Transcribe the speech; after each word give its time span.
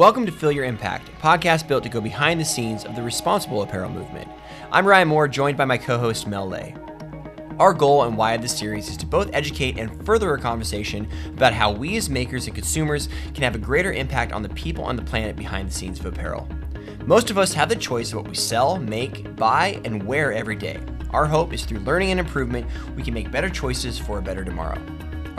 Welcome 0.00 0.24
to 0.24 0.32
Feel 0.32 0.50
Your 0.50 0.64
Impact, 0.64 1.10
a 1.10 1.12
podcast 1.20 1.68
built 1.68 1.82
to 1.82 1.90
go 1.90 2.00
behind 2.00 2.40
the 2.40 2.44
scenes 2.46 2.86
of 2.86 2.96
the 2.96 3.02
responsible 3.02 3.60
apparel 3.60 3.90
movement. 3.90 4.30
I'm 4.72 4.86
Ryan 4.86 5.08
Moore, 5.08 5.28
joined 5.28 5.58
by 5.58 5.66
my 5.66 5.76
co 5.76 5.98
host 5.98 6.26
Mel 6.26 6.48
Lay. 6.48 6.74
Our 7.58 7.74
goal 7.74 8.04
and 8.04 8.16
why 8.16 8.32
of 8.32 8.40
this 8.40 8.58
series 8.58 8.88
is 8.88 8.96
to 8.96 9.04
both 9.04 9.28
educate 9.34 9.78
and 9.78 10.06
further 10.06 10.32
a 10.32 10.40
conversation 10.40 11.06
about 11.26 11.52
how 11.52 11.70
we 11.70 11.98
as 11.98 12.08
makers 12.08 12.46
and 12.46 12.54
consumers 12.54 13.10
can 13.34 13.42
have 13.42 13.54
a 13.54 13.58
greater 13.58 13.92
impact 13.92 14.32
on 14.32 14.40
the 14.42 14.48
people 14.48 14.84
on 14.84 14.96
the 14.96 15.02
planet 15.02 15.36
behind 15.36 15.68
the 15.68 15.74
scenes 15.74 16.00
of 16.00 16.06
apparel. 16.06 16.48
Most 17.04 17.30
of 17.30 17.36
us 17.36 17.52
have 17.52 17.68
the 17.68 17.76
choice 17.76 18.08
of 18.08 18.20
what 18.20 18.28
we 18.28 18.34
sell, 18.34 18.78
make, 18.78 19.36
buy, 19.36 19.82
and 19.84 20.02
wear 20.04 20.32
every 20.32 20.56
day. 20.56 20.80
Our 21.10 21.26
hope 21.26 21.52
is 21.52 21.66
through 21.66 21.80
learning 21.80 22.12
and 22.12 22.20
improvement, 22.20 22.66
we 22.96 23.02
can 23.02 23.12
make 23.12 23.30
better 23.30 23.50
choices 23.50 23.98
for 23.98 24.16
a 24.16 24.22
better 24.22 24.46
tomorrow. 24.46 24.80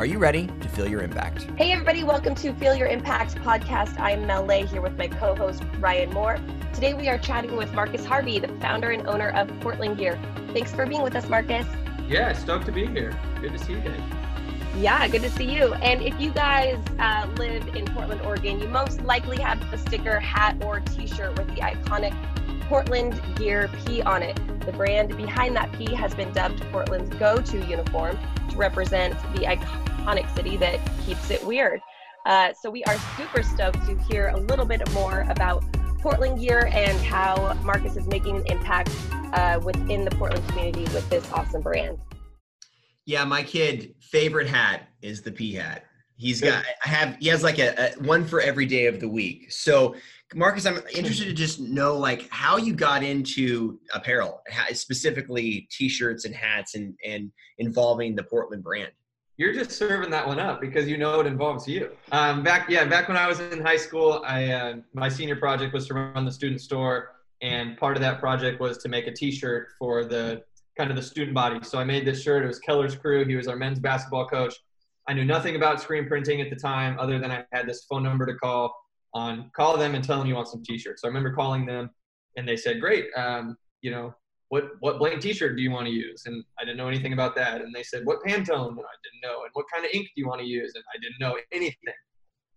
Are 0.02 0.05
you 0.07 0.18
ready 0.18 0.47
to 0.47 0.68
feel 0.68 0.88
your 0.88 1.04
impact? 1.04 1.43
Hey, 1.59 1.71
everybody, 1.71 2.04
welcome 2.04 2.33
to 2.33 2.54
Feel 2.55 2.73
Your 2.73 2.88
Impact 2.88 3.36
podcast. 3.36 4.00
I'm 4.00 4.25
Mel 4.25 4.43
Lay 4.43 4.65
here 4.65 4.81
with 4.81 4.97
my 4.97 5.07
co 5.07 5.36
host, 5.36 5.61
Ryan 5.77 6.09
Moore. 6.09 6.39
Today, 6.73 6.96
we 6.96 7.07
are 7.07 7.19
chatting 7.19 7.55
with 7.55 7.71
Marcus 7.75 8.04
Harvey, 8.04 8.39
the 8.39 8.47
founder 8.59 8.89
and 8.89 9.06
owner 9.07 9.29
of 9.29 9.47
Portland 9.59 10.00
Gear. 10.00 10.19
Thanks 10.54 10.73
for 10.73 10.87
being 10.87 11.04
with 11.04 11.15
us, 11.15 11.29
Marcus. 11.29 11.68
Yeah, 12.07 12.33
stoked 12.33 12.65
to 12.65 12.71
be 12.71 12.87
here. 12.87 13.15
Good 13.42 13.51
to 13.51 13.59
see 13.59 13.73
you 13.73 13.79
guys. 13.79 14.01
Yeah, 14.75 15.07
good 15.07 15.21
to 15.21 15.29
see 15.29 15.45
you. 15.45 15.75
And 15.75 16.01
if 16.01 16.20
you 16.20 16.31
guys 16.31 16.79
uh, 16.97 17.28
live 17.37 17.75
in 17.75 17.86
Portland, 17.86 18.21
Oregon, 18.21 18.59
you 18.59 18.70
most 18.70 19.04
likely 19.04 19.39
have 19.39 19.61
a 19.71 19.78
sticker, 19.78 20.20
hat, 20.20 20.57
or 20.65 20.79
t 20.79 21.06
shirt 21.06 21.37
with 21.37 21.47
the 21.54 21.61
iconic 21.61 22.15
Portland 22.71 23.21
Gear 23.36 23.70
P 23.86 24.02
on 24.02 24.24
it. 24.24 24.39
The 24.66 24.71
brand 24.71 25.18
behind 25.18 25.57
that 25.57 25.74
P 25.74 25.93
has 25.93 26.16
been 26.16 26.32
dubbed 26.32 26.62
Portland's 26.71 27.14
go 27.18 27.42
to 27.42 27.57
uniform 27.68 28.18
to 28.50 28.56
represent 28.56 29.14
the 29.36 29.42
iconic 29.42 30.34
city 30.34 30.56
that 30.56 30.79
keeps 31.06 31.29
it 31.29 31.46
weird. 31.46 31.82
Uh, 32.26 32.53
so 32.53 32.70
we 32.70 32.81
are 32.86 32.95
super 33.17 33.44
stoked 33.44 33.86
to 33.88 33.98
hear 34.03 34.30
a 34.30 34.38
little 34.38 34.64
bit 34.64 34.89
more 34.94 35.26
about 35.28 35.66
Portland 36.00 36.39
Gear 36.39 36.70
and 36.72 36.98
how 37.02 37.56
Marcus 37.62 37.98
is 37.98 38.08
making 38.08 38.38
an 38.38 38.45
impact 38.45 38.90
uh, 39.34 39.60
within 39.62 40.06
the 40.06 40.12
Portland 40.12 40.48
community 40.48 40.84
with 40.94 41.10
this 41.10 41.30
awesome 41.34 41.62
brand. 41.62 41.98
Yeah, 43.06 43.26
my 43.26 43.44
kid 43.44 43.95
favorite 44.00 44.48
hat 44.48 44.88
is 45.02 45.22
the 45.22 45.34
P 45.34 45.56
hat. 45.56 45.84
He's 46.22 46.39
got 46.39 46.64
I 46.86 46.88
have 46.88 47.17
he 47.19 47.30
has 47.30 47.41
like 47.41 47.58
a, 47.58 47.94
a, 47.94 48.03
one 48.03 48.25
for 48.25 48.41
every 48.41 48.67
day 48.67 48.86
of 48.86 49.00
the 49.00 49.09
week. 49.09 49.52
So 49.52 49.95
Marcus, 50.36 50.67
I'm 50.67 50.77
interested 50.94 51.25
to 51.25 51.33
just 51.33 51.59
know 51.59 51.97
like 51.97 52.30
how 52.30 52.58
you 52.58 52.75
got 52.75 53.02
into 53.02 53.80
apparel, 53.91 54.44
specifically 54.73 55.67
t-shirts 55.72 56.25
and 56.25 56.36
hats 56.36 56.75
and 56.75 56.94
and 57.03 57.31
involving 57.58 58.16
the 58.16 58.22
Portland 58.22 58.64
brand. 58.64 58.92
You're 59.38 59.52
just 59.52 59.72
serving 59.72 60.11
that 60.11 60.27
one 60.27 60.39
up 60.39 60.61
because 60.61 60.88
you 60.88 60.99
know 60.99 61.19
it 61.19 61.25
involves 61.25 61.67
you. 61.67 61.89
Um, 62.11 62.44
back 62.44 62.69
yeah, 62.69 62.86
back 62.86 63.08
when 63.08 63.17
I 63.17 63.27
was 63.27 63.39
in 63.39 63.59
high 63.59 63.77
school, 63.77 64.22
I 64.23 64.52
uh, 64.52 64.75
my 64.94 65.09
senior 65.09 65.38
project 65.38 65.73
was 65.73 65.88
to 65.88 65.95
run 65.95 66.23
the 66.23 66.31
student 66.31 66.61
store, 66.61 67.16
and 67.42 67.75
part 67.77 67.97
of 67.97 68.02
that 68.03 68.19
project 68.19 68.59
was 68.59 68.77
to 68.83 68.89
make 68.89 69.08
a 69.08 69.11
T-shirt 69.11 69.69
for 69.80 70.05
the 70.05 70.44
kind 70.77 70.92
of 70.92 70.95
the 70.95 71.02
student 71.02 71.33
body. 71.33 71.58
So 71.64 71.80
I 71.80 71.83
made 71.83 72.05
this 72.05 72.22
shirt. 72.22 72.44
It 72.44 72.47
was 72.47 72.59
Keller's 72.59 72.95
crew. 72.95 73.25
He 73.25 73.36
was 73.36 73.47
our 73.47 73.55
men's 73.55 73.80
basketball 73.80 74.27
coach. 74.27 74.53
I 75.08 75.14
knew 75.14 75.26
nothing 75.26 75.56
about 75.56 75.82
screen 75.82 76.08
printing 76.08 76.42
at 76.42 76.50
the 76.50 76.56
time, 76.56 76.98
other 77.00 77.20
than 77.20 77.32
I 77.32 77.46
had 77.52 77.68
this 77.68 77.86
phone 77.90 78.04
number 78.04 78.26
to 78.26 78.36
call 78.36 78.76
on. 79.14 79.52
Call 79.56 79.78
them 79.78 79.96
and 79.96 80.04
tell 80.04 80.18
them 80.20 80.28
you 80.28 80.36
want 80.36 80.48
some 80.48 80.64
T-shirts. 80.64 81.02
So 81.02 81.08
I 81.08 81.10
remember 81.10 81.34
calling 81.34 81.66
them, 81.66 81.90
and 82.38 82.48
they 82.48 82.56
said, 82.56 82.80
"Great, 82.80 83.08
um, 83.16 83.58
you 83.82 83.92
know, 83.92 84.14
what 84.50 84.72
what 84.80 85.00
blank 85.00 85.22
T-shirt 85.22 85.56
do 85.56 85.62
you 85.62 85.72
want 85.72 85.88
to 85.88 85.92
use?" 85.92 86.24
And 86.26 86.44
I 86.60 86.66
didn't 86.66 86.78
know 86.78 86.88
anything 86.88 87.14
about 87.14 87.36
that. 87.36 87.62
And 87.62 87.74
they 87.74 87.84
said, 87.84 88.06
"What 88.06 88.22
Pantone?" 88.24 88.70
And 88.70 88.80
I 88.80 88.98
didn't 89.04 89.22
know. 89.24 89.44
And 89.44 89.50
what 89.54 89.66
kind 89.74 89.86
of 89.86 89.92
ink 89.94 90.08
do 90.08 90.22
you 90.22 90.28
want 90.28 90.42
to 90.42 90.48
use? 90.48 90.74
And 90.76 90.84
I 90.94 90.98
didn't 91.00 91.20
know 91.20 91.38
anything. 91.52 91.94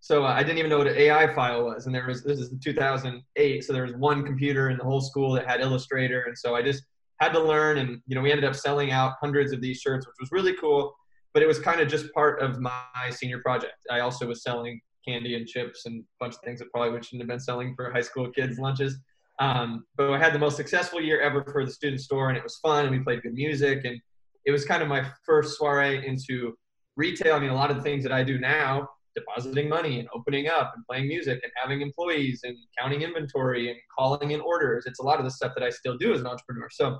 So 0.00 0.24
uh, 0.24 0.28
I 0.28 0.42
didn't 0.42 0.58
even 0.58 0.68
know 0.68 0.78
what 0.78 0.86
an 0.86 0.98
AI 0.98 1.34
file 1.34 1.64
was. 1.64 1.86
And 1.86 1.94
there 1.94 2.06
was 2.06 2.22
this 2.22 2.38
is 2.38 2.52
2008, 2.62 3.64
so 3.64 3.72
there 3.72 3.84
was 3.84 3.94
one 3.94 4.22
computer 4.22 4.68
in 4.68 4.76
the 4.76 4.84
whole 4.84 5.00
school 5.00 5.32
that 5.32 5.46
had 5.48 5.60
Illustrator, 5.60 6.24
and 6.24 6.36
so 6.36 6.54
I 6.54 6.62
just 6.62 6.84
had 7.20 7.32
to 7.32 7.40
learn. 7.40 7.78
And 7.78 8.02
you 8.06 8.14
know, 8.14 8.20
we 8.20 8.30
ended 8.30 8.44
up 8.44 8.54
selling 8.54 8.90
out 8.90 9.14
hundreds 9.20 9.52
of 9.52 9.62
these 9.62 9.80
shirts, 9.80 10.06
which 10.06 10.16
was 10.20 10.30
really 10.30 10.54
cool 10.60 10.94
but 11.34 11.42
it 11.42 11.46
was 11.46 11.58
kind 11.58 11.80
of 11.80 11.88
just 11.88 12.12
part 12.14 12.40
of 12.40 12.60
my 12.60 13.10
senior 13.10 13.40
project. 13.40 13.74
I 13.90 14.00
also 14.00 14.26
was 14.26 14.42
selling 14.42 14.80
candy 15.06 15.34
and 15.34 15.46
chips 15.46 15.84
and 15.84 16.00
a 16.00 16.04
bunch 16.20 16.34
of 16.34 16.40
things 16.40 16.60
that 16.60 16.70
probably 16.72 17.02
shouldn't 17.02 17.22
have 17.22 17.28
been 17.28 17.40
selling 17.40 17.74
for 17.74 17.92
high 17.92 18.00
school 18.00 18.30
kids' 18.30 18.58
lunches. 18.58 18.96
Um, 19.40 19.84
but 19.96 20.10
I 20.12 20.18
had 20.18 20.32
the 20.32 20.38
most 20.38 20.56
successful 20.56 21.00
year 21.00 21.20
ever 21.20 21.44
for 21.44 21.66
the 21.66 21.72
student 21.72 22.00
store, 22.00 22.28
and 22.28 22.38
it 22.38 22.44
was 22.44 22.56
fun, 22.58 22.86
and 22.86 22.96
we 22.96 23.00
played 23.00 23.22
good 23.22 23.34
music, 23.34 23.84
and 23.84 24.00
it 24.46 24.52
was 24.52 24.64
kind 24.64 24.80
of 24.82 24.88
my 24.88 25.04
first 25.26 25.58
soiree 25.58 26.06
into 26.06 26.54
retail. 26.96 27.34
I 27.34 27.40
mean, 27.40 27.50
a 27.50 27.54
lot 27.54 27.70
of 27.70 27.76
the 27.76 27.82
things 27.82 28.04
that 28.04 28.12
I 28.12 28.22
do 28.22 28.38
now, 28.38 28.88
depositing 29.16 29.68
money 29.68 29.98
and 29.98 30.08
opening 30.14 30.48
up 30.48 30.72
and 30.76 30.84
playing 30.86 31.08
music 31.08 31.40
and 31.42 31.52
having 31.56 31.80
employees 31.80 32.42
and 32.44 32.56
counting 32.78 33.02
inventory 33.02 33.70
and 33.70 33.78
calling 33.96 34.30
in 34.30 34.40
orders. 34.40 34.84
It's 34.86 35.00
a 35.00 35.02
lot 35.02 35.18
of 35.18 35.24
the 35.24 35.30
stuff 35.30 35.52
that 35.56 35.64
I 35.64 35.70
still 35.70 35.96
do 35.96 36.12
as 36.12 36.20
an 36.20 36.26
entrepreneur. 36.26 36.68
So 36.70 36.98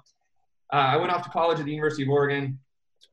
uh, 0.72 0.76
I 0.76 0.96
went 0.96 1.12
off 1.12 1.22
to 1.22 1.30
college 1.30 1.58
at 1.58 1.66
the 1.66 1.72
University 1.72 2.02
of 2.04 2.08
Oregon, 2.08 2.58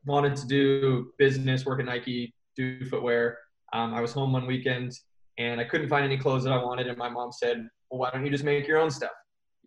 wanted 0.04 0.36
to 0.36 0.46
do 0.46 1.12
business, 1.18 1.64
work 1.64 1.80
at 1.80 1.86
Nike, 1.86 2.34
do 2.56 2.84
footwear. 2.86 3.38
Um, 3.72 3.94
I 3.94 4.00
was 4.00 4.12
home 4.12 4.32
one 4.32 4.46
weekend 4.46 4.92
and 5.38 5.60
I 5.60 5.64
couldn't 5.64 5.88
find 5.88 6.04
any 6.04 6.18
clothes 6.18 6.44
that 6.44 6.52
I 6.52 6.62
wanted. 6.62 6.88
And 6.88 6.98
my 6.98 7.08
mom 7.08 7.32
said, 7.32 7.66
Well, 7.90 8.00
why 8.00 8.10
don't 8.10 8.24
you 8.24 8.30
just 8.30 8.44
make 8.44 8.66
your 8.66 8.78
own 8.78 8.90
stuff? 8.90 9.12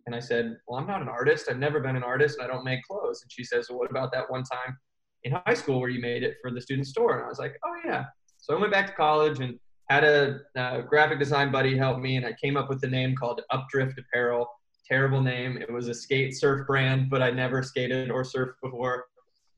And 0.06 0.14
I 0.14 0.20
said, 0.20 0.56
Well, 0.66 0.78
I'm 0.78 0.86
not 0.86 1.02
an 1.02 1.08
artist. 1.08 1.46
I've 1.50 1.58
never 1.58 1.80
been 1.80 1.96
an 1.96 2.02
artist 2.02 2.38
and 2.38 2.48
I 2.48 2.52
don't 2.52 2.64
make 2.64 2.82
clothes. 2.84 3.22
And 3.22 3.32
she 3.32 3.44
says, 3.44 3.66
Well, 3.68 3.78
what 3.78 3.90
about 3.90 4.12
that 4.12 4.30
one 4.30 4.44
time 4.44 4.76
in 5.24 5.32
high 5.46 5.54
school 5.54 5.80
where 5.80 5.90
you 5.90 6.00
made 6.00 6.22
it 6.22 6.36
for 6.40 6.50
the 6.50 6.60
student 6.60 6.86
store? 6.86 7.16
And 7.16 7.24
I 7.24 7.28
was 7.28 7.38
like, 7.38 7.56
Oh, 7.64 7.74
yeah. 7.84 8.04
So 8.38 8.56
I 8.56 8.60
went 8.60 8.72
back 8.72 8.86
to 8.86 8.92
college 8.92 9.40
and 9.40 9.58
had 9.90 10.04
a 10.04 10.40
uh, 10.56 10.82
graphic 10.82 11.18
design 11.18 11.50
buddy 11.50 11.76
help 11.76 11.98
me. 11.98 12.16
And 12.16 12.26
I 12.26 12.34
came 12.42 12.56
up 12.56 12.68
with 12.68 12.80
the 12.80 12.88
name 12.88 13.16
called 13.16 13.40
Updrift 13.52 13.98
Apparel. 13.98 14.46
Terrible 14.88 15.20
name. 15.20 15.58
It 15.58 15.72
was 15.72 15.88
a 15.88 15.94
skate 15.94 16.36
surf 16.36 16.66
brand, 16.66 17.10
but 17.10 17.20
I 17.20 17.30
never 17.30 17.62
skated 17.62 18.10
or 18.10 18.22
surfed 18.22 18.54
before 18.62 19.06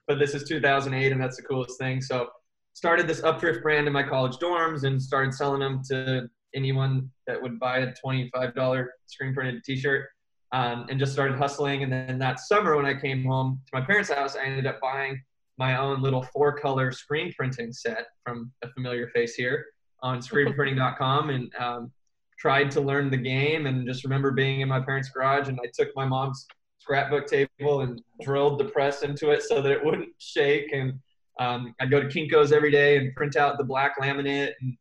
but 0.09 0.19
this 0.19 0.35
is 0.35 0.43
2008 0.45 1.13
and 1.13 1.21
that's 1.21 1.37
the 1.37 1.43
coolest 1.43 1.79
thing. 1.79 2.01
So 2.01 2.29
started 2.73 3.07
this 3.07 3.21
Updrift 3.21 3.63
brand 3.63 3.87
in 3.87 3.93
my 3.93 4.03
college 4.03 4.37
dorms 4.39 4.85
and 4.85 5.01
started 5.01 5.35
selling 5.35 5.61
them 5.61 5.83
to 5.91 6.29
anyone 6.55 7.11
that 7.27 7.41
would 7.41 7.61
buy 7.61 7.81
a 7.81 7.93
$25 7.93 8.87
screen 9.07 9.35
printed 9.35 9.63
t-shirt 9.65 10.07
um, 10.53 10.87
and 10.89 10.99
just 10.99 11.13
started 11.13 11.37
hustling. 11.37 11.83
And 11.83 11.93
then 11.93 12.19
that 12.19 12.41
summer 12.41 12.75
when 12.75 12.87
I 12.87 12.99
came 12.99 13.25
home 13.25 13.61
to 13.67 13.79
my 13.79 13.85
parents' 13.85 14.11
house, 14.11 14.35
I 14.35 14.45
ended 14.45 14.67
up 14.67 14.81
buying 14.81 15.21
my 15.59 15.77
own 15.77 16.01
little 16.01 16.23
four 16.23 16.57
color 16.57 16.91
screen 16.91 17.33
printing 17.37 17.73
set 17.73 18.07
from 18.25 18.51
a 18.63 18.69
familiar 18.71 19.09
face 19.09 19.35
here 19.35 19.67
on 20.03 20.19
screenprinting.com 20.21 21.31
and 21.31 21.53
um, 21.59 21.93
tried 22.39 22.71
to 22.71 22.81
learn 22.81 23.11
the 23.11 23.17
game 23.17 23.67
and 23.67 23.87
just 23.87 24.05
remember 24.05 24.31
being 24.31 24.63
in 24.63 24.69
my 24.69 24.81
parents' 24.81 25.11
garage 25.11 25.49
and 25.49 25.59
I 25.63 25.69
took 25.75 25.89
my 25.95 26.07
mom's 26.07 26.47
scrapbook 26.89 27.27
table 27.27 27.83
and 27.83 28.01
drilled 28.23 28.59
the 28.59 28.65
press 28.65 29.03
into 29.03 29.31
it 29.31 29.43
so 29.43 29.61
that 29.61 29.71
it 29.71 29.85
wouldn't 29.85 30.09
shake. 30.17 30.73
And 30.73 30.99
um, 31.39 31.75
I'd 31.81 31.91
go 31.91 32.01
to 32.01 32.09
Kinko's 32.09 32.51
every 32.51 32.71
day 32.71 32.97
and 32.97 33.15
print 33.15 33.37
out 33.37 33.59
the 33.59 33.65
black 33.65 34.01
laminate 34.01 34.53
and 34.63 34.77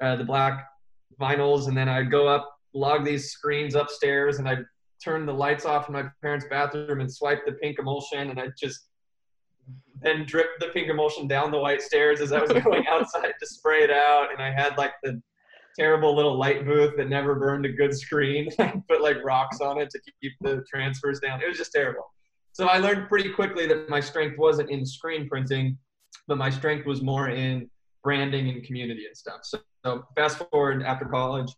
uh, 0.00 0.16
the 0.16 0.24
black 0.24 0.68
vinyls, 1.20 1.66
and 1.66 1.76
then 1.76 1.88
I'd 1.88 2.10
go 2.10 2.28
up, 2.28 2.48
log 2.72 3.04
these 3.04 3.32
screens 3.32 3.74
upstairs, 3.74 4.38
and 4.38 4.48
I'd 4.48 4.64
turn 5.02 5.26
the 5.26 5.34
lights 5.34 5.64
off 5.64 5.88
in 5.88 5.92
my 5.92 6.04
parents' 6.22 6.46
bathroom 6.48 7.00
and 7.00 7.12
swipe 7.12 7.44
the 7.44 7.52
pink 7.52 7.78
emulsion, 7.80 8.30
and 8.30 8.38
I'd 8.38 8.52
just 8.58 8.86
then 10.00 10.24
drip 10.24 10.46
the 10.60 10.68
pink 10.68 10.88
emulsion 10.88 11.26
down 11.26 11.50
the 11.50 11.58
white 11.58 11.82
stairs 11.82 12.20
as 12.20 12.32
I 12.32 12.40
was 12.40 12.52
going 12.64 12.86
outside 12.86 13.32
to 13.38 13.46
spray 13.46 13.82
it 13.82 13.90
out. 13.90 14.28
And 14.32 14.40
I 14.40 14.50
had 14.50 14.78
like 14.78 14.92
the 15.02 15.20
terrible 15.78 16.14
little 16.14 16.38
light 16.38 16.64
booth 16.64 16.96
that 16.96 17.08
never 17.08 17.34
burned 17.34 17.66
a 17.66 17.72
good 17.72 17.96
screen. 17.96 18.48
Put 18.88 19.02
like 19.02 19.24
rocks 19.24 19.60
on 19.60 19.80
it 19.80 19.90
to 19.90 20.00
keep 20.20 20.32
the 20.40 20.64
transfers 20.70 21.20
down. 21.20 21.42
It 21.42 21.48
was 21.48 21.56
just 21.56 21.72
terrible. 21.72 22.12
So 22.52 22.66
I 22.66 22.78
learned 22.78 23.08
pretty 23.08 23.30
quickly 23.30 23.66
that 23.66 23.88
my 23.88 24.00
strength 24.00 24.38
wasn't 24.38 24.70
in 24.70 24.84
screen 24.84 25.28
printing, 25.28 25.78
but 26.26 26.36
my 26.36 26.50
strength 26.50 26.86
was 26.86 27.00
more 27.00 27.28
in 27.28 27.70
branding 28.02 28.48
and 28.48 28.64
community 28.64 29.06
and 29.06 29.16
stuff. 29.16 29.40
So, 29.44 29.58
so 29.84 30.04
fast 30.16 30.42
forward 30.50 30.82
after 30.82 31.04
college, 31.04 31.52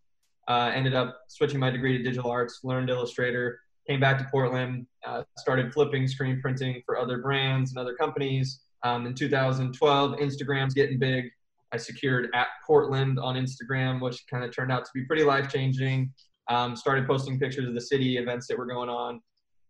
uh, 0.48 0.70
ended 0.74 0.94
up 0.94 1.20
switching 1.28 1.60
my 1.60 1.70
degree 1.70 1.96
to 1.96 2.02
digital 2.02 2.30
arts, 2.30 2.60
learned 2.64 2.90
Illustrator, 2.90 3.60
came 3.88 4.00
back 4.00 4.18
to 4.18 4.24
Portland, 4.30 4.86
uh, 5.06 5.22
started 5.38 5.72
flipping 5.72 6.06
screen 6.06 6.40
printing 6.40 6.82
for 6.84 6.98
other 6.98 7.18
brands 7.18 7.70
and 7.70 7.78
other 7.78 7.94
companies. 7.94 8.60
Um, 8.84 9.06
in 9.06 9.14
2012, 9.14 10.18
Instagram's 10.18 10.74
getting 10.74 10.98
big. 10.98 11.30
I 11.72 11.76
secured 11.78 12.28
at 12.34 12.48
Portland 12.66 13.18
on 13.18 13.34
Instagram, 13.34 14.00
which 14.00 14.24
kind 14.30 14.44
of 14.44 14.54
turned 14.54 14.70
out 14.70 14.84
to 14.84 14.90
be 14.94 15.04
pretty 15.04 15.24
life 15.24 15.50
changing. 15.50 16.12
Um, 16.48 16.76
started 16.76 17.06
posting 17.06 17.38
pictures 17.38 17.68
of 17.68 17.74
the 17.74 17.80
city 17.80 18.18
events 18.18 18.46
that 18.48 18.58
were 18.58 18.66
going 18.66 18.88
on. 18.88 19.20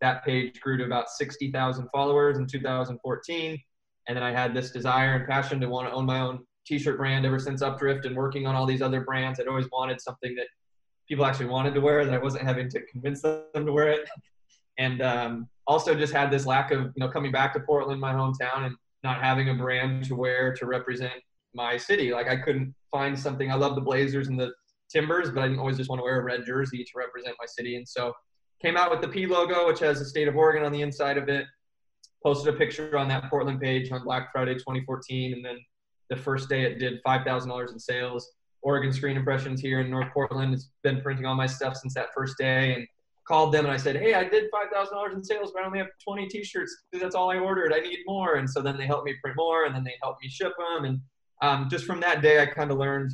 That 0.00 0.24
page 0.24 0.60
grew 0.60 0.76
to 0.78 0.84
about 0.84 1.10
60,000 1.10 1.88
followers 1.92 2.38
in 2.38 2.46
2014. 2.46 3.58
And 4.08 4.16
then 4.16 4.24
I 4.24 4.32
had 4.32 4.52
this 4.52 4.72
desire 4.72 5.14
and 5.14 5.28
passion 5.28 5.60
to 5.60 5.68
want 5.68 5.88
to 5.88 5.94
own 5.94 6.06
my 6.06 6.20
own 6.20 6.40
t-shirt 6.66 6.96
brand 6.96 7.24
ever 7.24 7.38
since 7.38 7.62
Updrift 7.62 8.04
and 8.04 8.16
working 8.16 8.46
on 8.46 8.56
all 8.56 8.66
these 8.66 8.82
other 8.82 9.02
brands. 9.02 9.38
I'd 9.38 9.46
always 9.46 9.68
wanted 9.70 10.00
something 10.00 10.34
that 10.34 10.46
people 11.08 11.24
actually 11.24 11.46
wanted 11.46 11.74
to 11.74 11.80
wear 11.80 12.04
that 12.04 12.14
I 12.14 12.18
wasn't 12.18 12.44
having 12.44 12.68
to 12.70 12.80
convince 12.86 13.22
them 13.22 13.44
to 13.54 13.72
wear 13.72 13.88
it. 13.88 14.08
And 14.78 15.02
um, 15.02 15.48
also 15.66 15.94
just 15.94 16.12
had 16.12 16.30
this 16.30 16.46
lack 16.46 16.72
of, 16.72 16.80
you 16.80 16.92
know, 16.96 17.08
coming 17.08 17.30
back 17.30 17.52
to 17.52 17.60
Portland, 17.60 18.00
my 18.00 18.12
hometown, 18.12 18.66
and 18.66 18.74
not 19.04 19.22
having 19.22 19.50
a 19.50 19.54
brand 19.54 20.04
to 20.04 20.16
wear 20.16 20.54
to 20.54 20.66
represent 20.66 21.12
my 21.54 21.76
city. 21.76 22.12
Like 22.12 22.28
I 22.28 22.36
couldn't 22.36 22.74
find 22.90 23.18
something. 23.18 23.50
I 23.50 23.54
love 23.54 23.74
the 23.74 23.80
Blazers 23.80 24.28
and 24.28 24.38
the 24.38 24.52
Timbers, 24.90 25.30
but 25.30 25.42
I 25.42 25.48
didn't 25.48 25.60
always 25.60 25.76
just 25.76 25.88
want 25.88 26.00
to 26.00 26.04
wear 26.04 26.20
a 26.20 26.24
red 26.24 26.44
jersey 26.46 26.84
to 26.84 26.90
represent 26.96 27.36
my 27.38 27.46
city. 27.46 27.76
And 27.76 27.88
so 27.88 28.12
came 28.60 28.76
out 28.76 28.90
with 28.90 29.00
the 29.00 29.08
P 29.08 29.26
logo, 29.26 29.66
which 29.66 29.80
has 29.80 29.98
the 29.98 30.04
state 30.04 30.28
of 30.28 30.36
Oregon 30.36 30.64
on 30.64 30.72
the 30.72 30.82
inside 30.82 31.18
of 31.18 31.28
it. 31.28 31.46
Posted 32.22 32.54
a 32.54 32.56
picture 32.56 32.96
on 32.96 33.08
that 33.08 33.28
Portland 33.28 33.60
page 33.60 33.90
on 33.90 34.04
Black 34.04 34.30
Friday 34.32 34.54
2014, 34.54 35.32
and 35.32 35.44
then 35.44 35.58
the 36.08 36.16
first 36.16 36.48
day 36.48 36.62
it 36.62 36.78
did 36.78 37.02
$5,000 37.04 37.72
in 37.72 37.78
sales. 37.78 38.30
Oregon 38.62 38.92
Screen 38.92 39.16
Impressions 39.16 39.60
here 39.60 39.80
in 39.80 39.90
North 39.90 40.12
Portland 40.12 40.52
has 40.52 40.70
been 40.84 41.00
printing 41.00 41.26
all 41.26 41.34
my 41.34 41.46
stuff 41.46 41.76
since 41.76 41.94
that 41.94 42.08
first 42.14 42.38
day, 42.38 42.74
and 42.74 42.86
called 43.26 43.52
them 43.52 43.64
and 43.64 43.72
I 43.72 43.76
said, 43.76 43.96
"Hey, 43.96 44.14
I 44.14 44.24
did 44.24 44.44
five 44.52 44.68
thousand 44.72 44.96
dollars 44.96 45.14
in 45.14 45.22
sales, 45.22 45.52
but 45.52 45.62
I 45.62 45.66
only 45.66 45.78
have 45.78 45.88
twenty 46.02 46.26
T-shirts 46.28 46.84
that's 46.92 47.14
all 47.14 47.30
I 47.30 47.38
ordered. 47.38 47.72
I 47.72 47.80
need 47.80 48.00
more." 48.06 48.34
And 48.36 48.48
so 48.48 48.60
then 48.60 48.76
they 48.76 48.86
helped 48.86 49.04
me 49.04 49.14
print 49.22 49.36
more, 49.36 49.64
and 49.64 49.74
then 49.74 49.84
they 49.84 49.94
helped 50.02 50.22
me 50.22 50.28
ship 50.28 50.52
them, 50.58 50.84
and 50.84 51.00
um, 51.42 51.68
just 51.68 51.84
from 51.84 52.00
that 52.00 52.22
day, 52.22 52.40
I 52.40 52.46
kind 52.46 52.70
of 52.70 52.78
learned, 52.78 53.12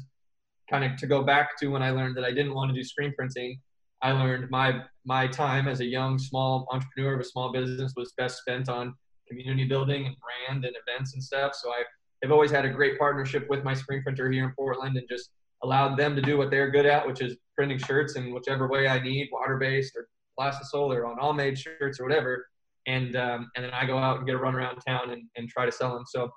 kind 0.71 0.85
of 0.85 0.97
to 0.99 1.07
go 1.07 1.23
back 1.23 1.59
to 1.61 1.69
when 1.69 1.83
I 1.83 1.91
learned 1.91 2.17
that 2.19 2.25
I 2.25 2.31
didn't 2.31 2.55
want 2.55 2.71
to 2.71 2.75
do 2.75 2.85
screen 2.85 3.13
printing. 3.17 3.59
I 4.03 4.13
learned 4.13 4.49
my 4.51 4.83
my 5.05 5.27
time 5.27 5.67
as 5.67 5.81
a 5.81 5.85
young 5.85 6.19
small 6.19 6.69
entrepreneur 6.71 7.15
of 7.15 7.21
a 7.21 7.25
small 7.25 7.51
business 7.51 7.95
was 7.97 8.13
best 8.17 8.39
spent 8.39 8.69
on 8.69 8.95
community 9.29 9.65
building 9.65 10.07
and 10.07 10.15
brand 10.21 10.65
and 10.65 10.75
events 10.87 11.15
and 11.15 11.23
stuff. 11.23 11.55
So 11.55 11.71
I 11.71 11.83
have 12.23 12.31
always 12.31 12.51
had 12.51 12.65
a 12.65 12.69
great 12.69 12.99
partnership 12.99 13.49
with 13.49 13.65
my 13.65 13.75
screen 13.75 14.03
printer 14.03 14.31
here 14.31 14.45
in 14.45 14.53
Portland 14.55 14.97
and 14.97 15.09
just 15.09 15.31
allowed 15.65 15.97
them 15.97 16.15
to 16.15 16.23
do 16.23 16.37
what 16.39 16.51
they're 16.51 16.71
good 16.71 16.87
at, 16.87 17.07
which 17.07 17.21
is 17.21 17.37
printing 17.57 17.79
shirts 17.79 18.17
in 18.17 18.33
whichever 18.33 18.69
way 18.69 18.87
I 18.87 19.01
need, 19.01 19.29
water-based 19.33 19.93
or 19.97 20.09
Plastisol 20.39 20.95
or 20.95 21.07
on 21.07 21.19
Allmade 21.19 21.59
shirts 21.59 21.99
or 21.99 22.05
whatever. 22.05 22.47
And, 22.87 23.17
um, 23.17 23.51
and 23.57 23.65
then 23.65 23.73
I 23.73 23.85
go 23.87 23.99
out 23.99 24.19
and 24.19 24.27
get 24.27 24.35
a 24.35 24.39
run 24.39 24.55
around 24.55 24.81
town 24.87 25.11
and, 25.11 25.23
and 25.37 25.49
try 25.49 25.67
to 25.67 25.73
sell 25.73 25.95
them. 25.95 26.05
So 26.07 26.31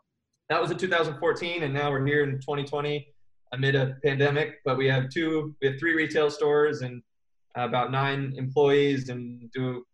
that 0.51 0.61
was 0.61 0.69
in 0.69 0.77
2014. 0.77 1.63
And 1.63 1.73
now 1.73 1.89
we're 1.89 2.05
here 2.05 2.23
in 2.23 2.31
2020 2.31 3.07
amid 3.53 3.73
a 3.73 3.95
pandemic, 4.03 4.55
but 4.65 4.77
we 4.77 4.85
have 4.87 5.09
two, 5.09 5.55
we 5.61 5.69
have 5.69 5.79
three 5.79 5.93
retail 5.93 6.29
stores 6.29 6.81
and 6.81 7.01
about 7.55 7.89
nine 7.89 8.33
employees 8.35 9.07
and 9.07 9.49
do 9.53 9.85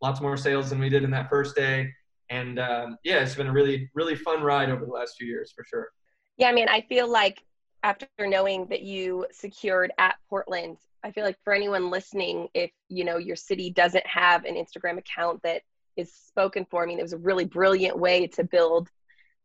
lots 0.00 0.20
more 0.20 0.36
sales 0.36 0.70
than 0.70 0.78
we 0.78 0.88
did 0.88 1.02
in 1.02 1.10
that 1.10 1.28
first 1.28 1.56
day. 1.56 1.90
And 2.30 2.60
um, 2.60 2.98
yeah, 3.02 3.18
it's 3.18 3.34
been 3.34 3.48
a 3.48 3.52
really, 3.52 3.90
really 3.92 4.14
fun 4.14 4.42
ride 4.42 4.70
over 4.70 4.86
the 4.86 4.92
last 4.92 5.16
few 5.18 5.26
years 5.26 5.52
for 5.52 5.64
sure. 5.64 5.88
Yeah, 6.36 6.48
I 6.48 6.52
mean, 6.52 6.68
I 6.68 6.82
feel 6.82 7.10
like 7.10 7.42
after 7.82 8.06
knowing 8.20 8.66
that 8.66 8.82
you 8.82 9.26
secured 9.32 9.90
at 9.98 10.14
Portland, 10.28 10.76
I 11.02 11.10
feel 11.10 11.24
like 11.24 11.38
for 11.42 11.52
anyone 11.52 11.90
listening, 11.90 12.46
if 12.54 12.70
you 12.88 13.04
know 13.04 13.16
your 13.16 13.34
city 13.34 13.70
doesn't 13.70 14.06
have 14.06 14.44
an 14.44 14.54
Instagram 14.54 14.98
account 14.98 15.42
that 15.42 15.62
is 15.96 16.12
spoken 16.12 16.64
for, 16.70 16.84
I 16.84 16.86
mean, 16.86 17.00
it 17.00 17.02
was 17.02 17.12
a 17.12 17.18
really 17.18 17.44
brilliant 17.44 17.98
way 17.98 18.28
to 18.28 18.44
build 18.44 18.88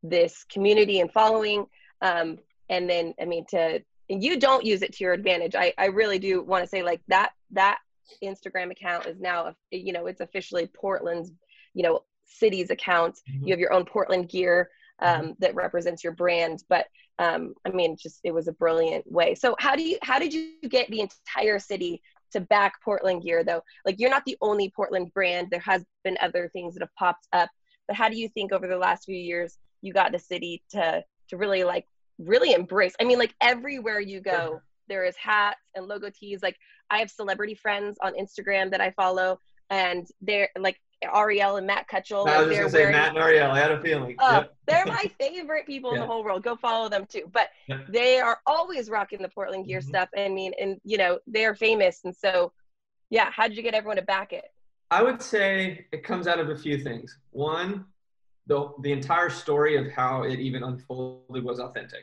this 0.10 0.44
community 0.46 1.00
and 1.00 1.12
following. 1.12 1.66
Um, 2.02 2.40
and 2.70 2.90
then, 2.90 3.14
I 3.20 3.26
mean, 3.26 3.46
to 3.52 3.82
and 4.10 4.24
you 4.24 4.40
don't 4.40 4.66
use 4.66 4.82
it 4.82 4.94
to 4.94 5.04
your 5.04 5.14
advantage. 5.14 5.56
I, 5.56 5.74
I 5.78 5.86
really 5.86 6.20
do 6.20 6.42
want 6.44 6.64
to 6.64 6.70
say 6.70 6.84
like 6.84 7.02
that 7.08 7.32
that 7.52 7.80
Instagram 8.24 8.72
account 8.72 9.08
is 9.08 9.20
now 9.20 9.56
you 9.72 9.94
know 9.94 10.06
it's 10.06 10.22
officially 10.22 10.68
Portland's 10.68 11.32
you 11.74 11.84
know 11.84 12.04
city's 12.26 12.70
account. 12.70 13.20
Mm-hmm. 13.30 13.48
You 13.48 13.54
have 13.54 13.60
your 13.60 13.74
own 13.74 13.86
Portland 13.86 14.30
gear 14.30 14.70
mm-hmm. 15.02 15.28
um, 15.28 15.36
that 15.40 15.56
represents 15.56 16.04
your 16.04 16.14
brand, 16.14 16.64
but 16.70 16.88
um, 17.18 17.54
I 17.66 17.70
mean, 17.70 17.96
just 18.02 18.20
it 18.24 18.34
was 18.34 18.48
a 18.48 18.54
brilliant 18.54 19.10
way. 19.12 19.36
So 19.36 19.56
how 19.60 19.76
do 19.76 19.84
you 19.84 19.98
how 20.02 20.20
did 20.20 20.34
you 20.34 20.54
get 20.68 20.90
the 20.90 21.02
entire 21.02 21.60
city 21.60 22.02
to 22.32 22.42
back 22.42 22.74
Portland 22.84 23.24
gear 23.24 23.44
though? 23.44 23.62
Like 23.86 24.00
you're 24.00 24.10
not 24.10 24.26
the 24.26 24.38
only 24.42 24.72
Portland 24.76 25.14
brand. 25.14 25.48
There 25.50 25.60
has 25.62 25.84
been 26.04 26.18
other 26.22 26.50
things 26.50 26.74
that 26.74 26.84
have 26.84 26.96
popped 26.96 27.28
up, 27.34 27.50
but 27.88 27.96
how 27.96 28.10
do 28.10 28.18
you 28.18 28.28
think 28.30 28.52
over 28.52 28.68
the 28.68 28.78
last 28.78 29.06
few 29.06 29.16
years 29.16 29.58
you 29.86 29.94
got 29.94 30.12
the 30.12 30.20
city 30.20 30.64
to 30.72 31.04
to 31.30 31.38
really 31.38 31.64
like 31.64 31.86
really 32.18 32.54
embrace? 32.54 32.96
I 33.00 33.04
mean, 33.04 33.20
like 33.20 33.34
everywhere 33.42 34.00
you 34.00 34.22
go, 34.22 34.62
there 34.88 35.06
is 35.06 35.16
hats 35.16 35.60
and 35.76 35.88
logo 35.88 36.10
tees. 36.10 36.42
Like 36.42 36.58
I 36.90 37.00
have 37.00 37.10
celebrity 37.10 37.56
friends 37.56 37.98
on 38.02 38.14
Instagram 38.14 38.72
that 38.72 38.82
I 38.82 38.92
follow, 38.92 39.40
and 39.70 40.08
they're 40.22 40.50
like 40.58 40.80
Ariel 41.04 41.58
and 41.58 41.68
Matt 41.68 41.88
Cutchell. 41.88 42.28
I 42.28 42.42
was 42.42 42.48
just 42.48 42.60
gonna 42.60 42.70
say 42.70 42.92
Matt 42.92 43.10
and 43.10 43.18
Ariel. 43.18 43.52
I 43.52 43.60
had 43.60 43.72
a 43.72 43.82
feeling. 43.82 44.16
Uh, 44.20 44.44
yep. 44.44 44.56
they're 44.68 44.86
my 44.94 45.12
favorite 45.20 45.66
people 45.66 45.92
yeah. 45.92 45.98
in 45.98 46.02
the 46.02 46.08
whole 46.08 46.24
world. 46.24 46.44
Go 46.44 46.56
follow 46.56 46.90
them 46.90 47.06
too. 47.06 47.30
But 47.32 47.50
yeah. 47.68 47.80
they 47.90 48.20
are 48.20 48.40
always 48.46 48.90
rocking 48.90 49.22
the 49.22 49.30
Portland 49.30 49.68
gear 49.68 49.80
mm-hmm. 49.80 49.90
stuff. 49.90 50.10
I 50.18 50.30
mean, 50.30 50.54
and 50.60 50.80
you 50.84 50.98
know 50.98 51.20
they 51.28 51.46
are 51.46 51.56
famous, 51.56 52.02
and 52.04 52.16
so 52.16 52.52
yeah. 53.10 53.30
How 53.32 53.48
did 53.48 53.58
you 53.58 53.64
get 53.64 53.74
everyone 53.74 53.98
to 53.98 54.04
back 54.04 54.34
it? 54.34 54.46
I 54.92 55.04
would 55.04 55.22
say 55.22 55.88
it 55.92 56.04
comes 56.04 56.28
out 56.28 56.40
of 56.40 56.50
a 56.50 56.56
few 56.56 56.78
things. 56.78 57.18
One, 57.32 57.86
the 58.48 58.70
the 58.82 58.92
entire 58.92 59.30
story 59.30 59.78
of 59.78 59.92
how 59.92 60.24
it 60.24 60.40
even 60.40 60.64
unfolded 60.64 61.44
was 61.44 61.60
authentic. 61.60 62.02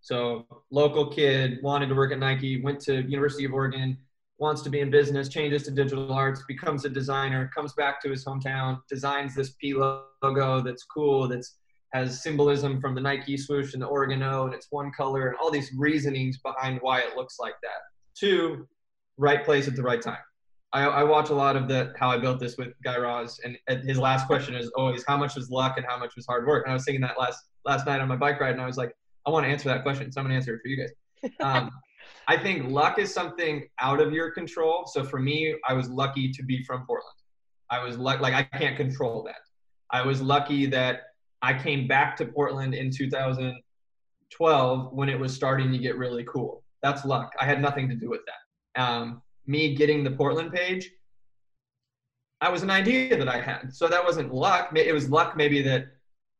So 0.00 0.46
local 0.70 1.10
kid 1.10 1.58
wanted 1.62 1.88
to 1.88 1.94
work 1.94 2.12
at 2.12 2.18
Nike, 2.18 2.62
went 2.62 2.80
to 2.82 3.02
University 3.02 3.44
of 3.44 3.52
Oregon, 3.52 3.98
wants 4.38 4.62
to 4.62 4.70
be 4.70 4.80
in 4.80 4.90
business, 4.90 5.28
changes 5.28 5.64
to 5.64 5.70
digital 5.72 6.12
arts, 6.12 6.44
becomes 6.46 6.84
a 6.84 6.88
designer, 6.88 7.50
comes 7.54 7.72
back 7.72 8.00
to 8.02 8.10
his 8.10 8.24
hometown, 8.24 8.80
designs 8.88 9.34
this 9.34 9.50
P 9.60 9.74
logo 9.74 10.60
that's 10.60 10.84
cool, 10.84 11.26
that's 11.26 11.56
has 11.92 12.22
symbolism 12.22 12.80
from 12.80 12.94
the 12.94 13.00
Nike 13.00 13.36
swoosh 13.36 13.72
and 13.72 13.82
the 13.82 13.86
Oregon 13.86 14.22
O, 14.22 14.44
and 14.44 14.54
it's 14.54 14.66
one 14.70 14.92
color, 14.92 15.28
and 15.28 15.36
all 15.38 15.50
these 15.50 15.72
reasonings 15.76 16.38
behind 16.38 16.78
why 16.82 17.00
it 17.00 17.16
looks 17.16 17.38
like 17.38 17.54
that. 17.62 17.80
Two, 18.14 18.68
right 19.16 19.44
place 19.44 19.66
at 19.66 19.76
the 19.76 19.82
right 19.82 20.02
time. 20.02 20.18
I, 20.76 20.84
I 20.84 21.02
watch 21.04 21.30
a 21.30 21.34
lot 21.34 21.56
of 21.56 21.68
the 21.68 21.94
how 21.96 22.10
I 22.10 22.18
built 22.18 22.38
this 22.38 22.58
with 22.58 22.74
Guy 22.84 22.98
Raz, 22.98 23.40
and 23.42 23.56
his 23.88 23.98
last 23.98 24.26
question 24.26 24.54
is 24.54 24.70
always 24.76 25.02
how 25.08 25.16
much 25.16 25.34
was 25.34 25.48
luck 25.48 25.78
and 25.78 25.86
how 25.88 25.98
much 25.98 26.14
was 26.16 26.26
hard 26.26 26.46
work. 26.46 26.66
And 26.66 26.70
I 26.70 26.74
was 26.74 26.84
thinking 26.84 27.00
that 27.00 27.18
last 27.18 27.46
last 27.64 27.86
night 27.86 28.02
on 28.02 28.08
my 28.08 28.16
bike 28.16 28.38
ride, 28.40 28.52
and 28.52 28.60
I 28.60 28.66
was 28.66 28.76
like, 28.76 28.94
I 29.24 29.30
want 29.30 29.46
to 29.46 29.50
answer 29.50 29.70
that 29.70 29.82
question, 29.82 30.12
so 30.12 30.20
I'm 30.20 30.26
gonna 30.26 30.36
answer 30.36 30.54
it 30.54 30.60
for 30.60 30.68
you 30.68 30.76
guys. 30.76 30.90
Um, 31.40 31.70
I 32.28 32.36
think 32.36 32.68
luck 32.68 32.98
is 32.98 33.14
something 33.14 33.66
out 33.80 34.00
of 34.00 34.12
your 34.12 34.32
control. 34.32 34.84
So 34.86 35.02
for 35.02 35.18
me, 35.18 35.56
I 35.66 35.72
was 35.72 35.88
lucky 35.88 36.30
to 36.32 36.42
be 36.42 36.62
from 36.64 36.84
Portland. 36.84 37.16
I 37.70 37.82
was 37.82 37.96
luck 37.96 38.20
like 38.20 38.34
I 38.34 38.42
can't 38.42 38.76
control 38.76 39.22
that. 39.22 39.40
I 39.90 40.04
was 40.04 40.20
lucky 40.20 40.66
that 40.66 41.04
I 41.40 41.54
came 41.54 41.88
back 41.88 42.18
to 42.18 42.26
Portland 42.26 42.74
in 42.74 42.90
2012 42.90 44.92
when 44.92 45.08
it 45.08 45.18
was 45.18 45.34
starting 45.34 45.72
to 45.72 45.78
get 45.78 45.96
really 45.96 46.24
cool. 46.24 46.62
That's 46.82 47.06
luck. 47.06 47.32
I 47.40 47.46
had 47.46 47.62
nothing 47.62 47.88
to 47.88 47.94
do 47.94 48.10
with 48.10 48.20
that. 48.26 48.82
Um, 48.82 49.22
me 49.46 49.74
getting 49.74 50.04
the 50.04 50.10
Portland 50.10 50.52
page, 50.52 50.90
I 52.40 52.50
was 52.50 52.62
an 52.62 52.70
idea 52.70 53.16
that 53.16 53.28
I 53.28 53.40
had. 53.40 53.74
So 53.74 53.88
that 53.88 54.04
wasn't 54.04 54.32
luck. 54.32 54.76
It 54.76 54.92
was 54.92 55.08
luck 55.10 55.36
maybe 55.36 55.62
that 55.62 55.86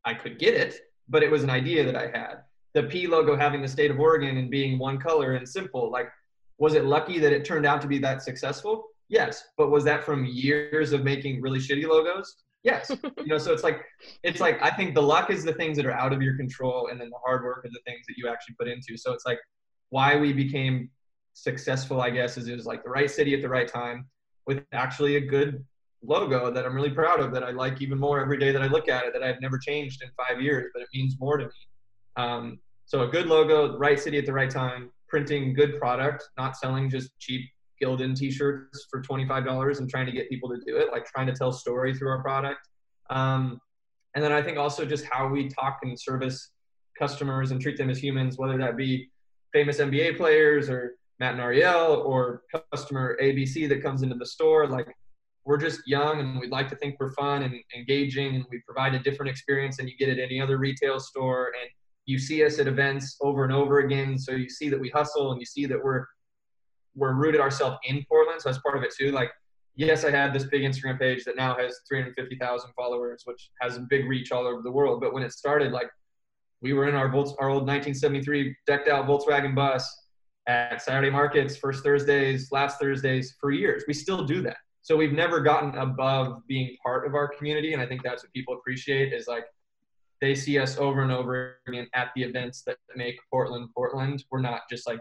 I 0.05 0.15
could 0.15 0.39
get 0.39 0.55
it, 0.55 0.81
but 1.09 1.23
it 1.23 1.31
was 1.31 1.43
an 1.43 1.51
idea 1.51 1.85
that 1.85 1.97
I 1.97 2.07
had 2.07 2.43
the 2.77 2.83
P 2.83 3.07
logo 3.07 3.35
having 3.35 3.63
the 3.63 3.69
state 3.69 3.91
of 3.91 3.99
Oregon 3.99 4.37
and 4.37 4.51
being 4.51 4.79
one 4.79 4.99
color 4.99 5.33
and 5.33 5.49
simple. 5.49 5.91
Like, 5.91 6.11
was 6.59 6.75
it 6.75 6.85
lucky 6.85 7.19
that 7.19 7.33
it 7.33 7.43
turned 7.43 7.65
out 7.65 7.81
to 7.81 7.89
be 7.89 7.99
that 8.01 8.21
successful? 8.21 8.85
Yes. 9.09 9.43
But 9.57 9.71
was 9.71 9.83
that 9.85 10.05
from 10.05 10.27
years 10.27 10.93
of 10.93 11.03
making 11.03 11.41
really 11.41 11.59
shitty 11.59 11.89
logos? 11.89 12.37
Yes. 12.65 12.91
you 13.17 13.27
know, 13.27 13.39
so 13.39 13.55
it's 13.55 13.65
like, 13.65 13.81
it's 14.25 14.41
like, 14.41 14.61
I 14.61 14.69
think 14.71 14.95
the 14.95 15.01
luck 15.03 15.31
is 15.31 15.43
the 15.43 15.55
things 15.55 15.79
that 15.79 15.87
are 15.87 15.93
out 15.93 16.13
of 16.13 16.21
your 16.21 16.37
control 16.37 16.89
and 16.89 17.01
then 17.01 17.09
the 17.09 17.17
hard 17.25 17.45
work 17.45 17.65
are 17.65 17.71
the 17.71 17.81
things 17.87 18.05
that 18.09 18.19
you 18.19 18.29
actually 18.29 18.57
put 18.59 18.69
into. 18.69 18.99
So 18.99 19.15
it's 19.15 19.25
like 19.25 19.39
why 19.89 20.17
we 20.17 20.35
became 20.35 20.91
successful, 21.37 22.01
I 22.01 22.09
guess, 22.11 22.39
is 22.39 22.49
it 22.49 22.57
was 22.57 22.65
like 22.65 22.83
the 22.83 22.89
right 22.89 23.11
city 23.11 23.35
at 23.35 23.43
the 23.43 23.49
right 23.49 23.69
time 23.69 24.07
with 24.47 24.65
actually 24.73 25.17
a 25.17 25.21
good 25.21 25.63
logo 26.03 26.51
that 26.51 26.65
I'm 26.65 26.75
really 26.75 26.91
proud 26.91 27.21
of 27.21 27.33
that 27.33 27.45
I 27.45 27.51
like 27.51 27.83
even 27.83 27.99
more 27.99 28.21
every 28.21 28.39
day 28.39 28.53
that 28.53 28.63
I 28.63 28.69
look 28.69 28.89
at 28.89 29.05
it 29.05 29.13
that 29.13 29.23
I've 29.23 29.41
never 29.41 29.59
changed 29.59 30.03
in 30.03 30.09
five 30.17 30.41
years, 30.41 30.71
but 30.73 30.83
it 30.83 30.89
means 30.95 31.17
more 31.21 31.37
to 31.37 31.45
me. 31.45 31.51
Um, 32.17 32.59
so 32.87 33.03
a 33.03 33.09
good 33.09 33.27
logo, 33.27 33.71
the 33.73 33.79
right 33.79 34.01
city 34.01 34.17
at 34.17 34.25
the 34.25 34.33
right 34.33 34.49
time, 34.49 34.91
printing 35.09 35.53
good 35.53 35.79
product, 35.79 36.25
not 36.39 36.57
selling 36.57 36.89
just 36.89 37.11
cheap 37.19 37.43
Gildan 37.83 38.17
t-shirts 38.17 38.87
for 38.91 39.03
$25 39.03 39.79
and 39.79 39.91
trying 39.91 40.07
to 40.07 40.13
get 40.13 40.31
people 40.31 40.49
to 40.49 40.57
do 40.67 40.79
it, 40.79 40.91
like 40.91 41.05
trying 41.05 41.27
to 41.27 41.35
tell 41.35 41.53
story 41.53 41.95
through 41.95 42.09
our 42.09 42.23
product. 42.23 42.67
Um, 43.11 43.61
and 44.15 44.25
then 44.25 44.33
I 44.33 44.41
think 44.41 44.57
also 44.57 44.87
just 44.87 45.05
how 45.11 45.29
we 45.29 45.49
talk 45.49 45.81
and 45.83 46.01
service 46.01 46.53
customers 46.99 47.51
and 47.51 47.61
treat 47.61 47.77
them 47.77 47.91
as 47.91 47.99
humans, 47.99 48.39
whether 48.39 48.57
that 48.57 48.79
be 48.79 49.11
famous 49.53 49.79
NBA 49.79 50.17
players 50.17 50.71
or 50.71 50.95
Matt 51.19 51.33
and 51.33 51.41
Ariel 51.41 52.03
or 52.05 52.43
customer 52.73 53.17
ABC 53.23 53.69
that 53.69 53.83
comes 53.83 54.03
into 54.03 54.17
the 54.17 54.27
store. 54.27 54.67
Like 54.67 54.87
we're 55.45 55.57
just 55.57 55.81
young 55.87 56.21
and 56.21 56.41
we'd 56.41 56.51
like 56.51 56.69
to 56.69 56.77
think 56.77 56.97
we're 57.01 57.13
fun 57.13 57.43
and 57.43 57.55
engaging 57.75 58.35
and 58.35 58.45
we 58.51 58.61
provide 58.67 58.95
a 58.95 58.99
different 58.99 59.31
experience 59.31 59.79
than 59.79 59.89
you 59.89 59.97
get 59.97 60.09
at 60.09 60.19
any 60.19 60.41
other 60.41 60.59
retail 60.59 61.01
store. 61.01 61.53
And 61.61 61.71
you 62.05 62.19
see 62.19 62.45
us 62.45 62.59
at 62.59 62.67
events 62.67 63.17
over 63.21 63.45
and 63.45 63.53
over 63.53 63.79
again. 63.79 64.19
So 64.19 64.33
you 64.33 64.49
see 64.49 64.69
that 64.69 64.79
we 64.79 64.91
hustle 64.91 65.33
and 65.33 65.41
you 65.41 65.47
see 65.47 65.67
that 65.67 65.83
we're 65.83 66.05
we're 66.95 67.13
rooted 67.13 67.41
ourselves 67.41 67.77
in 67.85 68.05
Portland. 68.09 68.41
So 68.41 68.49
that's 68.49 68.63
part 68.63 68.77
of 68.77 68.83
it 68.83 68.93
too. 68.99 69.13
Like, 69.13 69.31
yes, 69.75 70.05
I 70.05 70.11
had 70.11 70.33
this 70.33 70.45
big 70.45 70.63
Instagram 70.63 70.99
page 70.99 71.25
that 71.25 71.37
now 71.37 71.55
has 71.57 71.81
350,000 71.87 72.71
followers, 72.75 73.23
which 73.27 73.51
has 73.61 73.77
a 73.77 73.81
big 73.81 74.07
reach 74.07 74.33
all 74.33 74.47
over 74.47 74.63
the 74.63 74.71
world. 74.71 75.03
But 75.03 75.13
when 75.13 75.23
it 75.23 75.33
started, 75.33 75.73
like 75.73 75.91
we 76.63 76.73
were 76.73 76.89
in 76.89 76.95
our 76.95 77.11
Volts, 77.11 77.35
our 77.39 77.51
old 77.51 77.67
1973 77.67 78.57
decked 78.67 78.89
out 78.89 79.07
Volkswagen 79.07 79.55
bus 79.55 80.06
at 80.47 80.81
Saturday 80.83 81.11
markets, 81.11 81.57
first 81.57 81.83
Thursdays, 81.83 82.53
last 82.53 82.79
Thursdays 82.79 83.37
for 83.41 83.51
years. 83.51 83.85
We 83.89 83.95
still 83.95 84.25
do 84.25 84.43
that. 84.43 84.57
So 84.83 84.97
we've 84.97 85.13
never 85.13 85.41
gotten 85.41 85.77
above 85.79 86.47
being 86.47 86.77
part 86.83 87.07
of 87.07 87.15
our 87.15 87.27
community. 87.27 87.73
And 87.73 87.83
I 87.83 87.87
think 87.87 88.03
that's 88.05 88.23
what 88.23 88.33
people 88.33 88.55
appreciate 88.55 89.13
is 89.13 89.27
like 89.27 89.45
they 90.21 90.35
see 90.35 90.59
us 90.59 90.79
over 90.79 91.03
and 91.03 91.11
over 91.11 91.57
again 91.67 91.89
at 91.95 92.11
the 92.15 92.23
events 92.23 92.63
that 92.67 92.77
make 92.95 93.17
Portland 93.31 93.69
Portland. 93.75 94.25
We're 94.31 94.41
not 94.41 94.63
just 94.71 94.87
like 94.87 95.01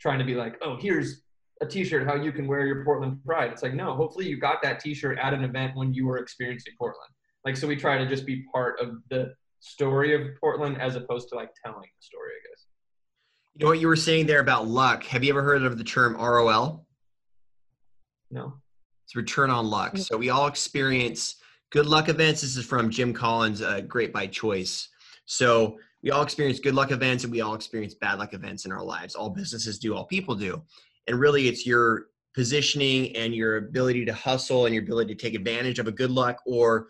trying 0.00 0.18
to 0.18 0.24
be 0.24 0.34
like, 0.34 0.56
oh, 0.62 0.76
here's 0.76 1.22
a 1.62 1.66
t-shirt 1.66 2.06
how 2.06 2.16
you 2.16 2.32
can 2.32 2.46
wear 2.46 2.66
your 2.66 2.84
Portland 2.84 3.24
pride. 3.24 3.52
It's 3.52 3.62
like, 3.62 3.74
no, 3.74 3.94
hopefully 3.94 4.26
you 4.26 4.38
got 4.38 4.62
that 4.62 4.80
t-shirt 4.80 5.18
at 5.18 5.34
an 5.34 5.44
event 5.44 5.76
when 5.76 5.92
you 5.92 6.06
were 6.06 6.18
experiencing 6.18 6.72
Portland. 6.78 7.12
Like, 7.44 7.56
so 7.56 7.66
we 7.66 7.76
try 7.76 7.98
to 7.98 8.06
just 8.06 8.26
be 8.26 8.44
part 8.52 8.80
of 8.80 8.96
the 9.10 9.34
story 9.60 10.14
of 10.14 10.34
Portland 10.40 10.80
as 10.80 10.96
opposed 10.96 11.28
to 11.28 11.36
like 11.36 11.50
telling 11.64 11.82
the 11.82 12.02
story, 12.02 12.30
I 12.32 12.48
guess. 12.50 12.66
You 13.60 13.66
know 13.66 13.72
what 13.72 13.80
you 13.80 13.88
were 13.88 13.96
saying 13.96 14.24
there 14.24 14.40
about 14.40 14.68
luck? 14.68 15.04
Have 15.04 15.22
you 15.22 15.28
ever 15.28 15.42
heard 15.42 15.64
of 15.64 15.76
the 15.76 15.84
term 15.84 16.16
ROL? 16.16 16.86
No. 18.30 18.54
It's 19.04 19.14
return 19.14 19.50
on 19.50 19.66
luck. 19.66 19.98
So 19.98 20.16
we 20.16 20.30
all 20.30 20.46
experience 20.46 21.36
good 21.68 21.84
luck 21.84 22.08
events. 22.08 22.40
This 22.40 22.56
is 22.56 22.64
from 22.64 22.88
Jim 22.88 23.12
Collins, 23.12 23.60
uh, 23.60 23.82
Great 23.82 24.14
by 24.14 24.28
Choice. 24.28 24.88
So 25.26 25.78
we 26.02 26.10
all 26.10 26.22
experience 26.22 26.58
good 26.58 26.74
luck 26.74 26.90
events 26.90 27.24
and 27.24 27.30
we 27.30 27.42
all 27.42 27.52
experience 27.54 27.92
bad 27.92 28.18
luck 28.18 28.32
events 28.32 28.64
in 28.64 28.72
our 28.72 28.82
lives. 28.82 29.14
All 29.14 29.28
businesses 29.28 29.78
do, 29.78 29.94
all 29.94 30.06
people 30.06 30.34
do. 30.34 30.62
And 31.06 31.20
really, 31.20 31.46
it's 31.46 31.66
your 31.66 32.06
positioning 32.34 33.14
and 33.14 33.34
your 33.34 33.58
ability 33.58 34.06
to 34.06 34.14
hustle 34.14 34.64
and 34.64 34.74
your 34.74 34.84
ability 34.84 35.14
to 35.14 35.20
take 35.20 35.34
advantage 35.34 35.78
of 35.78 35.86
a 35.86 35.92
good 35.92 36.10
luck 36.10 36.38
or 36.46 36.86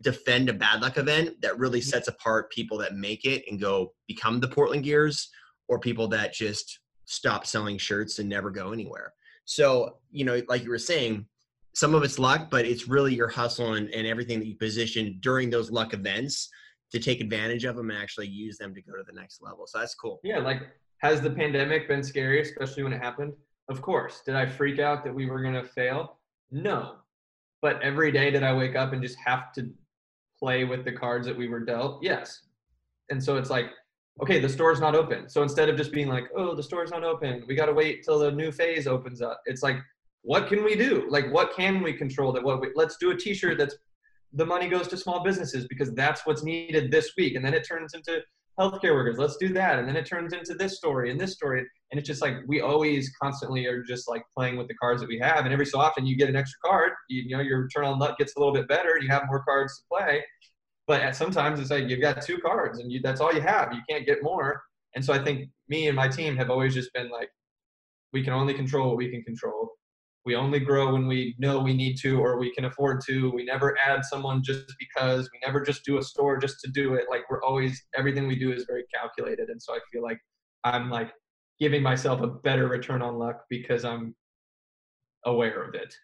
defend 0.00 0.48
a 0.48 0.52
bad 0.52 0.80
luck 0.80 0.96
event 0.96 1.40
that 1.42 1.58
really 1.58 1.80
mm-hmm. 1.80 1.88
sets 1.88 2.06
apart 2.06 2.52
people 2.52 2.78
that 2.78 2.94
make 2.94 3.24
it 3.24 3.42
and 3.50 3.60
go 3.60 3.92
become 4.06 4.38
the 4.38 4.46
Portland 4.46 4.84
Gears 4.84 5.28
or 5.68 5.78
people 5.78 6.08
that 6.08 6.32
just 6.32 6.80
stop 7.06 7.46
selling 7.46 7.78
shirts 7.78 8.18
and 8.18 8.28
never 8.28 8.50
go 8.50 8.72
anywhere. 8.72 9.12
So, 9.44 9.98
you 10.10 10.24
know, 10.24 10.42
like 10.48 10.64
you 10.64 10.70
were 10.70 10.78
saying, 10.78 11.26
some 11.74 11.94
of 11.94 12.04
it's 12.04 12.18
luck, 12.18 12.50
but 12.50 12.64
it's 12.64 12.88
really 12.88 13.14
your 13.14 13.28
hustle 13.28 13.74
and, 13.74 13.88
and 13.90 14.06
everything 14.06 14.38
that 14.38 14.46
you 14.46 14.54
position 14.54 15.18
during 15.20 15.50
those 15.50 15.70
luck 15.70 15.92
events 15.92 16.48
to 16.92 17.00
take 17.00 17.20
advantage 17.20 17.64
of 17.64 17.74
them 17.74 17.90
and 17.90 17.98
actually 17.98 18.28
use 18.28 18.56
them 18.58 18.74
to 18.74 18.80
go 18.80 18.92
to 18.92 19.02
the 19.04 19.12
next 19.12 19.42
level. 19.42 19.66
So 19.66 19.80
that's 19.80 19.94
cool. 19.94 20.20
Yeah, 20.22 20.38
like 20.38 20.62
has 20.98 21.20
the 21.20 21.30
pandemic 21.30 21.88
been 21.88 22.02
scary, 22.02 22.40
especially 22.40 22.84
when 22.84 22.92
it 22.92 23.02
happened? 23.02 23.32
Of 23.68 23.82
course. 23.82 24.22
Did 24.24 24.36
I 24.36 24.46
freak 24.46 24.78
out 24.78 25.04
that 25.04 25.14
we 25.14 25.26
were 25.26 25.42
going 25.42 25.54
to 25.54 25.64
fail? 25.64 26.18
No. 26.50 26.96
But 27.60 27.82
every 27.82 28.12
day 28.12 28.30
did 28.30 28.42
I 28.42 28.54
wake 28.54 28.76
up 28.76 28.92
and 28.92 29.02
just 29.02 29.18
have 29.24 29.52
to 29.54 29.68
play 30.38 30.64
with 30.64 30.84
the 30.84 30.92
cards 30.92 31.26
that 31.26 31.36
we 31.36 31.48
were 31.48 31.60
dealt? 31.60 32.02
Yes. 32.02 32.42
And 33.10 33.22
so 33.22 33.36
it's 33.36 33.50
like, 33.50 33.66
okay, 34.22 34.38
the 34.38 34.48
store's 34.48 34.80
not 34.80 34.94
open. 34.94 35.28
So 35.28 35.42
instead 35.42 35.68
of 35.68 35.76
just 35.76 35.92
being 35.92 36.08
like, 36.08 36.24
oh, 36.36 36.54
the 36.54 36.62
store's 36.62 36.90
not 36.90 37.04
open, 37.04 37.44
we 37.48 37.54
got 37.54 37.66
to 37.66 37.72
wait 37.72 38.04
till 38.04 38.18
the 38.18 38.30
new 38.30 38.52
phase 38.52 38.86
opens 38.86 39.20
up. 39.20 39.40
It's 39.46 39.62
like, 39.62 39.76
what 40.22 40.48
can 40.48 40.64
we 40.64 40.76
do? 40.76 41.06
Like, 41.08 41.32
what 41.32 41.54
can 41.54 41.82
we 41.82 41.92
control? 41.92 42.32
That 42.32 42.42
what 42.42 42.60
we, 42.60 42.68
let's 42.74 42.96
do 42.96 43.10
a 43.10 43.16
T-shirt 43.16 43.58
that's 43.58 43.76
the 44.32 44.46
money 44.46 44.68
goes 44.68 44.88
to 44.88 44.96
small 44.96 45.22
businesses 45.22 45.66
because 45.68 45.92
that's 45.92 46.26
what's 46.26 46.42
needed 46.42 46.90
this 46.90 47.12
week, 47.16 47.36
and 47.36 47.44
then 47.44 47.54
it 47.54 47.66
turns 47.66 47.94
into 47.94 48.20
healthcare 48.58 48.94
workers. 48.94 49.18
Let's 49.18 49.36
do 49.36 49.52
that, 49.52 49.78
and 49.78 49.88
then 49.88 49.96
it 49.96 50.06
turns 50.06 50.32
into 50.32 50.54
this 50.54 50.76
story 50.76 51.10
and 51.10 51.20
this 51.20 51.32
story, 51.34 51.60
and 51.90 51.98
it's 51.98 52.06
just 52.06 52.22
like 52.22 52.34
we 52.46 52.60
always 52.60 53.12
constantly 53.20 53.66
are 53.66 53.82
just 53.82 54.08
like 54.08 54.22
playing 54.36 54.56
with 54.56 54.66
the 54.68 54.74
cards 54.74 55.00
that 55.02 55.08
we 55.08 55.18
have, 55.18 55.44
and 55.44 55.52
every 55.52 55.66
so 55.66 55.78
often 55.78 56.06
you 56.06 56.16
get 56.16 56.28
an 56.28 56.36
extra 56.36 56.58
card. 56.64 56.92
You, 57.08 57.22
you 57.26 57.36
know, 57.36 57.42
your 57.42 57.68
turn 57.68 57.84
on 57.84 57.98
luck 57.98 58.18
gets 58.18 58.34
a 58.36 58.38
little 58.40 58.54
bit 58.54 58.66
better, 58.66 58.98
you 59.00 59.08
have 59.08 59.24
more 59.26 59.44
cards 59.44 59.78
to 59.78 59.84
play. 59.88 60.24
But 60.86 61.00
at 61.00 61.16
sometimes 61.16 61.60
it's 61.60 61.70
like 61.70 61.88
you've 61.88 62.00
got 62.00 62.22
two 62.22 62.38
cards, 62.38 62.78
and 62.78 62.92
you, 62.92 63.00
that's 63.02 63.20
all 63.20 63.32
you 63.32 63.40
have. 63.40 63.72
You 63.72 63.80
can't 63.88 64.06
get 64.06 64.22
more. 64.22 64.62
And 64.94 65.04
so 65.04 65.12
I 65.12 65.22
think 65.22 65.48
me 65.68 65.88
and 65.88 65.96
my 65.96 66.08
team 66.08 66.36
have 66.36 66.50
always 66.50 66.74
just 66.74 66.92
been 66.92 67.10
like, 67.10 67.30
we 68.12 68.22
can 68.22 68.32
only 68.32 68.54
control 68.54 68.88
what 68.88 68.96
we 68.96 69.10
can 69.10 69.22
control. 69.22 69.70
We 70.24 70.36
only 70.36 70.60
grow 70.60 70.92
when 70.92 71.06
we 71.06 71.34
know 71.38 71.58
we 71.58 71.74
need 71.74 71.96
to 71.98 72.18
or 72.18 72.38
we 72.38 72.54
can 72.54 72.64
afford 72.64 73.02
to. 73.06 73.30
We 73.30 73.44
never 73.44 73.76
add 73.84 74.04
someone 74.04 74.42
just 74.42 74.72
because. 74.78 75.28
We 75.32 75.40
never 75.44 75.60
just 75.60 75.84
do 75.84 75.98
a 75.98 76.02
store 76.02 76.38
just 76.38 76.60
to 76.60 76.70
do 76.70 76.94
it. 76.94 77.04
Like 77.10 77.28
we're 77.28 77.42
always 77.42 77.82
everything 77.94 78.26
we 78.26 78.38
do 78.38 78.52
is 78.52 78.64
very 78.64 78.84
calculated. 78.94 79.50
And 79.50 79.60
so 79.60 79.74
i 79.74 79.78
feel 79.92 80.02
like 80.02 80.18
i'm 80.64 80.90
like 80.90 81.12
giving 81.60 81.82
myself 81.82 82.22
a 82.22 82.26
better 82.26 82.68
return 82.68 83.02
on 83.02 83.18
luck 83.18 83.42
because 83.48 83.84
i'm 83.84 84.14
aware 85.26 85.62
of 85.62 85.74
it. 85.74 85.94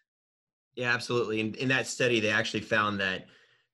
Yeah 0.75 0.93
absolutely. 0.93 1.39
In, 1.39 1.53
in 1.55 1.67
that 1.69 1.87
study 1.87 2.19
they 2.19 2.29
actually 2.29 2.61
found 2.61 2.99
that 2.99 3.25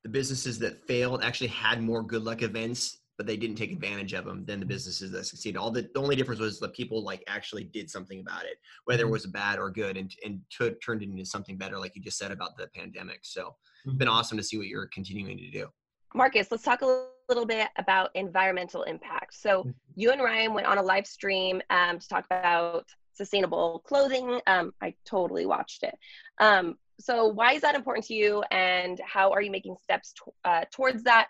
the 0.03 0.09
businesses 0.09 0.59
that 0.59 0.85
failed 0.87 1.23
actually 1.23 1.47
had 1.47 1.81
more 1.81 2.03
good 2.03 2.23
luck 2.23 2.41
events 2.41 2.99
but 3.17 3.25
they 3.25 3.35
didn't 3.35 3.55
take 3.55 3.71
advantage 3.71 4.13
of 4.13 4.25
them 4.25 4.45
than 4.45 4.59
the 4.59 4.65
businesses 4.65 5.11
that 5.11 5.25
succeeded. 5.25 5.57
All 5.57 5.71
the, 5.71 5.89
the 5.93 5.99
only 5.99 6.15
difference 6.15 6.39
was 6.39 6.59
that 6.59 6.73
people 6.73 7.03
like 7.03 7.23
actually 7.27 7.63
did 7.63 7.89
something 7.89 8.19
about 8.19 8.45
it, 8.45 8.57
whether 8.85 9.01
it 9.01 9.05
mm-hmm. 9.05 9.13
was 9.13 9.25
bad 9.25 9.57
or 9.57 9.71
good, 9.71 9.97
and 9.97 10.13
and 10.23 10.39
t- 10.51 10.75
turned 10.85 11.01
it 11.01 11.09
into 11.09 11.25
something 11.25 11.57
better, 11.57 11.79
like 11.79 11.95
you 11.95 12.01
just 12.01 12.17
said 12.17 12.31
about 12.31 12.55
the 12.57 12.67
pandemic. 12.75 13.19
So 13.23 13.55
it's 13.85 13.95
been 13.95 14.07
mm-hmm. 14.07 14.17
awesome 14.17 14.37
to 14.37 14.43
see 14.43 14.57
what 14.57 14.67
you're 14.67 14.87
continuing 14.87 15.37
to 15.37 15.49
do. 15.49 15.67
Marcus, 16.13 16.51
let's 16.51 16.63
talk 16.63 16.83
a 16.83 17.05
little 17.27 17.45
bit 17.45 17.69
about 17.77 18.11
environmental 18.15 18.83
impact. 18.83 19.33
So 19.33 19.61
mm-hmm. 19.61 19.69
you 19.95 20.11
and 20.11 20.21
Ryan 20.21 20.53
went 20.53 20.67
on 20.67 20.77
a 20.77 20.83
live 20.83 21.07
stream 21.07 21.61
um, 21.71 21.97
to 21.99 22.07
talk 22.07 22.25
about 22.25 22.85
sustainable 23.13 23.81
clothing. 23.85 24.39
Um, 24.45 24.73
I 24.81 24.93
totally 25.05 25.47
watched 25.47 25.81
it. 25.81 25.95
Um, 26.39 26.77
so 26.99 27.27
why 27.27 27.53
is 27.53 27.61
that 27.61 27.75
important 27.75 28.05
to 28.07 28.13
you, 28.13 28.43
and 28.51 28.99
how 29.05 29.31
are 29.31 29.41
you 29.41 29.51
making 29.51 29.75
steps 29.81 30.13
t- 30.13 30.31
uh, 30.43 30.65
towards 30.71 31.03
that? 31.03 31.27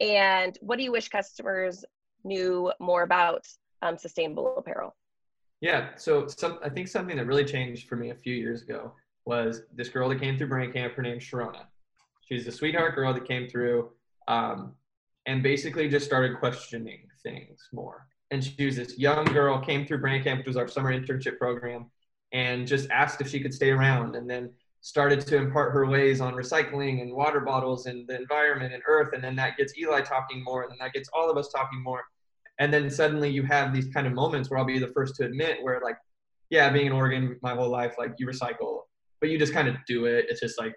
And 0.00 0.56
what 0.60 0.78
do 0.78 0.84
you 0.84 0.92
wish 0.92 1.08
customers 1.08 1.84
knew 2.24 2.72
more 2.80 3.02
about 3.02 3.46
um, 3.82 3.96
sustainable 3.96 4.56
apparel? 4.56 4.96
Yeah, 5.60 5.90
so 5.96 6.26
some, 6.26 6.58
I 6.64 6.68
think 6.68 6.88
something 6.88 7.16
that 7.16 7.26
really 7.26 7.44
changed 7.44 7.88
for 7.88 7.96
me 7.96 8.10
a 8.10 8.14
few 8.16 8.34
years 8.34 8.62
ago 8.62 8.92
was 9.24 9.62
this 9.72 9.88
girl 9.88 10.08
that 10.08 10.20
came 10.20 10.36
through 10.36 10.48
Brain 10.48 10.72
Camp. 10.72 10.94
Her 10.94 11.02
name's 11.02 11.22
Sharona. 11.22 11.66
She's 12.28 12.46
a 12.46 12.52
sweetheart 12.52 12.94
girl 12.94 13.14
that 13.14 13.28
came 13.28 13.48
through 13.48 13.90
um, 14.26 14.74
and 15.26 15.42
basically 15.42 15.88
just 15.88 16.06
started 16.06 16.38
questioning 16.38 17.06
things 17.22 17.68
more. 17.72 18.06
And 18.32 18.42
she 18.42 18.64
was 18.64 18.76
this 18.76 18.98
young 18.98 19.24
girl, 19.26 19.60
came 19.60 19.86
through 19.86 20.00
Brain 20.00 20.24
Camp, 20.24 20.38
which 20.38 20.48
was 20.48 20.56
our 20.56 20.66
summer 20.66 20.92
internship 20.92 21.38
program, 21.38 21.90
and 22.32 22.66
just 22.66 22.90
asked 22.90 23.20
if 23.20 23.28
she 23.28 23.40
could 23.40 23.54
stay 23.54 23.70
around. 23.70 24.16
And 24.16 24.28
then 24.28 24.50
started 24.82 25.20
to 25.20 25.36
impart 25.36 25.72
her 25.72 25.86
ways 25.86 26.20
on 26.20 26.34
recycling 26.34 27.02
and 27.02 27.14
water 27.14 27.40
bottles 27.40 27.86
and 27.86 28.06
the 28.08 28.16
environment 28.16 28.74
and 28.74 28.82
earth 28.88 29.10
and 29.14 29.22
then 29.22 29.36
that 29.36 29.56
gets 29.56 29.78
eli 29.78 30.00
talking 30.00 30.42
more 30.42 30.62
and 30.62 30.72
then 30.72 30.78
that 30.80 30.92
gets 30.92 31.08
all 31.14 31.30
of 31.30 31.36
us 31.36 31.48
talking 31.50 31.82
more. 31.82 32.02
And 32.58 32.74
then 32.74 32.90
suddenly 32.90 33.30
you 33.30 33.44
have 33.44 33.72
these 33.72 33.88
kind 33.94 34.06
of 34.06 34.12
moments 34.12 34.50
where 34.50 34.58
i'll 34.58 34.66
be 34.66 34.78
the 34.78 34.88
first 34.88 35.14
to 35.16 35.24
admit 35.24 35.58
where 35.62 35.80
like 35.82 35.96
yeah 36.50 36.68
being 36.70 36.86
in 36.86 36.92
oregon 36.92 37.38
my 37.42 37.54
whole 37.54 37.70
life 37.70 37.94
like 37.96 38.12
you 38.18 38.26
recycle 38.26 38.80
but 39.20 39.30
you 39.30 39.38
just 39.38 39.52
kind 39.54 39.68
of 39.68 39.76
do 39.86 40.06
it. 40.06 40.26
It's 40.28 40.40
just 40.40 40.58
like 40.58 40.74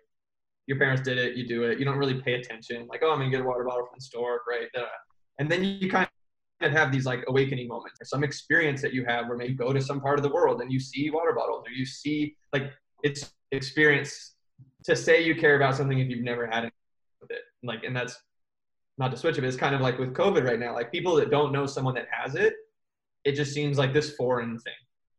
your 0.67 0.77
parents 0.77 1.01
did 1.01 1.17
it 1.17 1.35
you 1.35 1.47
do 1.47 1.63
it. 1.63 1.79
You 1.79 1.85
don't 1.85 1.97
really 1.97 2.21
pay 2.21 2.35
attention. 2.35 2.87
Like 2.87 3.01
oh 3.03 3.11
i'm 3.11 3.17
gonna 3.19 3.31
get 3.31 3.41
a 3.41 3.43
water 3.43 3.63
bottle 3.63 3.87
from 3.87 3.95
the 3.97 4.05
store 4.05 4.41
great 4.45 4.69
and 5.39 5.51
then 5.51 5.63
you 5.63 5.89
kind 5.89 6.07
of 6.61 6.71
have 6.71 6.91
these 6.91 7.05
like 7.05 7.23
awakening 7.27 7.67
moments 7.67 7.99
or 7.99 8.05
some 8.05 8.23
experience 8.23 8.81
that 8.83 8.93
you 8.93 9.03
have 9.05 9.27
where 9.27 9.35
maybe 9.35 9.53
you 9.53 9.57
go 9.57 9.73
to 9.73 9.81
some 9.81 9.99
part 9.99 10.19
of 10.19 10.23
the 10.23 10.29
world 10.29 10.61
and 10.61 10.71
you 10.71 10.79
see 10.79 11.09
water 11.09 11.33
bottles 11.33 11.63
or 11.67 11.71
you 11.71 11.85
see 11.85 12.35
like 12.53 12.71
it's 13.03 13.33
experience 13.55 14.35
to 14.83 14.95
say 14.95 15.23
you 15.23 15.35
care 15.35 15.55
about 15.55 15.75
something 15.75 15.99
if 15.99 16.09
you've 16.09 16.23
never 16.23 16.45
had 16.47 16.65
it 16.65 16.73
with 17.21 17.31
it. 17.31 17.41
Like, 17.63 17.83
and 17.83 17.95
that's 17.95 18.19
not 18.97 19.11
to 19.11 19.17
switch 19.17 19.37
it, 19.37 19.43
it's 19.43 19.57
kind 19.57 19.75
of 19.75 19.81
like 19.81 19.97
with 19.97 20.13
COVID 20.13 20.47
right 20.47 20.59
now. 20.59 20.73
Like 20.73 20.91
people 20.91 21.15
that 21.15 21.31
don't 21.31 21.51
know 21.51 21.65
someone 21.65 21.95
that 21.95 22.07
has 22.11 22.35
it, 22.35 22.53
it 23.23 23.33
just 23.33 23.53
seems 23.53 23.77
like 23.77 23.93
this 23.93 24.15
foreign 24.15 24.59
thing. 24.59 24.73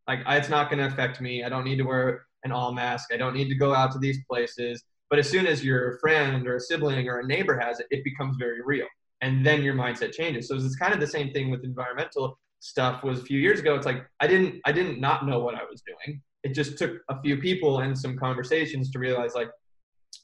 Like 0.06 0.20
I, 0.24 0.36
it's 0.36 0.48
not 0.48 0.70
going 0.70 0.78
to 0.78 0.86
affect 0.86 1.20
me. 1.20 1.42
I 1.42 1.48
don't 1.48 1.64
need 1.64 1.76
to 1.76 1.82
wear 1.82 2.26
an 2.44 2.52
all 2.52 2.72
mask. 2.72 3.12
I 3.12 3.16
don't 3.16 3.34
need 3.34 3.48
to 3.48 3.54
go 3.56 3.74
out 3.74 3.92
to 3.92 3.98
these 3.98 4.18
places. 4.30 4.82
But 5.10 5.18
as 5.18 5.28
soon 5.28 5.46
as 5.46 5.64
your 5.64 5.98
friend 5.98 6.46
or 6.46 6.56
a 6.56 6.60
sibling 6.60 7.08
or 7.08 7.20
a 7.20 7.26
neighbor 7.26 7.58
has 7.58 7.80
it, 7.80 7.86
it 7.90 8.04
becomes 8.04 8.36
very 8.38 8.62
real. 8.64 8.86
And 9.20 9.44
then 9.44 9.62
your 9.62 9.74
mindset 9.74 10.12
changes. 10.12 10.48
So 10.48 10.56
it's 10.56 10.76
kind 10.76 10.94
of 10.94 11.00
the 11.00 11.06
same 11.06 11.32
thing 11.32 11.50
with 11.50 11.64
environmental 11.64 12.38
stuff 12.60 13.02
was 13.02 13.20
a 13.20 13.24
few 13.24 13.38
years 13.38 13.60
ago. 13.60 13.74
It's 13.74 13.86
like 13.86 14.06
I 14.20 14.26
didn't 14.26 14.60
I 14.64 14.72
didn't 14.72 15.00
not 15.00 15.26
know 15.26 15.40
what 15.40 15.54
I 15.54 15.64
was 15.68 15.82
doing 15.82 16.20
it 16.46 16.54
just 16.54 16.78
took 16.78 16.92
a 17.08 17.20
few 17.22 17.38
people 17.38 17.80
and 17.80 17.98
some 17.98 18.16
conversations 18.16 18.90
to 18.92 19.00
realize 19.00 19.34
like 19.34 19.50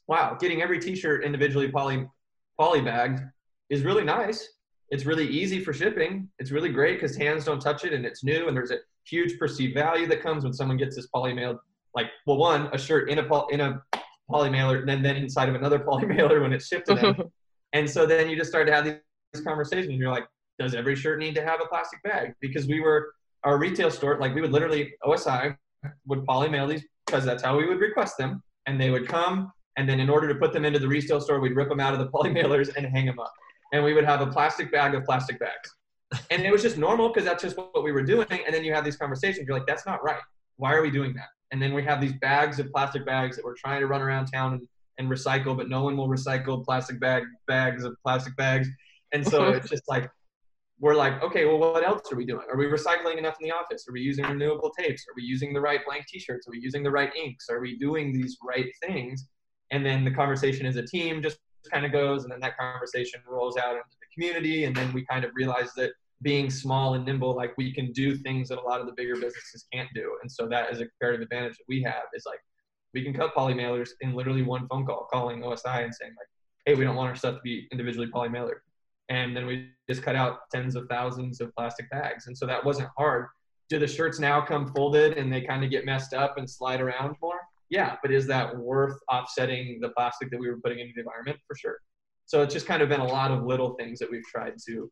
wow 0.06 0.36
getting 0.38 0.62
every 0.62 0.78
t-shirt 0.78 1.24
individually 1.24 1.68
poly 1.68 2.06
poly 2.58 2.80
bagged 2.80 3.20
is 3.70 3.82
really 3.82 4.04
nice. 4.04 4.48
It's 4.90 5.06
really 5.06 5.26
easy 5.26 5.58
for 5.64 5.72
shipping. 5.72 6.28
It's 6.38 6.50
really 6.50 6.68
great 6.68 7.00
because 7.00 7.16
hands 7.16 7.46
don't 7.46 7.60
touch 7.60 7.84
it 7.84 7.92
and 7.94 8.04
it's 8.04 8.22
new 8.22 8.46
and 8.46 8.56
there's 8.56 8.70
a 8.70 8.78
huge 9.04 9.36
perceived 9.38 9.74
value 9.74 10.06
that 10.06 10.22
comes 10.22 10.44
when 10.44 10.52
someone 10.52 10.76
gets 10.76 10.94
this 10.94 11.08
poly 11.08 11.32
mailed 11.32 11.56
like 11.96 12.06
well 12.26 12.36
one 12.36 12.68
a 12.72 12.78
shirt 12.78 13.10
in 13.10 13.18
a 13.18 13.46
in 13.48 13.60
a 13.60 13.82
poly 14.30 14.50
mailer 14.50 14.76
and 14.78 14.88
then, 14.88 15.02
then 15.02 15.16
inside 15.16 15.48
of 15.48 15.56
another 15.56 15.78
poly 15.88 16.06
mailer 16.06 16.40
when 16.40 16.52
it's 16.52 16.68
shipped 16.68 16.86
to 16.88 16.94
them. 16.94 17.16
And 17.74 17.88
so 17.88 18.04
then 18.04 18.28
you 18.28 18.36
just 18.36 18.50
start 18.50 18.66
to 18.66 18.72
have 18.74 18.84
these 18.84 19.42
conversations. 19.42 19.94
You're 19.98 20.12
like 20.12 20.26
does 20.58 20.74
every 20.74 20.94
shirt 20.94 21.18
need 21.18 21.34
to 21.36 21.42
have 21.42 21.58
a 21.64 21.66
plastic 21.66 22.02
bag? 22.02 22.34
Because 22.42 22.66
we 22.66 22.80
were 22.80 23.14
our 23.44 23.56
retail 23.58 23.90
store 23.90 24.18
like 24.20 24.34
we 24.34 24.42
would 24.42 24.52
literally 24.52 24.92
osi 25.04 25.56
would 26.06 26.24
poly 26.24 26.48
mail 26.48 26.66
these 26.66 26.84
because 27.06 27.24
that's 27.24 27.42
how 27.42 27.56
we 27.56 27.66
would 27.66 27.80
request 27.80 28.16
them. 28.18 28.42
And 28.66 28.80
they 28.80 28.90
would 28.90 29.08
come, 29.08 29.52
and 29.76 29.88
then 29.88 30.00
in 30.00 30.08
order 30.08 30.28
to 30.28 30.34
put 30.34 30.52
them 30.52 30.64
into 30.64 30.78
the 30.78 30.88
resale 30.88 31.20
store, 31.20 31.40
we'd 31.40 31.56
rip 31.56 31.68
them 31.68 31.80
out 31.80 31.92
of 31.92 31.98
the 31.98 32.06
poly 32.14 32.30
mailers 32.30 32.74
and 32.76 32.86
hang 32.86 33.06
them 33.06 33.18
up. 33.18 33.32
And 33.72 33.82
we 33.82 33.94
would 33.94 34.04
have 34.04 34.20
a 34.20 34.26
plastic 34.26 34.70
bag 34.70 34.94
of 34.94 35.04
plastic 35.04 35.38
bags. 35.38 35.74
And 36.30 36.42
it 36.42 36.52
was 36.52 36.62
just 36.62 36.76
normal 36.76 37.08
because 37.08 37.24
that's 37.24 37.42
just 37.42 37.56
what 37.56 37.82
we 37.82 37.90
were 37.90 38.02
doing. 38.02 38.26
And 38.30 38.54
then 38.54 38.64
you 38.64 38.74
have 38.74 38.84
these 38.84 38.96
conversations. 38.96 39.46
You're 39.48 39.56
like, 39.56 39.66
that's 39.66 39.86
not 39.86 40.04
right. 40.04 40.20
Why 40.56 40.74
are 40.74 40.82
we 40.82 40.90
doing 40.90 41.14
that? 41.14 41.28
And 41.52 41.60
then 41.60 41.72
we 41.72 41.82
have 41.84 42.00
these 42.00 42.12
bags 42.14 42.58
of 42.58 42.70
plastic 42.70 43.06
bags 43.06 43.36
that 43.36 43.44
we're 43.44 43.56
trying 43.56 43.80
to 43.80 43.86
run 43.86 44.02
around 44.02 44.26
town 44.26 44.54
and, 44.54 44.68
and 44.98 45.08
recycle, 45.10 45.56
but 45.56 45.68
no 45.68 45.82
one 45.82 45.96
will 45.96 46.08
recycle 46.08 46.62
plastic 46.64 47.00
bag 47.00 47.24
bags 47.46 47.84
of 47.84 47.96
plastic 48.02 48.36
bags. 48.36 48.68
And 49.12 49.26
so 49.26 49.48
it's 49.52 49.70
just 49.70 49.84
like 49.88 50.10
we're 50.82 50.96
like, 50.96 51.22
okay, 51.22 51.44
well, 51.44 51.58
what 51.58 51.86
else 51.86 52.12
are 52.12 52.16
we 52.16 52.26
doing? 52.26 52.44
Are 52.50 52.56
we 52.56 52.66
recycling 52.66 53.16
enough 53.16 53.36
in 53.40 53.48
the 53.48 53.54
office? 53.54 53.86
Are 53.88 53.92
we 53.92 54.00
using 54.00 54.24
renewable 54.24 54.72
tapes? 54.76 55.04
Are 55.08 55.14
we 55.14 55.22
using 55.22 55.52
the 55.54 55.60
right 55.60 55.80
blank 55.86 56.06
T-shirts? 56.08 56.48
Are 56.48 56.50
we 56.50 56.58
using 56.58 56.82
the 56.82 56.90
right 56.90 57.14
inks? 57.14 57.48
Are 57.48 57.60
we 57.60 57.78
doing 57.78 58.12
these 58.12 58.36
right 58.42 58.66
things? 58.84 59.28
And 59.70 59.86
then 59.86 60.04
the 60.04 60.10
conversation 60.10 60.66
as 60.66 60.74
a 60.74 60.84
team 60.84 61.22
just 61.22 61.38
kind 61.72 61.86
of 61.86 61.92
goes, 61.92 62.24
and 62.24 62.32
then 62.32 62.40
that 62.40 62.58
conversation 62.58 63.20
rolls 63.28 63.56
out 63.56 63.76
into 63.76 63.96
the 64.00 64.06
community, 64.12 64.64
and 64.64 64.74
then 64.74 64.92
we 64.92 65.06
kind 65.06 65.24
of 65.24 65.30
realize 65.36 65.72
that 65.76 65.92
being 66.20 66.50
small 66.50 66.94
and 66.94 67.04
nimble, 67.04 67.36
like 67.36 67.56
we 67.56 67.72
can 67.72 67.92
do 67.92 68.16
things 68.16 68.48
that 68.48 68.58
a 68.58 68.62
lot 68.62 68.80
of 68.80 68.88
the 68.88 68.92
bigger 68.96 69.14
businesses 69.14 69.66
can't 69.72 69.88
do. 69.94 70.18
And 70.20 70.30
so 70.30 70.48
that 70.48 70.72
is 70.72 70.80
a 70.80 70.86
comparative 70.86 71.22
advantage 71.22 71.58
that 71.58 71.64
we 71.68 71.80
have 71.84 72.02
is 72.12 72.24
like 72.26 72.40
we 72.92 73.04
can 73.04 73.14
cut 73.14 73.34
poly 73.34 73.54
mailers 73.54 73.90
in 74.00 74.14
literally 74.14 74.42
one 74.42 74.66
phone 74.66 74.84
call, 74.84 75.06
calling 75.12 75.42
OSI 75.42 75.84
and 75.84 75.94
saying 75.94 76.12
like, 76.18 76.28
hey, 76.66 76.74
we 76.74 76.82
don't 76.82 76.96
want 76.96 77.10
our 77.10 77.14
stuff 77.14 77.36
to 77.36 77.40
be 77.42 77.68
individually 77.70 78.08
poly 78.12 78.28
mailered. 78.28 78.60
And 79.08 79.36
then 79.36 79.46
we 79.46 79.70
just 79.88 80.02
cut 80.02 80.16
out 80.16 80.38
tens 80.52 80.76
of 80.76 80.86
thousands 80.88 81.40
of 81.40 81.54
plastic 81.54 81.90
bags. 81.90 82.26
And 82.26 82.36
so 82.36 82.46
that 82.46 82.64
wasn't 82.64 82.88
hard. 82.96 83.26
Do 83.68 83.78
the 83.78 83.86
shirts 83.86 84.18
now 84.18 84.40
come 84.40 84.72
folded 84.72 85.18
and 85.18 85.32
they 85.32 85.40
kind 85.40 85.64
of 85.64 85.70
get 85.70 85.84
messed 85.84 86.14
up 86.14 86.38
and 86.38 86.48
slide 86.48 86.80
around 86.80 87.16
more? 87.20 87.40
Yeah, 87.70 87.96
but 88.02 88.10
is 88.10 88.26
that 88.26 88.56
worth 88.56 88.98
offsetting 89.10 89.80
the 89.80 89.88
plastic 89.90 90.30
that 90.30 90.38
we 90.38 90.48
were 90.48 90.60
putting 90.62 90.78
into 90.78 90.92
the 90.94 91.00
environment? 91.00 91.38
For 91.46 91.56
sure. 91.56 91.78
So 92.26 92.42
it's 92.42 92.54
just 92.54 92.66
kind 92.66 92.82
of 92.82 92.88
been 92.88 93.00
a 93.00 93.06
lot 93.06 93.30
of 93.30 93.44
little 93.44 93.74
things 93.74 93.98
that 93.98 94.10
we've 94.10 94.24
tried 94.24 94.54
to 94.68 94.90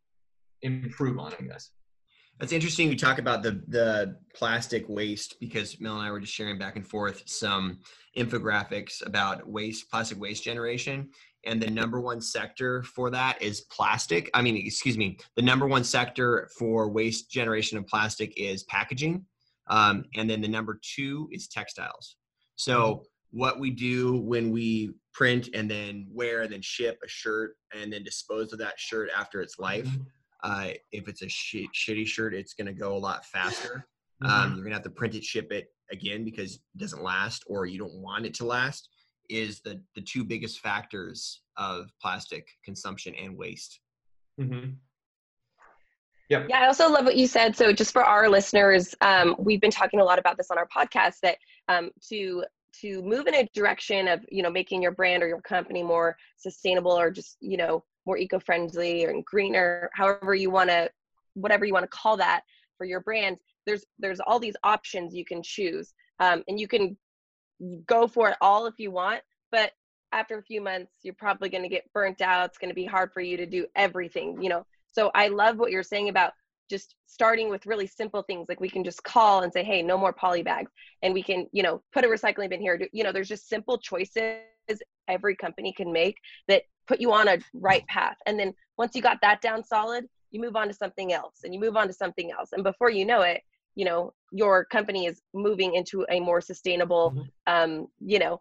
improve 0.63 1.19
on, 1.19 1.33
I 1.39 1.43
guess. 1.43 1.71
That's 2.39 2.53
interesting. 2.53 2.89
You 2.89 2.97
talk 2.97 3.19
about 3.19 3.43
the 3.43 3.63
the 3.69 4.17
plastic 4.35 4.89
waste 4.89 5.37
because 5.41 5.79
Mel 5.79 5.99
and 5.99 6.07
I 6.07 6.11
were 6.11 6.21
just 6.21 6.33
sharing 6.33 6.59
back 6.59 6.77
and 6.77 6.87
forth 6.87 7.23
some 7.27 7.81
infographics 8.17 9.07
about 9.07 9.47
waste, 9.47 9.91
plastic 9.91 10.19
waste 10.19 10.43
generation, 10.43 11.11
and 11.45 11.61
the 11.61 11.71
number 11.71 12.01
one 12.01 12.21
sector 12.21 12.83
for 12.83 13.11
that 13.11 13.41
is 13.41 13.63
plastic. 13.63 14.31
I 14.35 14.43
mean, 14.43 14.57
excuse 14.57 14.99
me, 14.99 15.19
the 15.37 15.43
number 15.43 15.67
one 15.67 15.85
sector 15.85 16.49
for 16.59 16.89
waste 16.91 17.31
generation 17.31 17.79
of 17.79 17.87
plastic 17.87 18.33
is 18.37 18.65
packaging, 18.65 19.25
um, 19.69 20.05
and 20.17 20.29
then 20.29 20.41
the 20.41 20.49
number 20.49 20.79
two 20.83 21.29
is 21.33 21.49
textiles. 21.49 22.17
So 22.57 22.79
mm-hmm. 22.79 23.39
what 23.39 23.61
we 23.61 23.71
do 23.71 24.21
when 24.21 24.51
we 24.51 24.93
print 25.13 25.49
and 25.55 25.71
then 25.71 26.07
wear 26.11 26.43
and 26.43 26.53
then 26.53 26.63
ship 26.63 26.99
a 27.05 27.09
shirt 27.09 27.57
and 27.75 27.93
then 27.93 28.05
dispose 28.05 28.53
of 28.53 28.59
that 28.59 28.79
shirt 28.79 29.11
after 29.17 29.41
its 29.41 29.59
life. 29.59 29.87
Mm-hmm 29.87 30.03
uh, 30.43 30.69
if 30.93 31.09
it's 31.09 31.23
a 31.23 31.29
sh- 31.29 31.67
shitty 31.75 32.07
shirt, 32.07 32.35
it's 32.35 32.55
going 32.55 32.67
to 32.67 32.73
go 32.73 32.97
a 32.97 32.99
lot 32.99 33.25
faster. 33.27 33.87
Um, 34.23 34.31
mm-hmm. 34.31 34.55
you're 34.55 34.65
going 34.65 34.71
to 34.71 34.77
have 34.77 34.83
to 34.85 34.91
print 34.91 35.15
it, 35.15 35.25
ship 35.25 35.53
it 35.53 35.73
again 35.91 36.25
because 36.25 36.55
it 36.55 36.79
doesn't 36.79 37.03
last 37.03 37.45
or 37.47 37.67
you 37.67 37.79
don't 37.79 38.01
want 38.03 38.27
it 38.27 38.35
to 38.35 38.47
last. 38.47 38.89
Is 39.31 39.61
the 39.61 39.81
the 39.95 40.03
two 40.03 40.25
biggest 40.25 40.61
factors 40.61 41.43
of 41.57 41.93
plastic 42.01 42.49
consumption 42.65 43.15
and 43.15 43.37
waste. 43.37 43.81
Mm-hmm. 44.41 44.71
Yep. 46.31 46.47
Yeah, 46.49 46.61
I 46.61 46.67
also 46.67 46.89
love 46.89 47.05
what 47.05 47.17
you 47.17 47.27
said. 47.27 47.55
So, 47.55 47.73
just 47.73 47.93
for 47.93 48.05
our 48.05 48.29
listeners, 48.29 48.95
um, 49.01 49.37
we've 49.39 49.61
been 49.61 49.71
talking 49.71 50.01
a 50.01 50.05
lot 50.05 50.19
about 50.19 50.37
this 50.37 50.51
on 50.51 50.59
our 50.59 50.69
podcast. 50.75 51.17
That 51.23 51.37
um, 51.69 51.91
to 52.09 52.45
to 52.81 53.03
move 53.03 53.27
in 53.27 53.35
a 53.35 53.49
direction 53.53 54.09
of 54.09 54.25
you 54.31 54.43
know 54.43 54.51
making 54.51 54.83
your 54.83 54.93
brand 54.93 55.23
or 55.23 55.29
your 55.29 55.41
company 55.43 55.83
more 55.83 56.17
sustainable 56.37 56.99
or 56.99 57.11
just 57.11 57.37
you 57.41 57.57
know 57.57 57.85
more 58.07 58.17
eco-friendly 58.17 59.05
or 59.05 59.15
greener 59.25 59.91
however 59.95 60.35
you 60.35 60.51
want 60.51 60.71
to 60.71 60.89
whatever 61.35 61.65
you 61.65 61.73
want 61.73 61.83
to 61.83 61.89
call 61.89 62.17
that 62.17 62.43
for 62.79 62.85
your 62.85 63.01
brand 63.01 63.37
there's 63.67 63.85
there's 63.99 64.21
all 64.21 64.39
these 64.39 64.55
options 64.63 65.15
you 65.15 65.25
can 65.25 65.43
choose 65.43 65.93
um, 66.21 66.43
and 66.49 66.61
you 66.61 66.69
can 66.69 66.97
go 67.87 68.07
for 68.07 68.29
it 68.31 68.37
all 68.41 68.67
if 68.67 68.75
you 68.79 68.91
want 68.91 69.21
but 69.51 69.73
after 70.13 70.39
a 70.39 70.43
few 70.43 70.61
months 70.61 70.93
you're 71.03 71.15
probably 71.15 71.49
going 71.49 71.63
to 71.63 71.69
get 71.69 71.91
burnt 71.93 72.21
out. 72.21 72.47
It's 72.47 72.59
going 72.59 72.71
to 72.71 72.75
be 72.75 72.85
hard 72.85 73.13
for 73.13 73.21
you 73.21 73.37
to 73.37 73.47
do 73.47 73.67
everything 73.77 74.43
you 74.43 74.49
know? 74.49 74.67
So 74.93 75.11
i 75.15 75.29
love 75.29 75.59
what 75.59 75.71
you're 75.71 75.83
saying 75.83 76.09
about 76.09 76.33
just 76.69 76.95
starting 77.07 77.51
with 77.51 77.67
really 77.67 77.87
simple 77.87 78.23
things 78.23 78.49
like 78.49 78.61
we 78.61 78.71
can 78.71 78.85
just 78.85 79.03
call 79.03 79.43
and 79.43 79.53
say 79.53 79.65
hey 79.65 79.83
no 79.83 79.99
more 79.99 80.13
poly 80.13 80.43
bags 80.43 80.71
and 81.03 81.13
we 81.13 81.23
can 81.23 81.47
you 81.53 81.63
know 81.63 81.83
put 81.93 82.05
a 82.05 82.09
recycling 82.09 82.49
bin 82.49 82.61
here. 82.61 82.81
You 82.93 83.05
know 83.05 83.13
there's 83.13 83.29
just 83.29 83.49
simple 83.49 83.77
choices 83.79 84.43
every 85.09 85.35
company 85.35 85.73
can 85.73 85.93
make 85.93 86.17
that 86.47 86.63
put 86.87 87.01
you 87.01 87.13
on 87.13 87.27
a 87.29 87.39
right 87.53 87.85
path. 87.89 88.17
And 88.27 88.39
then 88.39 88.55
once 88.79 88.95
you 88.95 89.03
got 89.03 89.21
that 89.23 89.41
down 89.41 89.65
solid 89.65 90.07
you 90.31 90.41
move 90.41 90.57
on 90.57 90.69
to 90.69 90.75
something 90.75 91.13
else 91.13 91.41
and 91.43 91.53
you 91.53 91.59
move 91.61 91.77
on 91.77 91.89
to 91.89 91.93
something 91.93 92.31
else. 92.31 92.51
And 92.53 92.63
before 92.63 92.89
you 92.91 93.05
know 93.05 93.23
it 93.23 93.43
you 93.75 93.85
know 93.85 94.13
your 94.33 94.65
company 94.65 95.07
is 95.07 95.23
moving 95.35 95.75
into 95.75 96.07
a 96.11 96.21
more 96.21 96.41
sustainable 96.41 97.13
mm-hmm. 97.13 97.53
um 97.53 97.87
you 98.01 98.19
know 98.19 98.41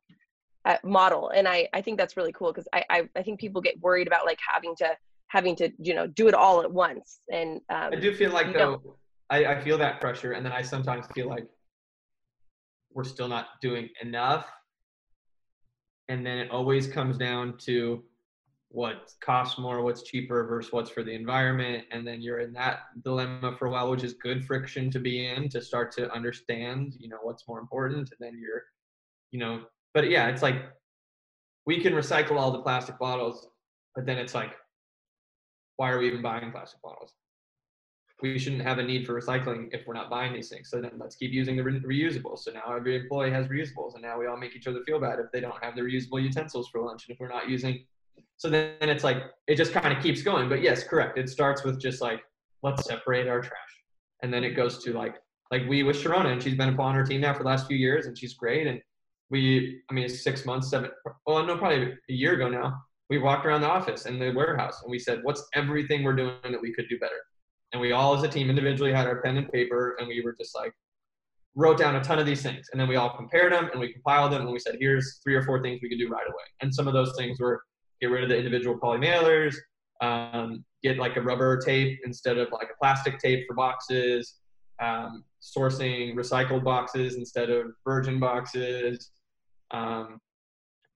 uh, 0.66 0.78
model. 0.84 1.30
And 1.30 1.48
i 1.48 1.68
i 1.74 1.82
think 1.82 1.98
that's 1.98 2.18
really 2.18 2.34
cool 2.34 2.52
because 2.52 2.68
I, 2.74 2.84
I 2.90 3.10
i 3.16 3.24
think 3.24 3.40
people 3.40 3.62
get 3.62 3.80
worried 3.82 4.08
about 4.08 4.26
like 4.26 4.40
having 4.46 4.76
to 4.78 4.90
having 5.28 5.56
to 5.58 5.70
you 5.78 5.94
know 5.94 6.08
do 6.08 6.28
it 6.28 6.34
all 6.34 6.62
at 6.62 6.72
once. 6.72 7.20
And 7.32 7.62
um, 7.70 7.94
i 7.94 7.96
do 7.96 8.14
feel 8.14 8.32
like 8.32 8.54
though 8.54 8.98
I, 9.30 9.46
I 9.46 9.62
feel 9.62 9.78
that 9.78 10.02
pressure 10.02 10.32
and 10.32 10.46
then 10.46 10.52
i 10.52 10.62
sometimes 10.62 11.06
feel 11.14 11.30
like 11.30 11.48
we're 12.94 13.04
still 13.04 13.28
not 13.28 13.48
doing 13.62 13.90
enough. 14.02 14.48
And 16.08 16.26
then 16.26 16.40
it 16.40 16.50
always 16.50 16.88
comes 16.88 17.18
down 17.18 17.58
to 17.60 18.04
what 18.72 19.12
costs 19.20 19.58
more, 19.58 19.84
what's 19.84 20.04
cheaper 20.04 20.46
versus 20.46 20.72
what's 20.72 20.92
for 20.92 21.04
the 21.04 21.12
environment. 21.12 21.86
And 21.92 22.06
then 22.06 22.22
you're 22.22 22.40
in 22.40 22.54
that 22.54 22.82
dilemma 23.04 23.56
for 23.58 23.66
a 23.66 23.72
while, 23.72 23.90
which 23.90 24.04
is 24.04 24.14
good 24.14 24.46
friction 24.46 24.92
to 24.92 25.00
be 25.00 25.26
in 25.26 25.50
to 25.50 25.62
start 25.62 25.92
to 25.94 26.12
understand, 26.14 26.96
you 27.00 27.10
know, 27.10 27.18
what's 27.24 27.48
more 27.48 27.60
important. 27.60 27.98
And 27.98 28.20
then 28.20 28.40
you're, 28.40 28.64
you 29.32 29.40
know, 29.40 29.62
but 29.94 30.10
yeah, 30.10 30.28
it's 30.28 30.44
like 30.44 30.70
we 31.66 31.82
can 31.82 31.94
recycle 31.94 32.38
all 32.38 32.52
the 32.52 32.62
plastic 32.62 33.00
bottles, 33.00 33.48
but 33.96 34.06
then 34.06 34.18
it's 34.18 34.36
like, 34.36 34.52
why 35.78 35.90
are 35.90 35.98
we 35.98 36.08
even 36.08 36.22
buying 36.22 36.52
plastic 36.52 36.82
bottles? 36.82 37.14
We 38.22 38.38
shouldn't 38.38 38.64
have 38.64 38.80
a 38.80 38.84
need 38.84 39.08
for 39.08 39.20
recycling 39.20 39.70
if 39.72 39.88
we're 39.88 39.94
not 39.94 40.10
buying 40.10 40.34
these 40.34 40.50
things. 40.50 40.70
So 40.70 40.82
then 40.82 40.92
let's 40.98 41.16
keep 41.16 41.32
using 41.32 41.56
the 41.56 41.64
re- 41.64 41.80
reusables. 41.80 42.40
So 42.40 42.52
now 42.52 42.76
every 42.76 42.98
employee 42.98 43.32
has 43.32 43.48
reusables, 43.48 43.94
and 43.94 44.04
now 44.04 44.20
we 44.20 44.28
all 44.28 44.36
make 44.36 44.56
each 44.56 44.68
other 44.68 44.82
feel 44.86 45.00
bad 45.00 45.20
if 45.20 45.32
they 45.32 45.40
don't 45.40 45.64
have 45.64 45.76
the 45.76 45.82
reusable 45.82 46.22
utensils 46.22 46.68
for 46.70 46.82
lunch, 46.82 47.08
and 47.08 47.16
if 47.16 47.20
we're 47.20 47.30
not 47.30 47.50
using 47.50 47.86
so 48.38 48.50
then 48.50 48.74
it's 48.82 49.04
like 49.04 49.24
it 49.48 49.56
just 49.56 49.74
kind 49.74 49.96
of 49.96 50.02
keeps 50.02 50.22
going. 50.22 50.50
But 50.50 50.62
yes, 50.62 50.84
correct. 50.84 51.18
It 51.18 51.30
starts 51.30 51.64
with 51.64 51.82
just 51.82 52.02
like 52.02 52.22
let's 52.64 52.86
separate 52.86 53.28
our 53.28 53.42
trash, 53.42 53.84
and 54.24 54.34
then 54.34 54.44
it 54.44 54.52
goes 54.52 54.84
to 54.84 54.94
like 54.94 55.16
like 55.52 55.68
we 55.68 55.84
with 55.84 55.98
Sharona, 55.98 56.32
and 56.32 56.42
she's 56.42 56.56
been 56.56 56.70
upon 56.70 56.96
our 56.96 57.04
team 57.04 57.22
now 57.22 57.34
for 57.34 57.44
the 57.44 57.50
last 57.50 57.68
few 57.68 57.78
years, 57.78 58.06
and 58.06 58.18
she's 58.18 58.34
great. 58.36 58.68
And 58.68 58.82
we, 59.30 59.82
I 59.90 59.94
mean, 59.94 60.10
six 60.10 60.46
months, 60.46 60.70
seven, 60.70 60.90
well, 61.26 61.46
no, 61.46 61.58
probably 61.58 61.94
a 62.10 62.14
year 62.14 62.34
ago 62.34 62.50
now. 62.50 62.82
We 63.10 63.18
walked 63.18 63.46
around 63.46 63.62
the 63.62 63.70
office 63.70 64.06
and 64.06 64.22
the 64.22 64.32
warehouse, 64.32 64.82
and 64.84 64.92
we 64.92 65.00
said, 65.00 65.20
"What's 65.24 65.44
everything 65.56 66.04
we're 66.04 66.16
doing 66.16 66.36
that 66.44 66.62
we 66.62 66.74
could 66.74 66.88
do 66.90 67.00
better?" 67.00 67.20
And 67.74 67.82
we 67.82 67.92
all, 67.92 68.16
as 68.16 68.24
a 68.24 68.28
team, 68.28 68.50
individually 68.50 68.94
had 68.94 69.08
our 69.08 69.22
pen 69.22 69.38
and 69.38 69.52
paper, 69.52 69.96
and 70.00 70.08
we 70.08 70.22
were 70.22 70.36
just 70.40 70.56
like, 70.56 70.74
wrote 71.56 71.78
down 71.78 71.96
a 71.96 72.04
ton 72.04 72.20
of 72.20 72.26
these 72.26 72.42
things, 72.42 72.68
and 72.72 72.80
then 72.80 72.88
we 72.88 72.96
all 72.96 73.16
compared 73.16 73.52
them 73.52 73.70
and 73.72 73.80
we 73.80 73.92
compiled 73.92 74.32
them, 74.32 74.42
and 74.42 74.52
we 74.52 74.60
said, 74.60 74.78
"Here's 74.80 75.20
three 75.24 75.36
or 75.36 75.44
four 75.44 75.62
things 75.62 75.80
we 75.82 75.90
could 75.90 75.98
do 75.98 76.08
right 76.10 76.28
away." 76.28 76.44
And 76.62 76.74
some 76.74 76.88
of 76.88 76.94
those 76.94 77.16
things 77.18 77.40
were 77.40 77.64
get 78.02 78.08
rid 78.08 78.24
of 78.24 78.30
the 78.30 78.38
individual 78.38 78.78
poly 78.78 79.00
mailers, 79.00 79.56
um, 80.02 80.64
get 80.84 80.98
like 80.98 81.18
a 81.18 81.22
rubber 81.22 81.58
tape 81.58 82.00
instead 82.06 82.38
of 82.38 82.50
like 82.52 82.70
a 82.70 82.78
plastic 82.80 83.20
tape 83.20 83.46
for 83.48 83.56
boxes, 83.56 84.36
um, 84.82 85.24
sourcing 85.42 86.16
recycled 86.16 86.64
boxes 86.64 87.16
instead 87.16 87.50
of 87.50 87.68
virgin 87.86 88.20
boxes, 88.20 89.12
um, 89.72 90.20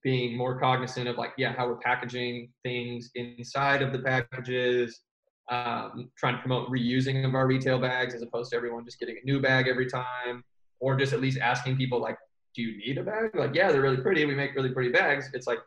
being 0.04 0.38
more 0.38 0.60
cognizant 0.60 1.08
of 1.08 1.18
like, 1.18 1.32
yeah, 1.38 1.54
how 1.54 1.68
we're 1.68 1.78
packaging 1.78 2.50
things 2.64 3.10
inside 3.16 3.82
of 3.82 3.94
the 3.94 4.00
packages, 4.00 5.02
um, 5.50 6.10
trying 6.18 6.36
to 6.36 6.40
promote 6.40 6.70
reusing 6.70 7.26
of 7.26 7.36
our 7.36 7.48
retail 7.48 7.80
bags 7.80 8.14
as 8.14 8.22
opposed 8.22 8.52
to 8.52 8.58
everyone 8.58 8.86
just 8.86 9.00
getting 9.00 9.18
a 9.22 9.26
new 9.26 9.42
bag 9.42 9.68
every 9.68 9.90
time, 9.90 10.44
or 10.80 10.96
just 10.96 11.14
at 11.14 11.22
least 11.22 11.40
asking 11.40 11.78
people 11.78 12.02
like, 12.02 12.18
do 12.56 12.62
you 12.62 12.78
need 12.78 12.98
a 12.98 13.04
bag? 13.04 13.32
Like, 13.34 13.56
yeah, 13.56 13.72
they're 13.72 13.82
really 13.82 13.98
pretty. 13.98 14.26
We 14.26 14.36
make 14.36 14.56
really 14.56 14.70
pretty 14.70 14.92
bags. 14.92 15.30
It's 15.34 15.48
like, 15.48 15.60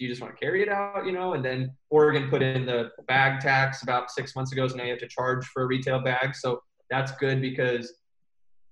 do 0.00 0.06
you 0.06 0.10
just 0.10 0.22
want 0.22 0.34
to 0.34 0.40
carry 0.42 0.62
it 0.62 0.70
out, 0.70 1.04
you 1.04 1.12
know? 1.12 1.34
And 1.34 1.44
then 1.44 1.72
Oregon 1.90 2.30
put 2.30 2.42
in 2.42 2.64
the 2.64 2.90
bag 3.06 3.38
tax 3.38 3.82
about 3.82 4.10
six 4.10 4.34
months 4.34 4.50
ago, 4.50 4.66
so 4.66 4.74
now 4.76 4.84
you 4.84 4.90
have 4.90 4.98
to 5.00 5.06
charge 5.06 5.44
for 5.48 5.64
a 5.64 5.66
retail 5.66 6.00
bag. 6.00 6.34
So 6.34 6.62
that's 6.88 7.12
good 7.12 7.42
because 7.42 7.92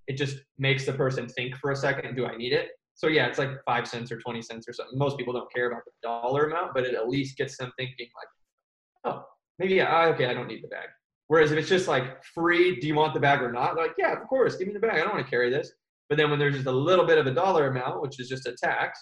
it 0.06 0.16
just 0.16 0.38
makes 0.56 0.86
the 0.86 0.94
person 0.94 1.28
think 1.28 1.54
for 1.56 1.70
a 1.70 1.76
second, 1.76 2.16
do 2.16 2.24
I 2.24 2.34
need 2.34 2.54
it? 2.54 2.70
So 2.94 3.08
yeah, 3.08 3.26
it's 3.26 3.38
like 3.38 3.62
five 3.66 3.86
cents 3.86 4.10
or 4.10 4.18
20 4.18 4.40
cents 4.40 4.66
or 4.66 4.72
something. 4.72 4.98
Most 4.98 5.18
people 5.18 5.34
don't 5.34 5.52
care 5.52 5.70
about 5.70 5.82
the 5.84 5.90
dollar 6.02 6.46
amount, 6.46 6.72
but 6.72 6.84
it 6.84 6.94
at 6.94 7.10
least 7.10 7.36
gets 7.36 7.58
them 7.58 7.70
thinking 7.76 8.08
like, 8.16 9.14
oh, 9.14 9.24
maybe, 9.58 9.74
yeah, 9.74 10.06
okay, 10.06 10.26
I 10.26 10.34
don't 10.34 10.48
need 10.48 10.64
the 10.64 10.68
bag. 10.68 10.88
Whereas 11.26 11.52
if 11.52 11.58
it's 11.58 11.68
just 11.68 11.88
like 11.88 12.24
free, 12.24 12.80
do 12.80 12.86
you 12.86 12.94
want 12.94 13.12
the 13.12 13.20
bag 13.20 13.42
or 13.42 13.52
not? 13.52 13.76
Like, 13.76 13.92
yeah, 13.98 14.14
of 14.14 14.26
course, 14.26 14.56
give 14.56 14.66
me 14.66 14.72
the 14.72 14.80
bag. 14.80 14.94
I 14.94 15.00
don't 15.00 15.12
want 15.12 15.26
to 15.26 15.30
carry 15.30 15.50
this. 15.50 15.70
But 16.08 16.16
then 16.16 16.30
when 16.30 16.38
there's 16.38 16.54
just 16.54 16.66
a 16.66 16.72
little 16.72 17.04
bit 17.04 17.18
of 17.18 17.26
a 17.26 17.34
dollar 17.34 17.66
amount, 17.66 18.00
which 18.00 18.18
is 18.18 18.30
just 18.30 18.46
a 18.46 18.56
tax, 18.56 18.98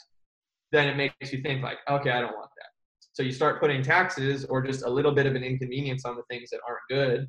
then 0.72 0.88
it 0.88 0.96
makes 0.96 1.32
you 1.32 1.40
think 1.40 1.62
like, 1.62 1.78
okay, 1.88 2.10
I 2.10 2.20
don't 2.20 2.34
want 2.34 2.50
that. 2.56 2.66
So 3.12 3.22
you 3.22 3.32
start 3.32 3.60
putting 3.60 3.82
taxes 3.82 4.44
or 4.44 4.62
just 4.62 4.84
a 4.84 4.90
little 4.90 5.12
bit 5.12 5.26
of 5.26 5.34
an 5.34 5.42
inconvenience 5.42 6.04
on 6.04 6.16
the 6.16 6.22
things 6.28 6.50
that 6.50 6.60
aren't 6.68 6.80
good. 6.90 7.28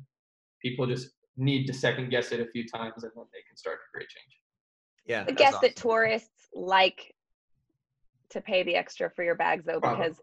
People 0.60 0.86
just 0.86 1.10
need 1.36 1.66
to 1.66 1.72
second 1.72 2.10
guess 2.10 2.32
it 2.32 2.40
a 2.40 2.46
few 2.46 2.66
times 2.66 3.04
and 3.04 3.12
then 3.14 3.24
they 3.32 3.42
can 3.48 3.56
start 3.56 3.76
to 3.76 3.84
create 3.94 4.08
change. 4.08 4.38
Yeah. 5.06 5.24
I 5.26 5.32
guess 5.32 5.54
awesome. 5.54 5.60
that 5.62 5.76
tourists 5.76 6.48
like 6.52 7.14
to 8.30 8.40
pay 8.40 8.62
the 8.64 8.74
extra 8.74 9.10
for 9.10 9.24
your 9.24 9.34
bags 9.34 9.64
though, 9.64 9.80
Probably. 9.80 10.04
because 10.04 10.20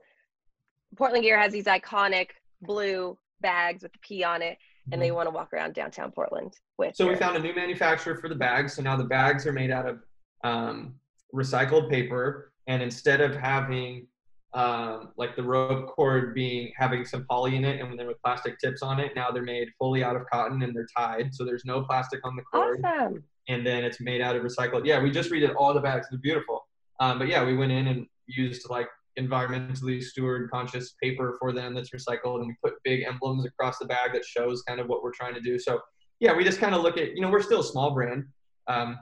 Portland 0.96 1.24
Gear 1.24 1.40
has 1.40 1.52
these 1.52 1.66
iconic 1.66 2.30
blue 2.62 3.18
bags 3.42 3.82
with 3.82 3.94
the 3.94 4.00
P 4.00 4.24
on 4.24 4.42
it. 4.42 4.58
and 4.92 5.02
they 5.02 5.10
want 5.10 5.26
to 5.26 5.32
walk 5.32 5.52
around 5.52 5.74
downtown 5.74 6.12
Portland 6.12 6.54
with. 6.78 6.96
So 6.96 7.08
we 7.08 7.16
found 7.16 7.36
a 7.36 7.40
new 7.40 7.56
manufacturer 7.56 8.16
for 8.18 8.30
the 8.30 8.36
bags. 8.36 8.74
So 8.74 8.84
now 8.84 8.96
the 8.96 9.04
bags 9.04 9.48
are 9.48 9.52
made 9.52 9.72
out 9.72 9.88
of 9.88 10.00
um, 10.44 10.96
recycled 11.34 11.90
paper, 11.90 12.52
and 12.68 12.82
instead 12.82 13.22
of 13.22 13.36
having 13.36 14.08
um, 14.56 15.10
like 15.18 15.36
the 15.36 15.44
rope 15.44 15.88
cord 15.88 16.34
being 16.34 16.72
having 16.78 17.04
some 17.06 17.26
poly 17.30 17.58
in 17.58 17.66
it 17.66 17.82
and 17.82 18.00
then 18.00 18.08
with 18.08 18.22
plastic 18.24 18.58
tips 18.58 18.82
on 18.82 19.02
it. 19.02 19.12
Now 19.14 19.30
they're 19.30 19.44
made 19.44 19.68
fully 19.78 20.02
out 20.02 20.16
of 20.16 20.24
cotton 20.32 20.62
and 20.64 20.74
they're 20.74 20.88
tied, 20.98 21.36
so 21.36 21.44
there's 21.44 21.66
no 21.66 21.84
plastic 21.84 22.22
on 22.24 22.38
the 22.38 22.42
cord. 22.42 22.80
Awesome. 22.86 23.22
And 23.50 23.68
then 23.68 23.84
it's 23.84 24.00
made 24.00 24.22
out 24.22 24.36
of 24.36 24.44
recycled. 24.44 24.86
Yeah, 24.86 25.04
we 25.04 25.12
just 25.12 25.30
redid 25.30 25.54
all 25.58 25.74
the 25.74 25.82
bags. 25.82 26.08
They're 26.10 26.20
beautiful. 26.20 26.66
Um, 27.02 27.20
but 27.20 27.28
yeah, 27.28 27.44
we 27.44 27.56
went 27.56 27.74
in 27.74 27.88
and 27.88 28.08
used 28.28 28.70
like 28.70 28.88
environmentally 29.20 30.02
steward 30.02 30.50
conscious 30.50 30.96
paper 31.04 31.36
for 31.38 31.52
them 31.52 31.74
that's 31.74 31.90
recycled, 31.90 32.40
and 32.40 32.48
we 32.48 32.56
put 32.64 32.76
big 32.86 33.04
emblems 33.04 33.46
across 33.46 33.78
the 33.78 33.86
bag 33.86 34.14
that 34.14 34.24
shows 34.24 34.62
kind 34.62 34.80
of 34.80 34.88
what 34.88 35.04
we're 35.04 35.12
trying 35.12 35.34
to 35.34 35.42
do. 35.42 35.60
So 35.60 35.82
yeah, 36.22 36.34
we 36.34 36.46
just 36.46 36.60
kind 36.60 36.74
of 36.74 36.82
look 36.82 36.98
at 36.98 37.14
you 37.14 37.22
know 37.22 37.30
we're 37.30 37.42
still 37.42 37.60
a 37.60 37.64
small 37.64 37.92
brand. 37.92 38.24
Um, 38.68 38.98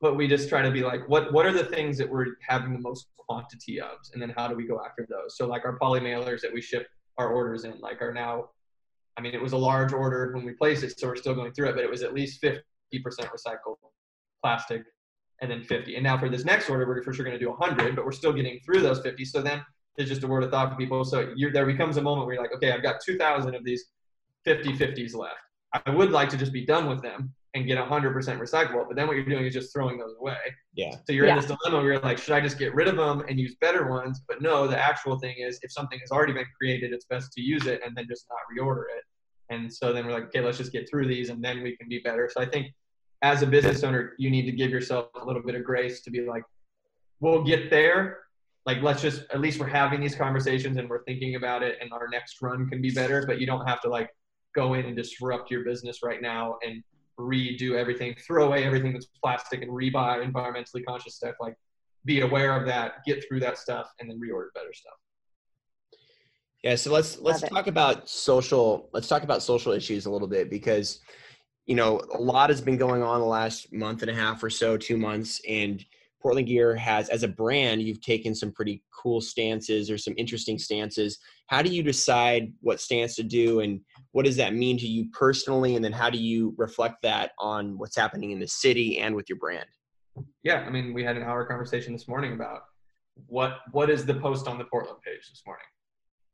but 0.00 0.16
we 0.16 0.26
just 0.26 0.48
try 0.48 0.62
to 0.62 0.70
be 0.70 0.82
like, 0.82 1.08
what 1.08 1.32
what 1.32 1.46
are 1.46 1.52
the 1.52 1.64
things 1.64 1.98
that 1.98 2.08
we're 2.08 2.26
having 2.46 2.72
the 2.72 2.80
most 2.80 3.08
quantity 3.16 3.80
of, 3.80 3.98
and 4.12 4.20
then 4.20 4.32
how 4.36 4.48
do 4.48 4.54
we 4.54 4.66
go 4.66 4.80
after 4.84 5.06
those? 5.08 5.36
So 5.36 5.46
like 5.46 5.64
our 5.64 5.78
poly 5.78 6.00
mailers 6.00 6.40
that 6.40 6.52
we 6.52 6.60
ship 6.60 6.88
our 7.18 7.28
orders 7.28 7.64
in, 7.64 7.78
like 7.80 8.00
are 8.02 8.12
now, 8.12 8.50
I 9.16 9.20
mean, 9.20 9.34
it 9.34 9.42
was 9.42 9.52
a 9.52 9.58
large 9.58 9.92
order 9.92 10.32
when 10.34 10.44
we 10.44 10.52
placed 10.52 10.82
it, 10.82 10.98
so 10.98 11.08
we're 11.08 11.16
still 11.16 11.34
going 11.34 11.52
through 11.52 11.68
it, 11.68 11.74
but 11.74 11.84
it 11.84 11.90
was 11.90 12.02
at 12.02 12.14
least 12.14 12.42
50% 12.42 12.60
recycled 12.92 13.76
plastic, 14.42 14.82
and 15.40 15.50
then 15.50 15.62
50. 15.62 15.94
And 15.94 16.04
now 16.04 16.18
for 16.18 16.28
this 16.28 16.44
next 16.44 16.68
order, 16.68 16.86
we're 16.86 17.02
for 17.02 17.12
sure 17.12 17.24
going 17.24 17.38
to 17.38 17.44
do 17.44 17.50
100, 17.50 17.96
but 17.96 18.04
we're 18.04 18.12
still 18.12 18.32
getting 18.32 18.58
through 18.64 18.80
those 18.80 19.00
50. 19.00 19.24
So 19.24 19.42
then 19.42 19.62
it's 19.96 20.08
just 20.08 20.22
a 20.22 20.26
word 20.26 20.44
of 20.44 20.50
thought 20.50 20.70
for 20.70 20.76
people. 20.76 21.04
So 21.04 21.34
there 21.52 21.66
becomes 21.66 21.96
a 21.96 22.02
moment 22.02 22.26
where 22.26 22.34
you're 22.34 22.42
like, 22.42 22.54
okay, 22.54 22.72
I've 22.72 22.82
got 22.82 23.00
2,000 23.04 23.54
of 23.54 23.64
these 23.64 23.86
50 24.44 24.72
50s 24.72 25.14
left. 25.14 25.36
I 25.86 25.90
would 25.90 26.10
like 26.10 26.28
to 26.30 26.36
just 26.36 26.52
be 26.52 26.64
done 26.64 26.88
with 26.88 27.02
them, 27.02 27.32
and 27.54 27.66
get 27.66 27.78
100% 27.78 28.14
recyclable. 28.38 28.86
But 28.86 28.96
then 28.96 29.08
what 29.08 29.16
you're 29.16 29.24
doing 29.24 29.44
is 29.44 29.52
just 29.52 29.72
throwing 29.72 29.98
those 29.98 30.14
away. 30.20 30.36
Yeah. 30.74 30.96
So 31.04 31.12
you're 31.12 31.26
Yeah. 31.26 31.32
in 31.32 31.36
this 31.40 31.46
dilemma 31.46 31.82
where 31.82 31.94
you're 31.94 32.02
like, 32.02 32.18
should 32.18 32.34
I 32.34 32.40
just 32.40 32.58
get 32.58 32.74
rid 32.74 32.86
of 32.86 32.96
them 32.96 33.24
and 33.28 33.40
use 33.40 33.56
better 33.60 33.88
ones? 33.88 34.22
But 34.28 34.40
no, 34.40 34.68
the 34.68 34.78
actual 34.78 35.18
thing 35.18 35.36
is 35.38 35.58
if 35.62 35.72
something 35.72 35.98
has 35.98 36.12
already 36.12 36.32
been 36.32 36.46
created, 36.56 36.92
it's 36.92 37.06
best 37.06 37.32
to 37.32 37.40
use 37.40 37.66
it 37.66 37.80
and 37.84 37.96
then 37.96 38.06
just 38.08 38.26
not 38.30 38.38
reorder 38.56 38.84
it. 38.96 39.04
And 39.52 39.72
so 39.72 39.92
then 39.92 40.06
we're 40.06 40.12
like, 40.12 40.24
okay, 40.26 40.40
let's 40.40 40.58
just 40.58 40.70
get 40.70 40.88
through 40.88 41.08
these 41.08 41.28
and 41.28 41.42
then 41.42 41.60
we 41.62 41.76
can 41.76 41.88
be 41.88 41.98
better. 41.98 42.30
So 42.32 42.40
I 42.40 42.46
think 42.46 42.68
as 43.22 43.42
a 43.42 43.46
business 43.46 43.82
owner, 43.82 44.12
you 44.16 44.30
need 44.30 44.46
to 44.46 44.52
give 44.52 44.70
yourself 44.70 45.08
a 45.20 45.24
little 45.24 45.42
bit 45.42 45.56
of 45.56 45.64
grace 45.64 46.02
to 46.02 46.10
be 46.10 46.20
like, 46.20 46.44
we'll 47.18 47.42
get 47.42 47.68
there. 47.68 48.18
Like, 48.64 48.80
let's 48.80 49.02
just, 49.02 49.22
at 49.32 49.40
least 49.40 49.58
we're 49.58 49.66
having 49.66 50.00
these 50.00 50.14
conversations 50.14 50.76
and 50.76 50.88
we're 50.88 51.02
thinking 51.02 51.34
about 51.34 51.64
it 51.64 51.78
and 51.80 51.92
our 51.92 52.06
next 52.12 52.40
run 52.40 52.68
can 52.68 52.80
be 52.80 52.90
better. 52.92 53.24
But 53.26 53.40
you 53.40 53.46
don't 53.46 53.66
have 53.66 53.80
to 53.80 53.88
like 53.88 54.08
go 54.54 54.74
in 54.74 54.84
and 54.86 54.96
disrupt 54.96 55.50
your 55.50 55.64
business 55.64 55.98
right 56.04 56.22
now 56.22 56.56
and 56.64 56.82
redo 57.20 57.72
everything, 57.74 58.14
throw 58.26 58.46
away 58.46 58.64
everything 58.64 58.92
that's 58.92 59.08
plastic 59.22 59.62
and 59.62 59.70
rebuy 59.70 60.24
environmentally 60.24 60.84
conscious 60.86 61.16
stuff. 61.16 61.34
Like, 61.40 61.56
be 62.04 62.20
aware 62.22 62.56
of 62.58 62.66
that, 62.66 63.04
get 63.06 63.24
through 63.26 63.40
that 63.40 63.58
stuff, 63.58 63.90
and 64.00 64.10
then 64.10 64.18
reorder 64.18 64.48
better 64.54 64.72
stuff. 64.72 64.94
Yeah, 66.62 66.74
so 66.74 66.92
let's 66.92 67.18
let's 67.20 67.42
Love 67.42 67.50
it. 67.50 67.54
talk 67.54 67.66
about 67.66 68.08
social. 68.08 68.90
Let's 68.92 69.08
talk 69.08 69.22
about 69.22 69.42
social 69.42 69.72
issues 69.72 70.06
a 70.06 70.10
little 70.10 70.28
bit 70.28 70.50
because 70.50 71.00
you 71.66 71.74
know 71.74 72.00
a 72.12 72.20
lot 72.20 72.50
has 72.50 72.60
been 72.60 72.76
going 72.76 73.02
on 73.02 73.20
the 73.20 73.26
last 73.26 73.72
month 73.72 74.02
and 74.02 74.10
a 74.10 74.14
half 74.14 74.42
or 74.42 74.50
so, 74.50 74.76
two 74.76 74.98
months, 74.98 75.40
and 75.48 75.84
Portland 76.20 76.48
Gear 76.48 76.76
has, 76.76 77.08
as 77.08 77.22
a 77.22 77.28
brand, 77.28 77.80
you've 77.80 78.02
taken 78.02 78.34
some 78.34 78.52
pretty 78.52 78.82
cool 78.94 79.22
stances 79.22 79.90
or 79.90 79.96
some 79.96 80.12
interesting 80.18 80.58
stances. 80.58 81.18
How 81.46 81.62
do 81.62 81.70
you 81.70 81.82
decide 81.82 82.52
what 82.60 82.80
stance 82.80 83.16
to 83.16 83.22
do, 83.22 83.60
and 83.60 83.80
what 84.12 84.24
does 84.24 84.36
that 84.36 84.54
mean 84.54 84.76
to 84.78 84.86
you 84.86 85.08
personally? 85.12 85.76
And 85.76 85.84
then 85.84 85.92
how 85.92 86.10
do 86.10 86.18
you 86.18 86.54
reflect 86.56 87.02
that 87.02 87.32
on 87.38 87.78
what's 87.78 87.96
happening 87.96 88.32
in 88.32 88.40
the 88.40 88.48
city 88.48 88.98
and 88.98 89.14
with 89.14 89.28
your 89.28 89.38
brand? 89.38 89.66
Yeah, 90.42 90.64
I 90.66 90.70
mean, 90.70 90.92
we 90.92 91.04
had 91.04 91.16
an 91.16 91.22
hour 91.22 91.44
conversation 91.44 91.92
this 91.92 92.08
morning 92.08 92.32
about 92.32 92.62
what 93.26 93.58
what 93.72 93.90
is 93.90 94.04
the 94.04 94.14
post 94.14 94.48
on 94.48 94.58
the 94.58 94.64
Portland 94.64 94.98
page 95.04 95.28
this 95.30 95.42
morning. 95.46 95.66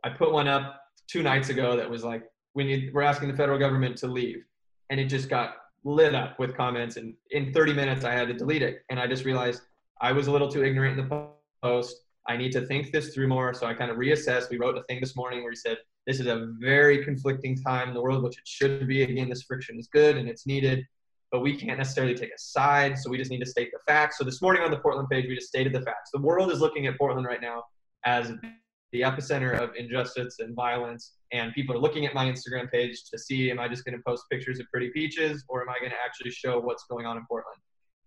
I 0.05 0.11
put 0.11 0.33
one 0.33 0.49
up 0.49 0.81
two 1.09 1.23
nights 1.23 1.51
ago 1.51 1.77
that 1.77 1.89
was 1.89 2.05
like, 2.05 2.25
we 2.55 2.65
need 2.65 2.91
we're 2.95 3.03
asking 3.03 3.29
the 3.29 3.37
federal 3.37 3.59
government 3.59 3.97
to 3.99 4.07
leave, 4.07 4.45
and 4.91 4.99
it 4.99 5.07
just 5.07 5.29
got 5.29 5.57
lit 5.85 6.15
up 6.15 6.39
with 6.39 6.57
comments. 6.57 6.97
And 6.97 7.15
in 7.31 7.53
30 7.53 7.75
minutes, 7.75 8.05
I 8.05 8.13
had 8.13 8.29
to 8.29 8.35
delete 8.35 8.63
it, 8.63 8.83
and 8.91 8.99
I 8.99 9.07
just 9.07 9.25
realized 9.25 9.63
I 10.01 10.13
was 10.13 10.27
a 10.27 10.33
little 10.33 10.49
too 10.49 10.65
ignorant 10.65 10.99
in 10.99 11.09
the 11.09 11.29
post. 11.63 11.97
I 12.29 12.37
need 12.37 12.53
to 12.53 12.67
think 12.67 12.93
this 12.93 13.15
through 13.15 13.29
more. 13.29 13.53
So 13.55 13.67
I 13.67 13.75
kind 13.75 13.91
of 13.91 13.99
reassessed. 13.99 14.51
We 14.51 14.59
wrote 14.59 14.77
a 14.77 14.83
thing 14.85 15.01
this 15.01 15.15
morning 15.15 15.41
where 15.43 15.51
we 15.51 15.57
said 15.57 15.79
this 16.07 16.21
is 16.21 16.27
a 16.27 16.53
very 16.59 17.05
conflicting 17.05 17.57
time 17.57 17.89
in 17.89 17.95
the 17.95 18.01
world, 18.01 18.23
which 18.23 18.39
it 18.39 18.47
should 18.47 18.87
be. 18.87 19.03
Again, 19.03 19.29
this 19.29 19.43
friction 19.43 19.79
is 19.79 19.89
good 19.89 20.17
and 20.17 20.29
it's 20.29 20.47
needed, 20.47 20.87
but 21.33 21.41
we 21.41 21.57
can't 21.57 21.79
necessarily 21.79 22.15
take 22.15 22.31
a 22.31 22.39
side. 22.39 22.97
So 22.97 23.11
we 23.11 23.19
just 23.19 23.31
need 23.31 23.41
to 23.41 23.47
state 23.47 23.71
the 23.73 23.81
facts. 23.87 24.19
So 24.19 24.25
this 24.25 24.41
morning 24.41 24.63
on 24.63 24.71
the 24.71 24.79
Portland 24.79 25.09
page, 25.11 25.27
we 25.29 25.35
just 25.35 25.49
stated 25.49 25.73
the 25.73 25.83
facts. 25.83 26.11
The 26.13 26.21
world 26.21 26.53
is 26.53 26.61
looking 26.61 26.87
at 26.87 26.97
Portland 26.97 27.27
right 27.27 27.41
now 27.41 27.65
as 28.05 28.33
the 28.93 29.01
epicenter 29.01 29.59
of 29.61 29.75
injustice 29.77 30.37
and 30.39 30.55
violence. 30.55 31.13
And 31.33 31.53
people 31.53 31.75
are 31.75 31.81
looking 31.81 32.07
at 32.07 32.15
my 32.15 32.27
Instagram 32.27 32.71
page 32.71 33.05
to 33.11 33.19
see 33.19 33.51
am 33.51 33.59
I 33.59 33.67
just 33.67 33.85
going 33.85 33.97
to 33.97 34.03
post 34.07 34.25
pictures 34.31 34.61
of 34.61 34.67
pretty 34.71 34.91
peaches 34.91 35.45
or 35.49 35.61
am 35.63 35.69
I 35.69 35.79
going 35.81 35.91
to 35.91 35.97
actually 36.05 36.31
show 36.31 36.61
what's 36.61 36.85
going 36.85 37.05
on 37.05 37.17
in 37.17 37.25
Portland? 37.27 37.61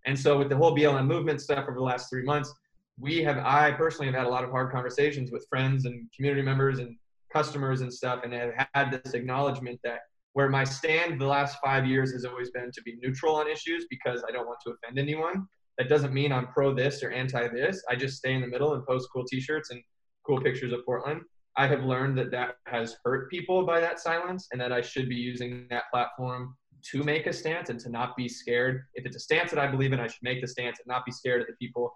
And 0.06 0.18
so 0.18 0.38
with 0.38 0.48
the 0.48 0.56
whole 0.56 0.74
BLM 0.74 1.06
movement 1.06 1.42
stuff 1.42 1.66
over 1.68 1.74
the 1.74 1.82
last 1.82 2.08
three 2.08 2.22
months, 2.22 2.50
we 2.98 3.22
have 3.22 3.38
I 3.38 3.72
personally 3.72 4.06
have 4.06 4.14
had 4.14 4.26
a 4.26 4.30
lot 4.30 4.42
of 4.42 4.50
hard 4.50 4.72
conversations 4.72 5.30
with 5.30 5.46
friends 5.48 5.84
and 5.84 6.08
community 6.16 6.42
members 6.42 6.78
and 6.78 6.96
customers 7.32 7.80
and 7.80 7.92
stuff, 7.92 8.20
and 8.24 8.32
have 8.32 8.68
had 8.74 8.90
this 8.90 9.14
acknowledgement 9.14 9.80
that 9.84 10.00
where 10.32 10.48
my 10.48 10.64
stand 10.64 11.20
the 11.20 11.26
last 11.26 11.58
five 11.64 11.86
years 11.86 12.12
has 12.12 12.24
always 12.24 12.50
been 12.50 12.70
to 12.72 12.82
be 12.82 12.96
neutral 13.02 13.36
on 13.36 13.48
issues 13.48 13.86
because 13.90 14.22
I 14.28 14.32
don't 14.32 14.46
want 14.46 14.58
to 14.66 14.72
offend 14.72 14.98
anyone. 14.98 15.46
That 15.78 15.88
doesn't 15.88 16.12
mean 16.12 16.32
I'm 16.32 16.46
pro 16.48 16.74
this 16.74 17.02
or 17.02 17.10
anti 17.10 17.48
this. 17.48 17.82
I 17.88 17.96
just 17.96 18.18
stay 18.18 18.34
in 18.34 18.40
the 18.40 18.46
middle 18.46 18.74
and 18.74 18.86
post 18.86 19.08
cool 19.12 19.24
T-shirts 19.24 19.70
and 19.70 19.82
cool 20.26 20.40
pictures 20.40 20.72
of 20.72 20.84
Portland. 20.84 21.22
I 21.56 21.66
have 21.66 21.84
learned 21.84 22.16
that 22.18 22.30
that 22.30 22.56
has 22.66 22.96
hurt 23.04 23.30
people 23.30 23.66
by 23.66 23.80
that 23.80 23.98
silence, 23.98 24.48
and 24.52 24.60
that 24.60 24.72
I 24.72 24.80
should 24.80 25.08
be 25.08 25.16
using 25.16 25.66
that 25.70 25.84
platform 25.92 26.56
to 26.92 27.02
make 27.02 27.26
a 27.26 27.32
stance 27.32 27.68
and 27.68 27.80
to 27.80 27.90
not 27.90 28.16
be 28.16 28.28
scared. 28.28 28.82
If 28.94 29.04
it's 29.04 29.16
a 29.16 29.20
stance 29.20 29.50
that 29.50 29.58
I 29.58 29.66
believe 29.66 29.92
in, 29.92 30.00
I 30.00 30.06
should 30.06 30.22
make 30.22 30.40
the 30.40 30.48
stance 30.48 30.78
and 30.78 30.86
not 30.86 31.04
be 31.04 31.12
scared 31.12 31.40
of 31.40 31.48
the 31.48 31.54
people 31.54 31.92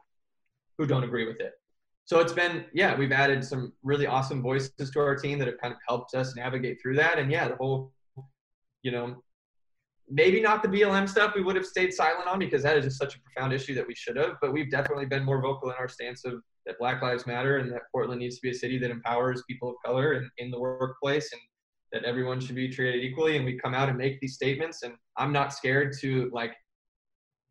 who 0.76 0.86
don't 0.86 1.04
agree 1.04 1.26
with 1.26 1.40
it. 1.40 1.52
So 2.06 2.20
it's 2.20 2.32
been, 2.32 2.66
yeah, 2.74 2.96
we've 2.96 3.12
added 3.12 3.42
some 3.42 3.72
really 3.82 4.06
awesome 4.06 4.42
voices 4.42 4.90
to 4.92 5.00
our 5.00 5.16
team 5.16 5.38
that 5.38 5.48
have 5.48 5.58
kind 5.58 5.72
of 5.72 5.80
helped 5.88 6.14
us 6.14 6.36
navigate 6.36 6.80
through 6.80 6.96
that. 6.96 7.18
And 7.18 7.30
yeah, 7.30 7.48
the 7.48 7.56
whole, 7.56 7.92
you 8.82 8.92
know, 8.92 9.22
maybe 10.10 10.40
not 10.40 10.62
the 10.62 10.68
BLM 10.68 11.08
stuff 11.08 11.34
we 11.34 11.42
would 11.42 11.56
have 11.56 11.64
stayed 11.64 11.94
silent 11.94 12.28
on 12.28 12.38
because 12.38 12.62
that 12.62 12.76
is 12.76 12.84
just 12.84 12.98
such 12.98 13.16
a 13.16 13.18
profound 13.20 13.54
issue 13.54 13.74
that 13.74 13.86
we 13.86 13.94
should 13.94 14.16
have. 14.16 14.34
But 14.42 14.52
we've 14.52 14.70
definitely 14.70 15.06
been 15.06 15.24
more 15.24 15.40
vocal 15.40 15.70
in 15.70 15.76
our 15.78 15.88
stance 15.88 16.26
of 16.26 16.42
that 16.66 16.78
Black 16.78 17.00
Lives 17.00 17.26
Matter 17.26 17.56
and 17.56 17.72
that 17.72 17.82
Portland 17.90 18.20
needs 18.20 18.36
to 18.36 18.42
be 18.42 18.50
a 18.50 18.54
city 18.54 18.78
that 18.78 18.90
empowers 18.90 19.42
people 19.48 19.70
of 19.70 19.76
color 19.84 20.12
and 20.12 20.28
in 20.38 20.50
the 20.50 20.58
workplace 20.58 21.32
and 21.32 21.40
that 21.92 22.04
everyone 22.04 22.40
should 22.40 22.56
be 22.56 22.68
treated 22.68 23.02
equally. 23.02 23.36
And 23.36 23.46
we 23.46 23.58
come 23.58 23.74
out 23.74 23.88
and 23.88 23.96
make 23.96 24.20
these 24.20 24.34
statements. 24.34 24.82
And 24.82 24.94
I'm 25.16 25.32
not 25.32 25.54
scared 25.54 25.94
to 26.00 26.30
like 26.34 26.52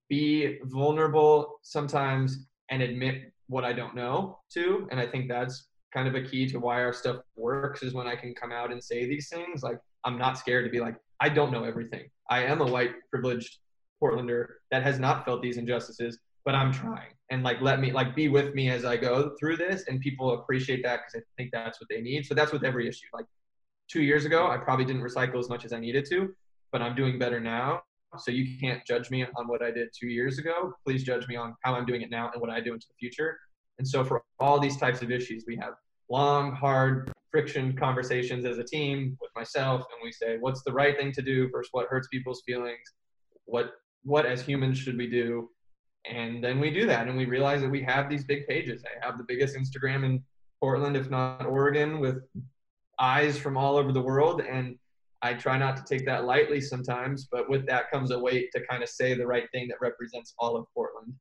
be 0.10 0.60
vulnerable 0.66 1.60
sometimes 1.64 2.46
and 2.70 2.84
admit 2.84 3.33
what 3.48 3.64
I 3.64 3.74
don't 3.74 3.96
know 3.96 4.40
too. 4.52 4.88
And 4.92 5.00
I 5.00 5.08
think 5.08 5.28
that's 5.28 5.68
kind 5.94 6.08
of 6.08 6.16
a 6.16 6.22
key 6.22 6.48
to 6.50 6.60
why 6.60 6.82
our 6.82 6.94
stuff 6.94 7.18
works 7.36 7.84
is 7.84 7.94
when 7.94 8.08
I 8.08 8.16
can 8.16 8.34
come 8.34 8.52
out 8.52 8.72
and 8.72 8.84
say 8.84 9.06
these 9.06 9.30
things. 9.30 9.64
Like 9.64 9.80
I'm 10.04 10.18
not 10.18 10.38
scared 10.38 10.66
to 10.66 10.72
be 10.72 10.80
like, 10.80 10.96
I 11.20 11.30
don't 11.30 11.52
know 11.52 11.64
everything. 11.64 12.10
I 12.30 12.44
am 12.44 12.62
a 12.62 12.66
white 12.66 12.92
privileged 13.10 13.58
Portlander 14.02 14.48
that 14.72 14.84
has 14.84 15.00
not 15.00 15.24
felt 15.24 15.42
these 15.42 15.58
injustices, 15.58 16.20
but 16.46 16.56
I'm 16.56 16.72
trying. 16.74 17.12
And 17.30 17.44
like 17.44 17.62
let 17.62 17.80
me 17.80 17.92
like 17.92 18.16
be 18.16 18.28
with 18.28 18.54
me 18.54 18.70
as 18.70 18.86
I 18.86 18.98
go 18.98 19.36
through 19.40 19.58
this 19.58 19.86
and 19.88 20.00
people 20.00 20.34
appreciate 20.34 20.84
that 20.84 21.02
because 21.02 21.22
I 21.22 21.24
think 21.38 21.52
that's 21.54 21.80
what 21.80 21.90
they 21.90 22.02
need. 22.02 22.26
So 22.26 22.34
that's 22.34 22.52
with 22.52 22.64
every 22.64 22.88
issue. 22.88 23.08
Like 23.14 23.26
two 23.88 24.02
years 24.02 24.26
ago, 24.26 24.48
I 24.48 24.58
probably 24.58 24.86
didn't 24.86 25.04
recycle 25.04 25.40
as 25.40 25.50
much 25.50 25.66
as 25.66 25.74
I 25.74 25.80
needed 25.80 26.06
to, 26.10 26.34
but 26.72 26.82
I'm 26.82 26.96
doing 26.96 27.20
better 27.20 27.40
now. 27.40 27.84
So 28.18 28.32
you 28.32 28.58
can't 28.60 28.86
judge 28.86 29.10
me 29.10 29.24
on 29.24 29.48
what 29.48 29.62
I 29.62 29.72
did 29.72 29.90
two 29.98 30.08
years 30.08 30.38
ago. 30.38 30.74
Please 30.86 31.04
judge 31.04 31.28
me 31.28 31.36
on 31.36 31.56
how 31.64 31.76
I'm 31.76 31.86
doing 31.86 32.02
it 32.02 32.10
now 32.10 32.30
and 32.32 32.42
what 32.42 32.50
I 32.50 32.60
do 32.60 32.74
into 32.74 32.88
the 32.88 32.96
future. 33.00 33.38
And 33.80 33.88
so 33.88 34.04
for 34.04 34.24
all 34.40 34.60
these 34.60 34.78
types 34.78 35.02
of 35.02 35.12
issues, 35.12 35.46
we 35.48 35.56
have 35.58 35.74
long, 36.10 36.54
hard, 36.54 37.12
friction 37.34 37.76
conversations 37.76 38.46
as 38.46 38.60
a 38.60 38.64
team 38.64 39.18
with 39.20 39.32
myself, 39.36 39.82
and 39.82 40.00
we 40.04 40.12
say, 40.12 40.38
what's 40.40 40.62
the 40.62 40.72
right 40.72 40.96
thing 40.96 41.12
to 41.12 41.22
do 41.22 41.50
versus 41.50 41.70
what 41.72 41.88
hurts 41.90 42.08
people's 42.10 42.44
feelings? 42.46 42.80
What 43.46 43.72
what 44.04 44.26
as 44.26 44.42
humans 44.42 44.78
should 44.78 44.98
we 44.98 45.08
do? 45.10 45.50
And 46.06 46.44
then 46.44 46.60
we 46.60 46.70
do 46.70 46.86
that, 46.86 47.08
and 47.08 47.18
we 47.18 47.26
realize 47.26 47.62
that 47.62 47.72
we 47.72 47.82
have 47.84 48.10
these 48.10 48.26
big 48.26 48.46
pages. 48.48 48.84
I 48.86 49.04
have 49.06 49.18
the 49.18 49.24
biggest 49.24 49.56
Instagram 49.56 50.06
in 50.06 50.24
Portland, 50.60 50.96
if 50.96 51.10
not 51.10 51.46
Oregon, 51.46 52.00
with 52.00 52.18
eyes 53.00 53.38
from 53.38 53.58
all 53.58 53.78
over 53.78 53.92
the 53.92 54.02
world, 54.02 54.42
and 54.42 54.78
I 55.24 55.34
try 55.34 55.58
not 55.58 55.78
to 55.78 55.84
take 55.84 56.06
that 56.06 56.26
lightly 56.26 56.60
sometimes, 56.60 57.30
but 57.32 57.50
with 57.50 57.66
that 57.68 57.90
comes 57.90 58.12
a 58.12 58.20
weight 58.20 58.52
to 58.52 58.66
kind 58.70 58.84
of 58.84 58.90
say 58.90 59.14
the 59.14 59.26
right 59.26 59.50
thing 59.54 59.70
that 59.70 59.78
represents 59.80 60.34
all 60.38 60.58
of 60.58 60.66
Portland 60.74 61.14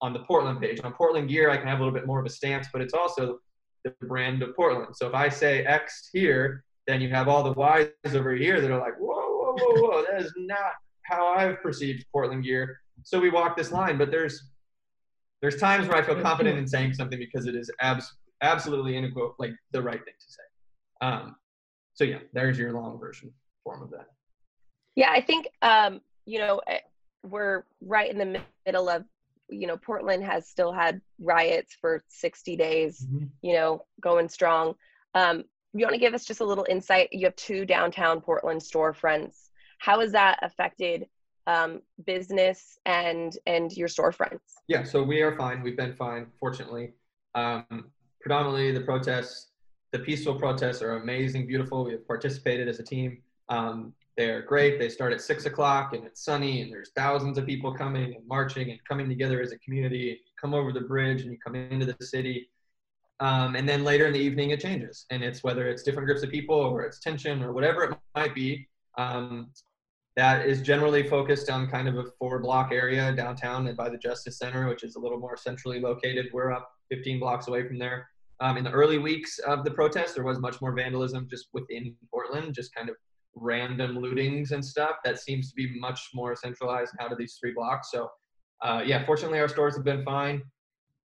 on 0.00 0.12
the 0.12 0.20
Portland 0.20 0.60
page. 0.60 0.78
On 0.84 0.92
Portland 0.92 1.28
Gear, 1.28 1.50
I 1.50 1.56
can 1.56 1.66
have 1.66 1.80
a 1.80 1.82
little 1.82 1.92
bit 1.98 2.06
more 2.06 2.20
of 2.20 2.24
a 2.26 2.30
stance, 2.30 2.68
but 2.72 2.80
it's 2.80 2.94
also 2.94 3.40
the 3.82 3.92
brand 4.02 4.44
of 4.44 4.54
Portland. 4.54 4.94
So 4.94 5.08
if 5.08 5.14
I 5.14 5.28
say 5.28 5.64
X 5.64 6.08
here, 6.12 6.62
then 6.86 7.00
you 7.00 7.08
have 7.10 7.26
all 7.26 7.42
the 7.42 7.90
Ys 8.04 8.14
over 8.14 8.32
here 8.32 8.60
that 8.60 8.70
are 8.70 8.78
like, 8.78 8.96
whoa, 8.96 9.16
whoa, 9.16 9.56
whoa, 9.58 9.82
whoa, 9.82 10.04
that 10.08 10.22
is 10.22 10.32
not 10.36 10.74
how 11.02 11.34
I've 11.34 11.60
perceived 11.60 12.06
Portland 12.12 12.44
gear. 12.44 12.78
So 13.02 13.18
we 13.18 13.28
walk 13.28 13.56
this 13.56 13.72
line, 13.72 13.98
but 13.98 14.12
there's 14.12 14.50
there's 15.40 15.56
times 15.56 15.88
where 15.88 15.96
I 15.96 16.02
feel 16.02 16.20
confident 16.20 16.58
in 16.58 16.66
saying 16.66 16.94
something 16.94 17.18
because 17.18 17.46
it 17.46 17.56
is 17.56 17.70
abs- 17.80 18.12
absolutely 18.40 18.96
inequal, 18.96 19.34
like 19.38 19.52
the 19.72 19.82
right 19.82 20.04
thing 20.04 20.14
to 20.18 20.32
say. 20.32 20.42
Um, 21.00 21.36
so 21.94 22.04
yeah, 22.04 22.18
there's 22.32 22.56
your 22.56 22.72
long 22.72 22.98
version 22.98 23.32
form 23.68 23.82
of 23.82 23.90
that. 23.90 24.06
Yeah, 24.94 25.10
I 25.10 25.20
think 25.20 25.48
um, 25.62 26.00
you 26.26 26.38
know 26.38 26.60
eh, 26.66 26.78
we're 27.22 27.64
right 27.80 28.10
in 28.10 28.18
the 28.18 28.40
middle 28.66 28.88
of 28.88 29.04
you 29.48 29.66
know 29.66 29.76
Portland 29.76 30.24
has 30.24 30.48
still 30.48 30.72
had 30.72 31.00
riots 31.20 31.76
for 31.80 32.02
60 32.08 32.56
days, 32.56 33.06
mm-hmm. 33.06 33.26
you 33.42 33.54
know, 33.54 33.84
going 34.00 34.28
strong. 34.28 34.74
Um, 35.14 35.44
you 35.74 35.84
want 35.84 35.94
to 35.94 36.00
give 36.00 36.14
us 36.14 36.24
just 36.24 36.40
a 36.40 36.44
little 36.44 36.66
insight? 36.68 37.08
You 37.12 37.26
have 37.26 37.36
two 37.36 37.66
downtown 37.66 38.20
Portland 38.20 38.60
storefronts. 38.60 39.50
How 39.78 40.00
has 40.00 40.12
that 40.12 40.38
affected 40.42 41.06
um, 41.46 41.80
business 42.06 42.78
and 42.86 43.36
and 43.46 43.72
your 43.72 43.88
storefronts? 43.88 44.40
Yeah, 44.66 44.84
so 44.84 45.02
we 45.02 45.22
are 45.22 45.36
fine. 45.36 45.62
We've 45.62 45.76
been 45.76 45.94
fine, 45.94 46.26
fortunately. 46.40 46.94
Um, 47.34 47.90
predominantly, 48.20 48.72
the 48.72 48.80
protests, 48.80 49.48
the 49.92 49.98
peaceful 50.00 50.34
protests, 50.34 50.82
are 50.82 50.96
amazing, 50.96 51.46
beautiful. 51.46 51.84
We 51.84 51.92
have 51.92 52.06
participated 52.06 52.68
as 52.68 52.80
a 52.80 52.82
team. 52.82 53.22
Um, 53.48 53.94
they're 54.16 54.42
great. 54.42 54.78
They 54.80 54.88
start 54.88 55.12
at 55.12 55.20
six 55.20 55.46
o'clock 55.46 55.94
and 55.94 56.04
it's 56.04 56.24
sunny 56.24 56.60
and 56.60 56.72
there's 56.72 56.90
thousands 56.96 57.38
of 57.38 57.46
people 57.46 57.72
coming 57.72 58.14
and 58.16 58.26
marching 58.26 58.70
and 58.70 58.80
coming 58.84 59.08
together 59.08 59.40
as 59.40 59.52
a 59.52 59.58
community. 59.58 60.20
You 60.20 60.32
come 60.40 60.54
over 60.54 60.72
the 60.72 60.80
bridge 60.80 61.22
and 61.22 61.30
you 61.30 61.38
come 61.38 61.54
into 61.54 61.86
the 61.86 62.04
city. 62.04 62.50
Um, 63.20 63.54
and 63.54 63.68
then 63.68 63.84
later 63.84 64.06
in 64.06 64.12
the 64.12 64.18
evening, 64.18 64.50
it 64.50 64.60
changes. 64.60 65.06
And 65.10 65.22
it's 65.22 65.44
whether 65.44 65.68
it's 65.68 65.84
different 65.84 66.06
groups 66.06 66.24
of 66.24 66.30
people 66.30 66.56
or 66.56 66.82
it's 66.82 66.98
tension 66.98 67.42
or 67.42 67.52
whatever 67.52 67.84
it 67.84 67.98
might 68.16 68.34
be. 68.34 68.68
Um, 68.96 69.50
that 70.16 70.46
is 70.46 70.62
generally 70.62 71.08
focused 71.08 71.48
on 71.48 71.68
kind 71.68 71.86
of 71.86 71.96
a 71.96 72.04
four 72.18 72.40
block 72.40 72.72
area 72.72 73.14
downtown 73.14 73.68
and 73.68 73.76
by 73.76 73.88
the 73.88 73.98
Justice 73.98 74.36
Center, 74.36 74.66
which 74.66 74.82
is 74.82 74.96
a 74.96 74.98
little 74.98 75.18
more 75.18 75.36
centrally 75.36 75.78
located. 75.78 76.26
We're 76.32 76.50
up 76.50 76.68
15 76.90 77.20
blocks 77.20 77.46
away 77.46 77.68
from 77.68 77.78
there. 77.78 78.08
Um, 78.40 78.56
in 78.56 78.64
the 78.64 78.72
early 78.72 78.98
weeks 78.98 79.38
of 79.38 79.64
the 79.64 79.70
protest, 79.70 80.16
there 80.16 80.24
was 80.24 80.40
much 80.40 80.60
more 80.60 80.72
vandalism 80.72 81.28
just 81.30 81.46
within 81.52 81.94
Portland, 82.10 82.52
just 82.52 82.74
kind 82.74 82.88
of 82.88 82.96
random 83.40 83.96
lootings 83.96 84.52
and 84.52 84.64
stuff. 84.64 84.96
That 85.04 85.18
seems 85.18 85.50
to 85.50 85.54
be 85.54 85.78
much 85.78 86.10
more 86.14 86.34
centralized 86.36 86.94
out 87.00 87.12
of 87.12 87.18
these 87.18 87.38
three 87.40 87.52
blocks. 87.52 87.90
So, 87.90 88.10
uh, 88.62 88.82
yeah, 88.84 89.04
fortunately, 89.04 89.40
our 89.40 89.48
stores 89.48 89.76
have 89.76 89.84
been 89.84 90.04
fine. 90.04 90.42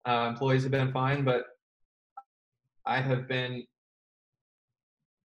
Uh, 0.08 0.28
employees 0.30 0.64
have 0.64 0.72
been 0.72 0.92
fine, 0.92 1.24
but 1.24 1.46
I 2.86 3.00
have 3.02 3.28
been 3.28 3.64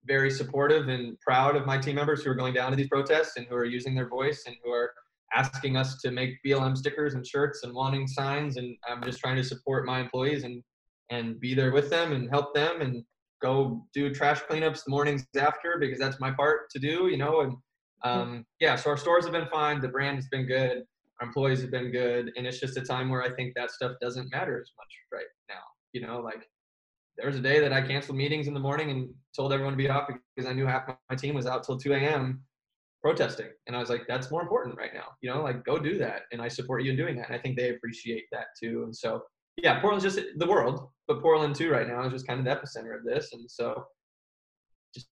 very 0.06 0.32
supportive 0.32 0.88
and 0.88 1.20
proud 1.20 1.56
of 1.56 1.66
my 1.66 1.78
team 1.78 1.96
members 1.96 2.24
who 2.24 2.32
are 2.32 2.36
going 2.36 2.54
down 2.54 2.72
to 2.72 2.78
these 2.78 2.88
protests 2.88 3.38
and 3.38 3.46
who 3.48 3.56
are 3.56 3.66
using 3.66 3.94
their 3.94 4.08
voice 4.08 4.44
and 4.48 4.56
who 4.64 4.72
are 4.72 4.92
asking 5.34 5.78
us 5.78 6.02
to 6.02 6.12
make 6.12 6.42
BLM 6.46 6.76
stickers 6.76 7.14
and 7.14 7.26
shirts 7.26 7.64
and 7.64 7.74
wanting 7.74 8.08
signs. 8.08 8.58
And 8.58 8.76
I'm 8.88 9.04
just 9.04 9.20
trying 9.20 9.36
to 9.36 9.44
support 9.44 9.86
my 9.86 10.00
employees 10.00 10.44
and 10.44 10.64
and 11.10 11.40
be 11.42 11.54
there 11.54 11.74
with 11.74 11.90
them 11.90 12.14
and 12.14 12.30
help 12.30 12.56
them 12.56 12.80
and 12.80 13.04
go 13.42 13.86
do 13.94 14.14
trash 14.14 14.42
cleanups 14.42 14.84
the 14.84 14.92
mornings 14.92 15.26
after 15.38 15.78
because 15.80 16.00
that's 16.00 16.20
my 16.20 16.32
part 16.32 16.70
to 16.72 16.80
do, 16.80 17.08
you 17.08 17.18
know. 17.18 17.42
And 17.42 17.56
um, 18.04 18.46
yeah, 18.60 18.76
so 18.76 18.90
our 18.90 18.98
stores 18.98 19.26
have 19.26 19.34
been 19.34 19.48
fine. 19.52 19.82
The 19.82 19.88
brand 19.88 20.18
has 20.18 20.28
been 20.28 20.46
good. 20.46 20.84
Our 21.20 21.28
employees 21.28 21.62
have 21.62 21.72
been 21.72 21.92
good, 21.92 22.32
and 22.36 22.48
it's 22.48 22.60
just 22.60 22.78
a 22.78 22.82
time 22.82 23.10
where 23.10 23.22
I 23.22 23.30
think 23.30 23.54
that 23.56 23.72
stuff 23.72 23.94
doesn't 24.02 24.32
matter 24.32 24.60
as 24.60 24.72
much 24.78 24.88
right 25.12 25.26
now. 25.50 25.62
You 25.94 26.02
know, 26.06 26.20
like 26.20 26.48
there 27.18 27.28
was 27.28 27.38
a 27.38 27.42
day 27.42 27.60
that 27.60 27.74
I 27.74 27.82
canceled 27.82 28.18
meetings 28.18 28.48
in 28.48 28.54
the 28.54 28.60
morning 28.60 28.90
and 28.90 29.10
told 29.36 29.54
everyone 29.54 29.74
to 29.74 29.78
be 29.78 29.90
off 29.90 30.10
because 30.36 30.50
I 30.50 30.54
knew 30.54 30.66
half 30.66 30.90
my 31.10 31.16
team 31.16 31.36
was 31.36 31.46
out 31.46 31.64
till 31.64 31.78
2 31.78 31.94
a.m. 31.94 32.44
protesting, 33.04 33.50
and 33.68 33.76
I 33.76 33.80
was 33.80 33.90
like, 33.90 34.04
that's 34.08 34.32
more 34.32 34.42
important 34.42 34.78
right 34.78 34.94
now. 34.94 35.10
You 35.22 35.32
know, 35.32 35.44
like 35.44 35.64
go 35.64 35.78
do 35.78 35.98
that, 36.00 36.24
and 36.32 36.42
I 36.42 36.48
support 36.48 36.84
you 36.84 36.92
in 36.92 36.98
doing 36.98 37.16
that. 37.18 37.28
And 37.28 37.36
I 37.36 37.40
think 37.40 37.58
they 37.58 37.70
appreciate 37.70 38.26
that 38.32 38.46
too. 38.62 38.84
And 38.84 38.96
so 38.96 39.22
yeah, 39.58 39.80
Portland's 39.80 40.04
just 40.04 40.20
the 40.38 40.48
world, 40.48 40.90
but 41.08 41.22
Portland 41.22 41.56
too 41.56 41.70
right 41.70 41.88
now 41.88 42.06
is 42.06 42.14
just 42.14 42.28
kind 42.28 42.40
of 42.40 42.46
the 42.46 42.52
epicenter 42.52 42.98
of 42.98 43.04
this, 43.04 43.34
and 43.34 43.50
so 43.50 43.86
just 44.94 45.08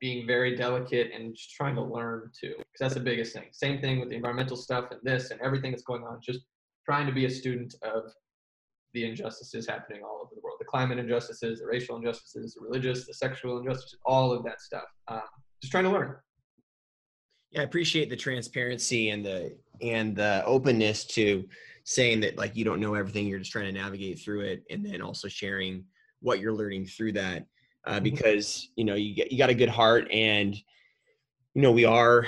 being 0.00 0.26
very 0.26 0.56
delicate 0.56 1.10
and 1.14 1.34
just 1.34 1.52
trying 1.52 1.74
to 1.74 1.82
learn 1.82 2.30
too, 2.38 2.54
because 2.56 2.78
that's 2.80 2.94
the 2.94 3.00
biggest 3.00 3.32
thing. 3.32 3.44
Same 3.52 3.80
thing 3.80 4.00
with 4.00 4.10
the 4.10 4.16
environmental 4.16 4.56
stuff 4.56 4.86
and 4.90 5.00
this 5.02 5.30
and 5.30 5.40
everything 5.40 5.70
that's 5.70 5.82
going 5.82 6.02
on. 6.02 6.20
Just 6.22 6.40
trying 6.84 7.06
to 7.06 7.12
be 7.12 7.24
a 7.24 7.30
student 7.30 7.74
of 7.82 8.04
the 8.94 9.04
injustices 9.04 9.66
happening 9.66 10.02
all 10.02 10.20
over 10.22 10.30
the 10.34 10.40
world, 10.42 10.56
the 10.58 10.64
climate 10.64 10.98
injustices, 10.98 11.60
the 11.60 11.66
racial 11.66 11.96
injustices, 11.96 12.54
the 12.54 12.62
religious, 12.62 13.06
the 13.06 13.12
sexual 13.12 13.58
injustices, 13.58 13.98
all 14.06 14.32
of 14.32 14.42
that 14.44 14.60
stuff. 14.60 14.84
Um, 15.08 15.20
just 15.60 15.70
trying 15.70 15.84
to 15.84 15.90
learn. 15.90 16.16
Yeah, 17.50 17.60
I 17.60 17.64
appreciate 17.64 18.10
the 18.10 18.16
transparency 18.16 19.10
and 19.10 19.24
the 19.24 19.56
and 19.80 20.16
the 20.16 20.42
openness 20.44 21.04
to 21.06 21.46
saying 21.86 22.18
that 22.18 22.36
like 22.36 22.56
you 22.56 22.64
don't 22.64 22.80
know 22.80 22.94
everything 22.94 23.28
you're 23.28 23.38
just 23.38 23.52
trying 23.52 23.72
to 23.72 23.80
navigate 23.80 24.18
through 24.18 24.40
it 24.40 24.64
and 24.70 24.84
then 24.84 25.00
also 25.00 25.28
sharing 25.28 25.84
what 26.20 26.40
you're 26.40 26.52
learning 26.52 26.84
through 26.84 27.12
that 27.12 27.46
uh, 27.86 27.94
mm-hmm. 27.94 28.02
because 28.02 28.68
you 28.74 28.84
know 28.84 28.94
you 28.94 29.14
get 29.14 29.30
you 29.30 29.38
got 29.38 29.50
a 29.50 29.54
good 29.54 29.68
heart 29.68 30.08
and 30.10 30.56
you 31.54 31.62
know 31.62 31.70
we 31.70 31.84
are 31.84 32.26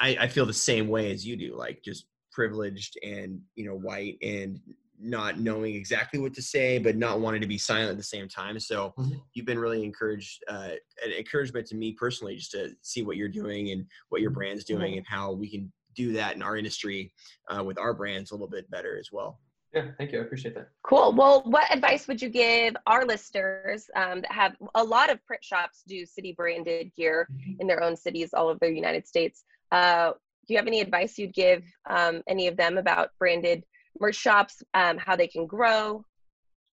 I, 0.00 0.16
I 0.20 0.28
feel 0.28 0.46
the 0.46 0.52
same 0.54 0.88
way 0.88 1.12
as 1.12 1.26
you 1.26 1.36
do 1.36 1.56
like 1.56 1.82
just 1.84 2.06
privileged 2.32 2.98
and 3.02 3.38
you 3.54 3.66
know 3.66 3.74
white 3.74 4.16
and 4.22 4.58
not 5.00 5.38
knowing 5.38 5.74
exactly 5.74 6.18
what 6.18 6.32
to 6.32 6.42
say 6.42 6.78
but 6.78 6.96
not 6.96 7.20
wanting 7.20 7.42
to 7.42 7.46
be 7.46 7.58
silent 7.58 7.90
at 7.90 7.96
the 7.98 8.02
same 8.02 8.28
time 8.28 8.58
so 8.58 8.94
mm-hmm. 8.98 9.18
you've 9.34 9.46
been 9.46 9.58
really 9.58 9.84
encouraged 9.84 10.42
uh, 10.48 10.70
an 11.04 11.12
encouragement 11.18 11.66
to 11.66 11.76
me 11.76 11.92
personally 11.92 12.34
just 12.34 12.52
to 12.52 12.70
see 12.80 13.02
what 13.02 13.18
you're 13.18 13.28
doing 13.28 13.72
and 13.72 13.84
what 14.08 14.22
your 14.22 14.30
brand's 14.30 14.64
doing 14.64 14.92
mm-hmm. 14.92 14.98
and 14.98 15.06
how 15.06 15.32
we 15.32 15.50
can 15.50 15.70
do 15.98 16.12
that 16.12 16.36
in 16.36 16.42
our 16.42 16.56
industry 16.56 17.12
uh, 17.50 17.62
with 17.62 17.78
our 17.78 17.92
brands 17.92 18.30
a 18.30 18.34
little 18.34 18.48
bit 18.48 18.70
better 18.70 18.96
as 18.98 19.08
well. 19.10 19.40
Yeah, 19.74 19.88
thank 19.98 20.12
you. 20.12 20.20
I 20.20 20.22
appreciate 20.22 20.54
that. 20.54 20.68
Cool. 20.82 21.12
Well, 21.12 21.42
what 21.44 21.70
advice 21.70 22.08
would 22.08 22.22
you 22.22 22.30
give 22.30 22.74
our 22.86 23.04
listeners 23.04 23.90
um, 23.94 24.22
that 24.22 24.32
have 24.32 24.56
a 24.74 24.82
lot 24.82 25.10
of 25.10 25.22
print 25.26 25.44
shops 25.44 25.82
do 25.86 26.06
city 26.06 26.32
branded 26.32 26.90
gear 26.96 27.28
mm-hmm. 27.30 27.60
in 27.60 27.66
their 27.66 27.82
own 27.82 27.96
cities 27.96 28.30
all 28.32 28.48
over 28.48 28.58
the 28.62 28.72
United 28.72 29.06
States? 29.06 29.44
Uh, 29.70 30.12
do 30.46 30.54
you 30.54 30.56
have 30.56 30.66
any 30.66 30.80
advice 30.80 31.18
you'd 31.18 31.34
give 31.34 31.62
um, 31.90 32.22
any 32.26 32.46
of 32.46 32.56
them 32.56 32.78
about 32.78 33.10
branded 33.18 33.62
merch 34.00 34.16
shops, 34.16 34.62
um, 34.72 34.96
how 34.96 35.14
they 35.16 35.26
can 35.26 35.46
grow? 35.46 36.02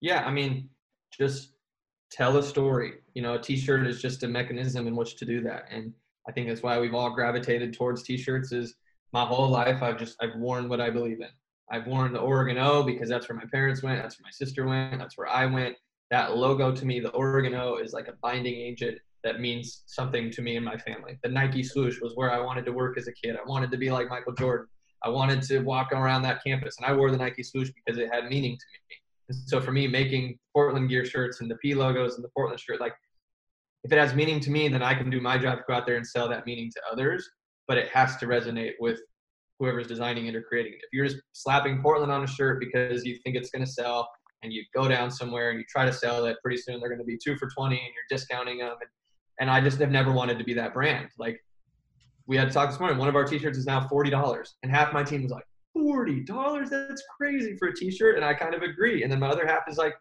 Yeah, 0.02 0.24
I 0.26 0.32
mean, 0.32 0.70
just 1.18 1.54
tell 2.12 2.38
a 2.38 2.44
story. 2.44 2.94
You 3.16 3.24
know, 3.24 3.36
a 3.36 3.42
T-shirt 3.42 3.88
is 3.88 4.02
just 4.02 4.22
a 4.24 4.28
mechanism 4.28 4.86
in 4.86 4.96
which 4.96 5.16
to 5.18 5.26
do 5.26 5.42
that, 5.42 5.64
and 5.72 5.94
I 6.28 6.32
think 6.32 6.48
that's 6.48 6.62
why 6.62 6.80
we've 6.80 6.94
all 6.94 7.10
gravitated 7.10 7.74
towards 7.74 8.04
T-shirts. 8.04 8.52
Is 8.52 8.76
my 9.14 9.24
whole 9.24 9.48
life 9.48 9.82
I've 9.82 9.98
just 9.98 10.18
I've 10.22 10.36
worn 10.36 10.68
what 10.68 10.82
I 10.82 10.90
believe 10.90 11.22
in. 11.22 11.30
I've 11.72 11.88
worn 11.88 12.12
the 12.14 12.20
Oregon 12.20 12.58
O 12.58 12.84
because 12.84 13.08
that's 13.08 13.30
where 13.30 13.38
my 13.38 13.46
parents 13.52 13.82
went, 13.82 14.02
that's 14.02 14.20
where 14.20 14.26
my 14.26 14.32
sister 14.32 14.68
went, 14.68 15.00
that's 15.00 15.18
where 15.18 15.30
I 15.30 15.46
went. 15.46 15.76
That 16.12 16.36
logo 16.36 16.72
to 16.72 16.86
me, 16.86 17.00
the 17.00 17.12
Oregon 17.12 17.56
O, 17.56 17.78
is 17.78 17.94
like 17.94 18.08
a 18.08 18.14
binding 18.22 18.56
agent 18.56 19.00
that 19.24 19.40
means 19.40 19.84
something 19.86 20.30
to 20.32 20.42
me 20.42 20.58
and 20.58 20.66
my 20.66 20.78
family. 20.78 21.18
The 21.24 21.30
Nike 21.30 21.64
swoosh 21.64 22.02
was 22.02 22.14
where 22.16 22.32
I 22.32 22.40
wanted 22.40 22.66
to 22.66 22.74
work 22.74 22.98
as 22.98 23.08
a 23.08 23.14
kid. 23.14 23.36
I 23.36 23.48
wanted 23.48 23.72
to 23.72 23.78
be 23.78 23.90
like 23.90 24.10
Michael 24.10 24.34
Jordan. 24.34 24.68
I 25.04 25.10
wanted 25.10 25.42
to 25.44 25.60
walk 25.60 25.92
around 25.92 26.22
that 26.24 26.44
campus, 26.44 26.76
and 26.78 26.86
I 26.86 26.94
wore 26.94 27.10
the 27.10 27.18
Nike 27.18 27.44
swoosh 27.44 27.72
because 27.74 28.00
it 28.00 28.10
had 28.14 28.26
meaning 28.26 28.58
to 28.58 28.66
me. 28.74 28.96
And 29.30 29.38
so 29.48 29.62
for 29.62 29.72
me, 29.72 29.88
making 29.88 30.38
Portland 30.54 30.90
gear 30.90 31.06
shirts 31.06 31.40
and 31.40 31.50
the 31.50 31.56
P 31.56 31.74
logos 31.74 32.16
and 32.16 32.24
the 32.24 32.30
Portland 32.30 32.60
shirt, 32.60 32.82
like 32.82 32.94
if 33.84 33.92
it 33.92 33.98
has 33.98 34.14
meaning 34.14 34.40
to 34.42 34.52
me, 34.52 34.68
then 34.68 34.84
I 34.84 34.94
can 34.94 35.10
do 35.10 35.22
my 35.22 35.38
job 35.38 35.60
to 35.60 35.64
go 35.68 35.74
out 35.74 35.86
there 35.86 35.96
and 35.96 36.06
sell 36.06 36.28
that 36.30 36.46
meaning 36.46 36.70
to 36.74 36.82
others 36.92 37.30
but 37.68 37.78
it 37.78 37.90
has 37.90 38.18
to 38.18 38.26
resonate 38.26 38.74
with 38.80 39.00
whoever's 39.60 39.88
designing 39.88 40.28
it 40.28 40.36
or 40.36 40.42
creating 40.42 40.74
it. 40.74 40.80
If 40.84 40.90
you're 40.92 41.06
just 41.06 41.22
slapping 41.32 41.82
Portland 41.82 42.12
on 42.12 42.24
a 42.24 42.28
shirt 42.28 42.60
because 42.60 43.06
you 43.06 43.18
think 43.24 43.36
it's 43.36 43.50
going 43.50 43.64
to 43.64 43.72
sell 43.72 44.10
and 44.42 44.52
you 44.52 44.64
go 44.76 44.88
down 44.88 45.10
somewhere 45.10 45.52
and 45.52 45.60
you 45.60 45.66
try 45.70 45.86
to 45.86 45.94
sell 45.94 46.26
it, 46.26 46.38
pretty 46.44 46.58
soon 46.58 46.80
they're 46.80 46.90
going 46.90 47.00
to 47.00 47.06
be 47.06 47.18
two 47.24 47.38
for 47.38 47.50
20 47.50 47.76
and 47.76 47.86
you're 47.86 48.18
discounting 48.18 48.58
them. 48.58 48.76
And, 48.80 48.90
and 49.40 49.50
I 49.50 49.62
just 49.62 49.80
have 49.80 49.92
never 49.92 50.12
wanted 50.12 50.38
to 50.40 50.44
be 50.44 50.54
that 50.56 50.74
brand. 50.74 51.10
Like 51.18 51.40
we 52.28 52.36
had 52.36 52.50
to 52.50 52.54
talk 52.54 52.70
this 52.70 52.80
morning, 52.80 52.98
one 52.98 53.08
of 53.08 53.16
our 53.16 53.24
t-shirts 53.24 53.58
is 53.58 53.66
now 53.66 53.88
$40 53.88 54.48
and 54.64 54.72
half 54.72 54.94
my 54.94 55.04
team 55.04 55.24
was 55.24 55.32
like, 55.32 55.46
$40? 55.78 56.70
That's 56.70 57.04
crazy 57.18 57.56
for 57.58 57.70
a 57.70 57.76
t-shirt. 57.76 58.16
And 58.16 58.26
I 58.26 58.34
kind 58.34 58.54
of 58.54 58.62
agree. 58.62 59.04
And 59.04 59.12
then 59.12 59.20
my 59.20 59.30
other 59.30 59.48
half 59.48 59.64
is 59.68 59.78
like, 59.78 59.96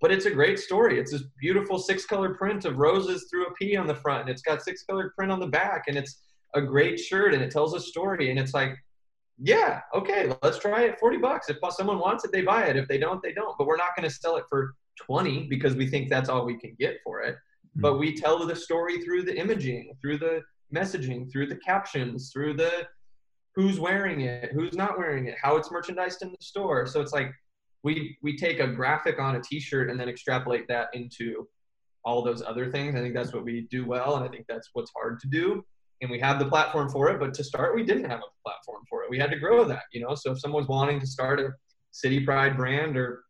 but 0.00 0.12
it's 0.12 0.26
a 0.26 0.30
great 0.30 0.58
story. 0.58 1.00
It's 1.00 1.10
this 1.10 1.24
beautiful 1.40 1.78
six 1.78 2.04
color 2.04 2.34
print 2.34 2.64
of 2.64 2.76
roses 2.76 3.28
through 3.30 3.46
a 3.46 3.54
P 3.54 3.76
on 3.76 3.86
the 3.86 3.94
front 3.94 4.22
and 4.22 4.30
it's 4.30 4.42
got 4.42 4.62
six-color 4.62 5.12
print 5.16 5.32
on 5.32 5.40
the 5.40 5.46
back 5.46 5.84
and 5.88 5.96
it's 5.96 6.20
a 6.54 6.60
great 6.60 6.98
shirt 6.98 7.34
and 7.34 7.42
it 7.42 7.50
tells 7.50 7.74
a 7.74 7.80
story 7.80 8.30
and 8.30 8.38
it's 8.38 8.54
like 8.54 8.76
yeah 9.38 9.80
okay 9.94 10.32
let's 10.42 10.58
try 10.58 10.84
it 10.84 10.98
40 10.98 11.18
bucks 11.18 11.50
if 11.50 11.56
someone 11.70 11.98
wants 11.98 12.24
it 12.24 12.32
they 12.32 12.42
buy 12.42 12.64
it 12.64 12.76
if 12.76 12.88
they 12.88 12.98
don't 12.98 13.22
they 13.22 13.32
don't 13.32 13.56
but 13.58 13.66
we're 13.66 13.76
not 13.76 13.94
going 13.96 14.08
to 14.08 14.14
sell 14.14 14.36
it 14.36 14.44
for 14.48 14.74
20 14.98 15.46
because 15.48 15.74
we 15.74 15.86
think 15.86 16.08
that's 16.08 16.28
all 16.28 16.46
we 16.46 16.58
can 16.58 16.74
get 16.78 16.96
for 17.04 17.20
it 17.20 17.34
mm-hmm. 17.34 17.82
but 17.82 17.98
we 17.98 18.14
tell 18.16 18.44
the 18.46 18.56
story 18.56 19.02
through 19.02 19.22
the 19.22 19.36
imaging 19.36 19.92
through 20.00 20.18
the 20.18 20.40
messaging 20.74 21.30
through 21.30 21.46
the 21.46 21.56
captions 21.56 22.30
through 22.32 22.54
the 22.54 22.86
who's 23.54 23.78
wearing 23.78 24.22
it 24.22 24.50
who's 24.52 24.74
not 24.74 24.98
wearing 24.98 25.26
it 25.26 25.36
how 25.40 25.56
it's 25.56 25.70
merchandised 25.70 26.22
in 26.22 26.30
the 26.30 26.36
store 26.40 26.86
so 26.86 27.00
it's 27.00 27.12
like 27.12 27.30
we 27.82 28.16
we 28.22 28.36
take 28.36 28.58
a 28.58 28.66
graphic 28.66 29.20
on 29.20 29.36
a 29.36 29.40
t-shirt 29.40 29.90
and 29.90 30.00
then 30.00 30.08
extrapolate 30.08 30.66
that 30.66 30.88
into 30.94 31.46
all 32.06 32.22
those 32.22 32.42
other 32.42 32.70
things. 32.70 32.94
I 32.94 33.00
think 33.00 33.14
that's 33.14 33.34
what 33.34 33.44
we 33.44 33.66
do 33.68 33.84
well, 33.84 34.16
and 34.16 34.24
I 34.24 34.28
think 34.28 34.46
that's 34.48 34.70
what's 34.72 34.92
hard 34.96 35.18
to 35.20 35.28
do. 35.28 35.64
And 36.02 36.10
we 36.10 36.20
have 36.20 36.38
the 36.38 36.46
platform 36.46 36.90
for 36.90 37.08
it, 37.10 37.18
but 37.18 37.32
to 37.34 37.44
start, 37.44 37.74
we 37.74 37.82
didn't 37.82 38.10
have 38.10 38.20
a 38.20 38.42
platform 38.44 38.82
for 38.88 39.02
it. 39.02 39.10
We 39.10 39.18
had 39.18 39.30
to 39.30 39.38
grow 39.38 39.64
that, 39.64 39.84
you 39.92 40.02
know. 40.02 40.14
So 40.14 40.32
if 40.32 40.40
someone's 40.40 40.68
wanting 40.68 41.00
to 41.00 41.06
start 41.06 41.40
a 41.40 41.54
city 41.90 42.20
pride 42.20 42.56
brand 42.56 42.96
or 42.96 43.24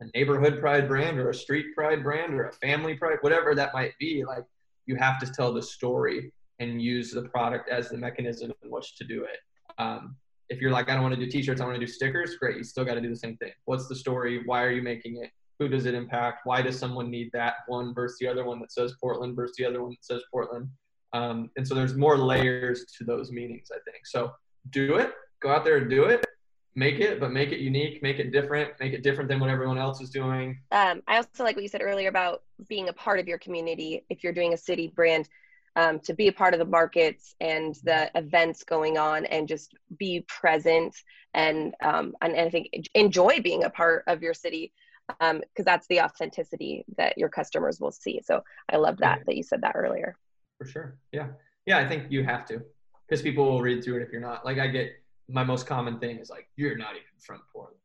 a 0.00 0.06
neighborhood 0.14 0.60
pride 0.60 0.88
brand 0.88 1.18
or 1.18 1.30
a 1.30 1.34
street 1.34 1.66
pride 1.74 2.02
brand 2.02 2.34
or 2.34 2.48
a 2.48 2.52
family 2.54 2.94
pride, 2.94 3.18
whatever 3.20 3.54
that 3.54 3.74
might 3.74 3.92
be, 3.98 4.24
like 4.24 4.44
you 4.86 4.96
have 4.96 5.18
to 5.20 5.26
tell 5.26 5.52
the 5.52 5.62
story 5.62 6.32
and 6.58 6.80
use 6.80 7.10
the 7.10 7.22
product 7.22 7.68
as 7.68 7.90
the 7.90 7.98
mechanism 7.98 8.52
in 8.62 8.70
which 8.70 8.96
to 8.96 9.04
do 9.04 9.24
it. 9.24 9.38
Um, 9.78 10.16
if 10.48 10.60
you're 10.60 10.70
like, 10.70 10.88
I 10.88 10.94
don't 10.94 11.02
want 11.02 11.14
to 11.14 11.20
do 11.20 11.30
t-shirts, 11.30 11.60
I 11.60 11.64
want 11.64 11.78
to 11.78 11.84
do 11.84 11.90
stickers, 11.90 12.36
great. 12.36 12.56
You 12.56 12.64
still 12.64 12.84
got 12.84 12.94
to 12.94 13.00
do 13.00 13.10
the 13.10 13.16
same 13.16 13.36
thing. 13.36 13.52
What's 13.64 13.88
the 13.88 13.96
story? 13.96 14.42
Why 14.46 14.62
are 14.62 14.70
you 14.70 14.82
making 14.82 15.22
it? 15.22 15.30
Who 15.58 15.68
does 15.68 15.86
it 15.86 15.94
impact? 15.94 16.40
Why 16.44 16.62
does 16.62 16.78
someone 16.78 17.10
need 17.10 17.30
that 17.32 17.54
one 17.66 17.94
versus 17.94 18.18
the 18.20 18.28
other 18.28 18.44
one 18.44 18.60
that 18.60 18.72
says 18.72 18.94
Portland 19.00 19.34
versus 19.34 19.56
the 19.58 19.64
other 19.64 19.82
one 19.82 19.90
that 19.90 20.04
says 20.04 20.22
Portland? 20.30 20.68
Um, 21.12 21.50
and 21.56 21.66
so 21.66 21.74
there's 21.74 21.94
more 21.94 22.18
layers 22.18 22.84
to 22.98 23.04
those 23.04 23.30
meanings, 23.30 23.68
I 23.72 23.78
think. 23.90 24.06
So 24.06 24.32
do 24.70 24.96
it, 24.96 25.12
go 25.40 25.50
out 25.50 25.64
there 25.64 25.78
and 25.78 25.88
do 25.88 26.04
it, 26.04 26.26
make 26.74 27.00
it, 27.00 27.20
but 27.20 27.32
make 27.32 27.52
it 27.52 27.60
unique, 27.60 28.02
make 28.02 28.18
it 28.18 28.32
different, 28.32 28.72
make 28.80 28.92
it 28.92 29.02
different 29.02 29.28
than 29.28 29.40
what 29.40 29.50
everyone 29.50 29.78
else 29.78 30.00
is 30.00 30.10
doing. 30.10 30.60
Um, 30.72 31.02
I 31.08 31.16
also 31.16 31.44
like 31.44 31.56
what 31.56 31.62
you 31.62 31.68
said 31.68 31.82
earlier 31.82 32.08
about 32.08 32.42
being 32.68 32.88
a 32.88 32.92
part 32.92 33.18
of 33.18 33.26
your 33.26 33.38
community. 33.38 34.04
If 34.10 34.22
you're 34.22 34.32
doing 34.32 34.52
a 34.52 34.58
city 34.58 34.92
brand, 34.94 35.28
um, 35.76 36.00
to 36.00 36.14
be 36.14 36.28
a 36.28 36.32
part 36.32 36.54
of 36.54 36.58
the 36.58 36.64
markets 36.64 37.34
and 37.40 37.74
the 37.84 38.10
events 38.14 38.64
going 38.64 38.96
on 38.96 39.26
and 39.26 39.46
just 39.46 39.74
be 39.98 40.24
present 40.26 40.96
and 41.34 41.74
um, 41.82 42.14
and, 42.22 42.34
and 42.34 42.48
I 42.48 42.50
think 42.50 42.70
enjoy 42.94 43.40
being 43.42 43.64
a 43.64 43.70
part 43.70 44.04
of 44.06 44.22
your 44.22 44.32
city 44.32 44.72
because 45.08 45.30
um, 45.30 45.42
that's 45.58 45.86
the 45.88 46.00
authenticity 46.00 46.84
that 46.96 47.16
your 47.16 47.28
customers 47.28 47.78
will 47.78 47.92
see. 47.92 48.20
So 48.24 48.42
I 48.70 48.76
love 48.76 48.96
that 48.98 49.20
that 49.26 49.36
you 49.36 49.42
said 49.42 49.60
that 49.62 49.76
earlier. 49.76 50.16
For 50.58 50.66
sure, 50.66 50.98
yeah, 51.12 51.28
yeah. 51.66 51.78
I 51.78 51.88
think 51.88 52.10
you 52.10 52.24
have 52.24 52.46
to 52.46 52.62
because 53.06 53.22
people 53.22 53.44
will 53.44 53.60
read 53.60 53.84
through 53.84 53.98
it 53.98 54.02
if 54.02 54.10
you're 54.10 54.20
not. 54.20 54.44
Like 54.44 54.58
I 54.58 54.66
get 54.68 54.92
my 55.28 55.44
most 55.44 55.66
common 55.66 55.98
thing 55.98 56.18
is 56.18 56.30
like 56.30 56.48
you're 56.56 56.76
not 56.76 56.92
even 56.92 57.04
from 57.18 57.42
Portland. 57.52 57.80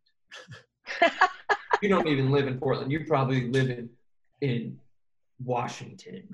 you 1.81 1.89
don't 1.89 2.07
even 2.07 2.31
live 2.31 2.47
in 2.47 2.59
Portland. 2.59 2.91
You 2.91 3.05
probably 3.05 3.47
live 3.49 3.69
in 3.69 3.89
in 4.41 4.77
Washington. 5.43 6.27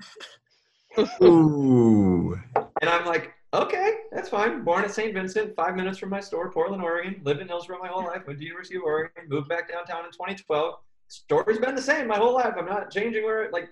Ooh. 1.22 2.38
And 2.80 2.90
I'm 2.90 3.06
like, 3.06 3.32
okay, 3.54 3.94
that's 4.12 4.28
fine. 4.28 4.64
Born 4.64 4.84
at 4.84 4.90
St. 4.90 5.14
Vincent, 5.14 5.54
five 5.54 5.76
minutes 5.76 5.98
from 5.98 6.10
my 6.10 6.20
store, 6.20 6.50
Portland, 6.50 6.82
Oregon. 6.82 7.20
Lived 7.24 7.40
in 7.40 7.48
Hillsboro 7.48 7.78
my 7.78 7.88
whole 7.88 8.04
life. 8.04 8.26
Went 8.26 8.38
to 8.38 8.44
University 8.44 8.76
of 8.76 8.82
Oregon. 8.82 9.28
Moved 9.28 9.48
back 9.48 9.70
downtown 9.70 10.04
in 10.04 10.12
2012. 10.12 10.74
Story's 11.08 11.58
been 11.58 11.74
the 11.74 11.82
same 11.82 12.06
my 12.06 12.16
whole 12.16 12.34
life. 12.34 12.54
I'm 12.58 12.66
not 12.66 12.90
changing 12.90 13.24
where 13.24 13.50
like 13.50 13.70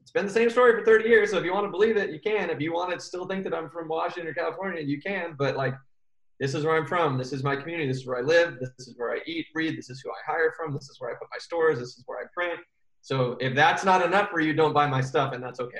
it's 0.00 0.10
been 0.10 0.26
the 0.26 0.32
same 0.32 0.50
story 0.50 0.72
for 0.78 0.84
30 0.84 1.08
years. 1.08 1.30
So 1.30 1.38
if 1.38 1.44
you 1.44 1.52
want 1.52 1.66
to 1.66 1.70
believe 1.70 1.96
it, 1.96 2.10
you 2.10 2.20
can. 2.20 2.50
If 2.50 2.60
you 2.60 2.72
want 2.72 2.92
to 2.92 3.00
still 3.00 3.26
think 3.26 3.44
that 3.44 3.54
I'm 3.54 3.70
from 3.70 3.88
Washington 3.88 4.28
or 4.28 4.34
California, 4.34 4.82
you 4.82 5.00
can. 5.00 5.34
But 5.38 5.56
like, 5.56 5.74
this 6.40 6.54
is 6.54 6.64
where 6.64 6.76
I'm 6.76 6.86
from. 6.86 7.18
This 7.18 7.32
is 7.32 7.44
my 7.44 7.54
community. 7.54 7.86
This 7.86 7.98
is 7.98 8.06
where 8.06 8.18
I 8.18 8.22
live. 8.22 8.58
This 8.60 8.70
is 8.78 8.94
where 8.96 9.12
I 9.12 9.18
eat, 9.26 9.46
breathe. 9.52 9.76
This 9.76 9.90
is 9.90 10.00
who 10.02 10.10
I 10.10 10.32
hire 10.32 10.54
from. 10.56 10.72
This 10.72 10.88
is 10.88 10.96
where 10.98 11.10
I 11.10 11.14
put 11.14 11.28
my 11.30 11.38
stores. 11.38 11.78
This 11.78 11.90
is 11.90 12.02
where 12.06 12.18
I 12.18 12.24
print. 12.34 12.60
So 13.02 13.36
if 13.40 13.54
that's 13.54 13.84
not 13.84 14.04
enough 14.04 14.30
for 14.30 14.40
you, 14.40 14.52
don't 14.52 14.72
buy 14.72 14.86
my 14.86 15.00
stuff, 15.00 15.32
and 15.32 15.42
that's 15.42 15.60
okay. 15.60 15.78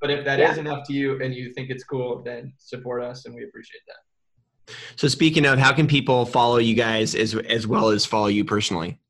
But 0.00 0.10
if 0.10 0.24
that 0.24 0.38
yeah. 0.38 0.52
is 0.52 0.58
enough 0.58 0.86
to 0.86 0.92
you 0.92 1.20
and 1.22 1.34
you 1.34 1.52
think 1.52 1.70
it's 1.70 1.82
cool, 1.82 2.22
then 2.22 2.52
support 2.58 3.02
us 3.02 3.26
and 3.26 3.34
we 3.34 3.42
appreciate 3.42 3.82
that. 3.88 4.76
So 4.96 5.08
speaking 5.08 5.44
of, 5.44 5.58
how 5.58 5.72
can 5.72 5.88
people 5.88 6.24
follow 6.24 6.58
you 6.58 6.74
guys 6.74 7.16
as 7.16 7.34
as 7.34 7.66
well 7.66 7.88
as 7.88 8.06
follow 8.06 8.28
you 8.28 8.44
personally? 8.44 9.00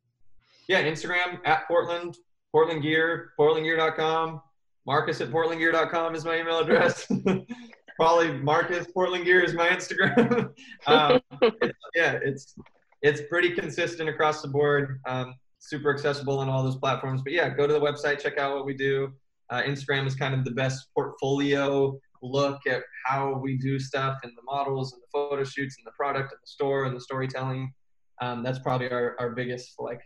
Yeah, 0.68 0.82
Instagram 0.82 1.40
at 1.44 1.66
Portland, 1.68 2.16
Portland 2.52 2.82
Gear, 2.82 3.32
portlandgear.com. 3.38 4.40
Marcus 4.86 5.20
at 5.20 5.30
portlandgear.com 5.30 6.14
is 6.14 6.24
my 6.24 6.38
email 6.38 6.58
address. 6.58 7.10
Probably 7.96 8.32
Marcus 8.32 8.86
Portland 8.92 9.24
Gear 9.24 9.40
is 9.40 9.54
my 9.54 9.68
Instagram. 9.68 10.52
um, 10.86 11.20
it's, 11.40 11.78
yeah, 11.94 12.18
it's 12.22 12.54
it's 13.02 13.22
pretty 13.28 13.50
consistent 13.50 14.08
across 14.08 14.42
the 14.42 14.48
board. 14.48 15.00
Um, 15.06 15.34
super 15.58 15.92
accessible 15.92 16.38
on 16.38 16.48
all 16.48 16.62
those 16.62 16.76
platforms. 16.76 17.22
But 17.22 17.32
yeah, 17.32 17.48
go 17.48 17.66
to 17.66 17.72
the 17.72 17.80
website, 17.80 18.20
check 18.20 18.38
out 18.38 18.54
what 18.54 18.64
we 18.64 18.74
do. 18.74 19.12
Uh, 19.50 19.62
Instagram 19.62 20.06
is 20.06 20.14
kind 20.14 20.34
of 20.34 20.44
the 20.44 20.50
best 20.50 20.88
portfolio 20.94 21.98
look 22.22 22.60
at 22.66 22.82
how 23.04 23.34
we 23.34 23.58
do 23.58 23.78
stuff 23.78 24.18
and 24.22 24.32
the 24.36 24.42
models 24.44 24.92
and 24.92 25.02
the 25.02 25.06
photo 25.12 25.44
shoots 25.44 25.76
and 25.78 25.86
the 25.86 25.92
product 25.92 26.32
and 26.32 26.38
the 26.40 26.46
store 26.46 26.84
and 26.84 26.96
the 26.96 27.00
storytelling. 27.00 27.72
Um, 28.20 28.42
that's 28.42 28.60
probably 28.60 28.90
our, 28.90 29.16
our 29.18 29.30
biggest 29.30 29.74
like 29.78 30.00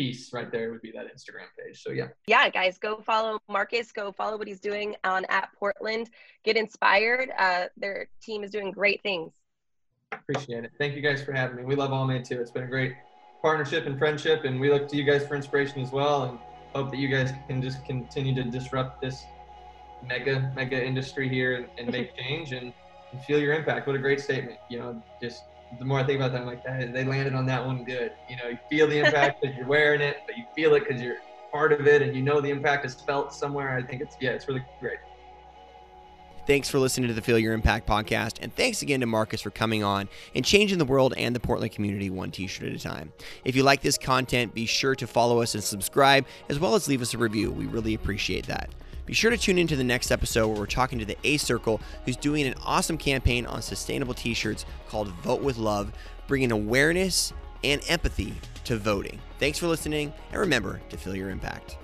piece 0.00 0.32
right 0.32 0.50
there 0.50 0.70
would 0.70 0.80
be 0.80 0.90
that 0.92 1.14
Instagram 1.14 1.44
page. 1.58 1.82
So 1.82 1.90
yeah. 1.90 2.08
Yeah, 2.26 2.48
guys, 2.48 2.78
go 2.78 3.02
follow 3.02 3.38
Marcus. 3.48 3.92
Go 3.92 4.12
follow 4.12 4.38
what 4.38 4.48
he's 4.48 4.60
doing 4.60 4.96
on 5.04 5.26
at 5.28 5.50
Portland. 5.58 6.08
Get 6.42 6.56
inspired. 6.56 7.30
Uh, 7.38 7.66
their 7.76 8.08
team 8.22 8.42
is 8.42 8.50
doing 8.50 8.70
great 8.70 9.02
things. 9.02 9.30
Appreciate 10.12 10.64
it. 10.64 10.72
Thank 10.78 10.96
you 10.96 11.02
guys 11.02 11.22
for 11.22 11.32
having 11.32 11.56
me. 11.58 11.64
We 11.64 11.76
love 11.76 11.90
Allmade 11.90 12.26
too. 12.26 12.40
It's 12.40 12.50
been 12.50 12.62
a 12.62 12.66
great 12.66 12.94
partnership 13.42 13.84
and 13.84 13.98
friendship, 13.98 14.44
and 14.44 14.58
we 14.58 14.70
look 14.70 14.88
to 14.88 14.96
you 14.96 15.04
guys 15.04 15.26
for 15.26 15.36
inspiration 15.36 15.82
as 15.82 15.92
well. 15.92 16.22
And 16.24 16.38
hope 16.74 16.90
that 16.92 16.98
you 16.98 17.08
guys 17.08 17.32
can 17.46 17.60
just 17.60 17.84
continue 17.84 18.34
to 18.42 18.44
disrupt 18.44 19.02
this 19.02 19.22
mega 20.08 20.50
mega 20.56 20.82
industry 20.82 21.28
here 21.28 21.56
and, 21.56 21.66
and 21.76 21.92
make 21.92 22.16
change 22.22 22.52
and, 22.52 22.72
and, 23.12 23.22
feel 23.24 23.38
your 23.38 23.52
impact. 23.52 23.86
What 23.86 23.96
a 23.96 23.98
great 23.98 24.20
statement! 24.20 24.58
You 24.70 24.78
know, 24.78 25.02
just 25.20 25.42
the 25.78 25.84
more 25.84 26.00
I 26.00 26.04
think 26.04 26.18
about 26.18 26.32
that, 26.32 26.40
I'm 26.42 26.46
like, 26.46 26.64
they 26.64 27.04
landed 27.04 27.34
on 27.34 27.46
that 27.46 27.64
one 27.64 27.84
good. 27.84 28.12
You 28.28 28.36
know, 28.36 28.48
you 28.48 28.58
feel 28.68 28.88
the 28.88 28.98
impact 28.98 29.40
because 29.40 29.56
you're 29.56 29.66
wearing 29.66 30.00
it, 30.00 30.18
but 30.26 30.36
you 30.36 30.44
feel 30.54 30.74
it 30.74 30.86
because 30.86 31.00
you're 31.00 31.16
part 31.50 31.72
of 31.72 31.86
it 31.86 32.02
and 32.02 32.14
you 32.14 32.22
know 32.22 32.40
the 32.40 32.50
impact 32.50 32.84
is 32.84 32.94
felt 32.94 33.32
somewhere. 33.32 33.76
I 33.76 33.82
think 33.82 34.02
it's 34.02 34.16
yeah, 34.20 34.30
it's 34.30 34.48
really 34.48 34.64
great. 34.80 34.98
Thanks 36.46 36.68
for 36.68 36.78
listening 36.78 37.06
to 37.08 37.14
the 37.14 37.22
Feel 37.22 37.38
Your 37.38 37.52
Impact 37.52 37.86
podcast, 37.86 38.38
and 38.40 38.52
thanks 38.56 38.82
again 38.82 39.00
to 39.00 39.06
Marcus 39.06 39.40
for 39.40 39.50
coming 39.50 39.84
on 39.84 40.08
and 40.34 40.44
changing 40.44 40.78
the 40.78 40.84
world 40.84 41.14
and 41.16 41.36
the 41.36 41.40
Portland 41.40 41.72
community 41.72 42.10
one 42.10 42.30
t 42.30 42.46
shirt 42.46 42.68
at 42.68 42.74
a 42.74 42.78
time. 42.78 43.12
If 43.44 43.54
you 43.54 43.62
like 43.62 43.82
this 43.82 43.98
content, 43.98 44.54
be 44.54 44.66
sure 44.66 44.94
to 44.96 45.06
follow 45.06 45.42
us 45.42 45.54
and 45.54 45.62
subscribe, 45.62 46.26
as 46.48 46.58
well 46.58 46.74
as 46.74 46.88
leave 46.88 47.02
us 47.02 47.14
a 47.14 47.18
review. 47.18 47.50
We 47.52 47.66
really 47.66 47.94
appreciate 47.94 48.46
that. 48.46 48.70
Be 49.06 49.14
sure 49.14 49.30
to 49.30 49.38
tune 49.38 49.58
in 49.58 49.66
to 49.66 49.76
the 49.76 49.84
next 49.84 50.10
episode 50.10 50.48
where 50.48 50.58
we're 50.58 50.66
talking 50.66 50.98
to 50.98 51.04
the 51.04 51.16
A 51.24 51.36
Circle, 51.36 51.80
who's 52.04 52.16
doing 52.16 52.46
an 52.46 52.54
awesome 52.64 52.96
campaign 52.96 53.46
on 53.46 53.62
sustainable 53.62 54.14
t 54.14 54.34
shirts 54.34 54.64
called 54.88 55.08
Vote 55.22 55.42
with 55.42 55.58
Love, 55.58 55.92
bringing 56.26 56.52
awareness 56.52 57.32
and 57.64 57.82
empathy 57.88 58.34
to 58.64 58.76
voting. 58.76 59.18
Thanks 59.38 59.58
for 59.58 59.66
listening, 59.66 60.12
and 60.30 60.40
remember 60.40 60.80
to 60.90 60.96
feel 60.96 61.16
your 61.16 61.30
impact. 61.30 61.79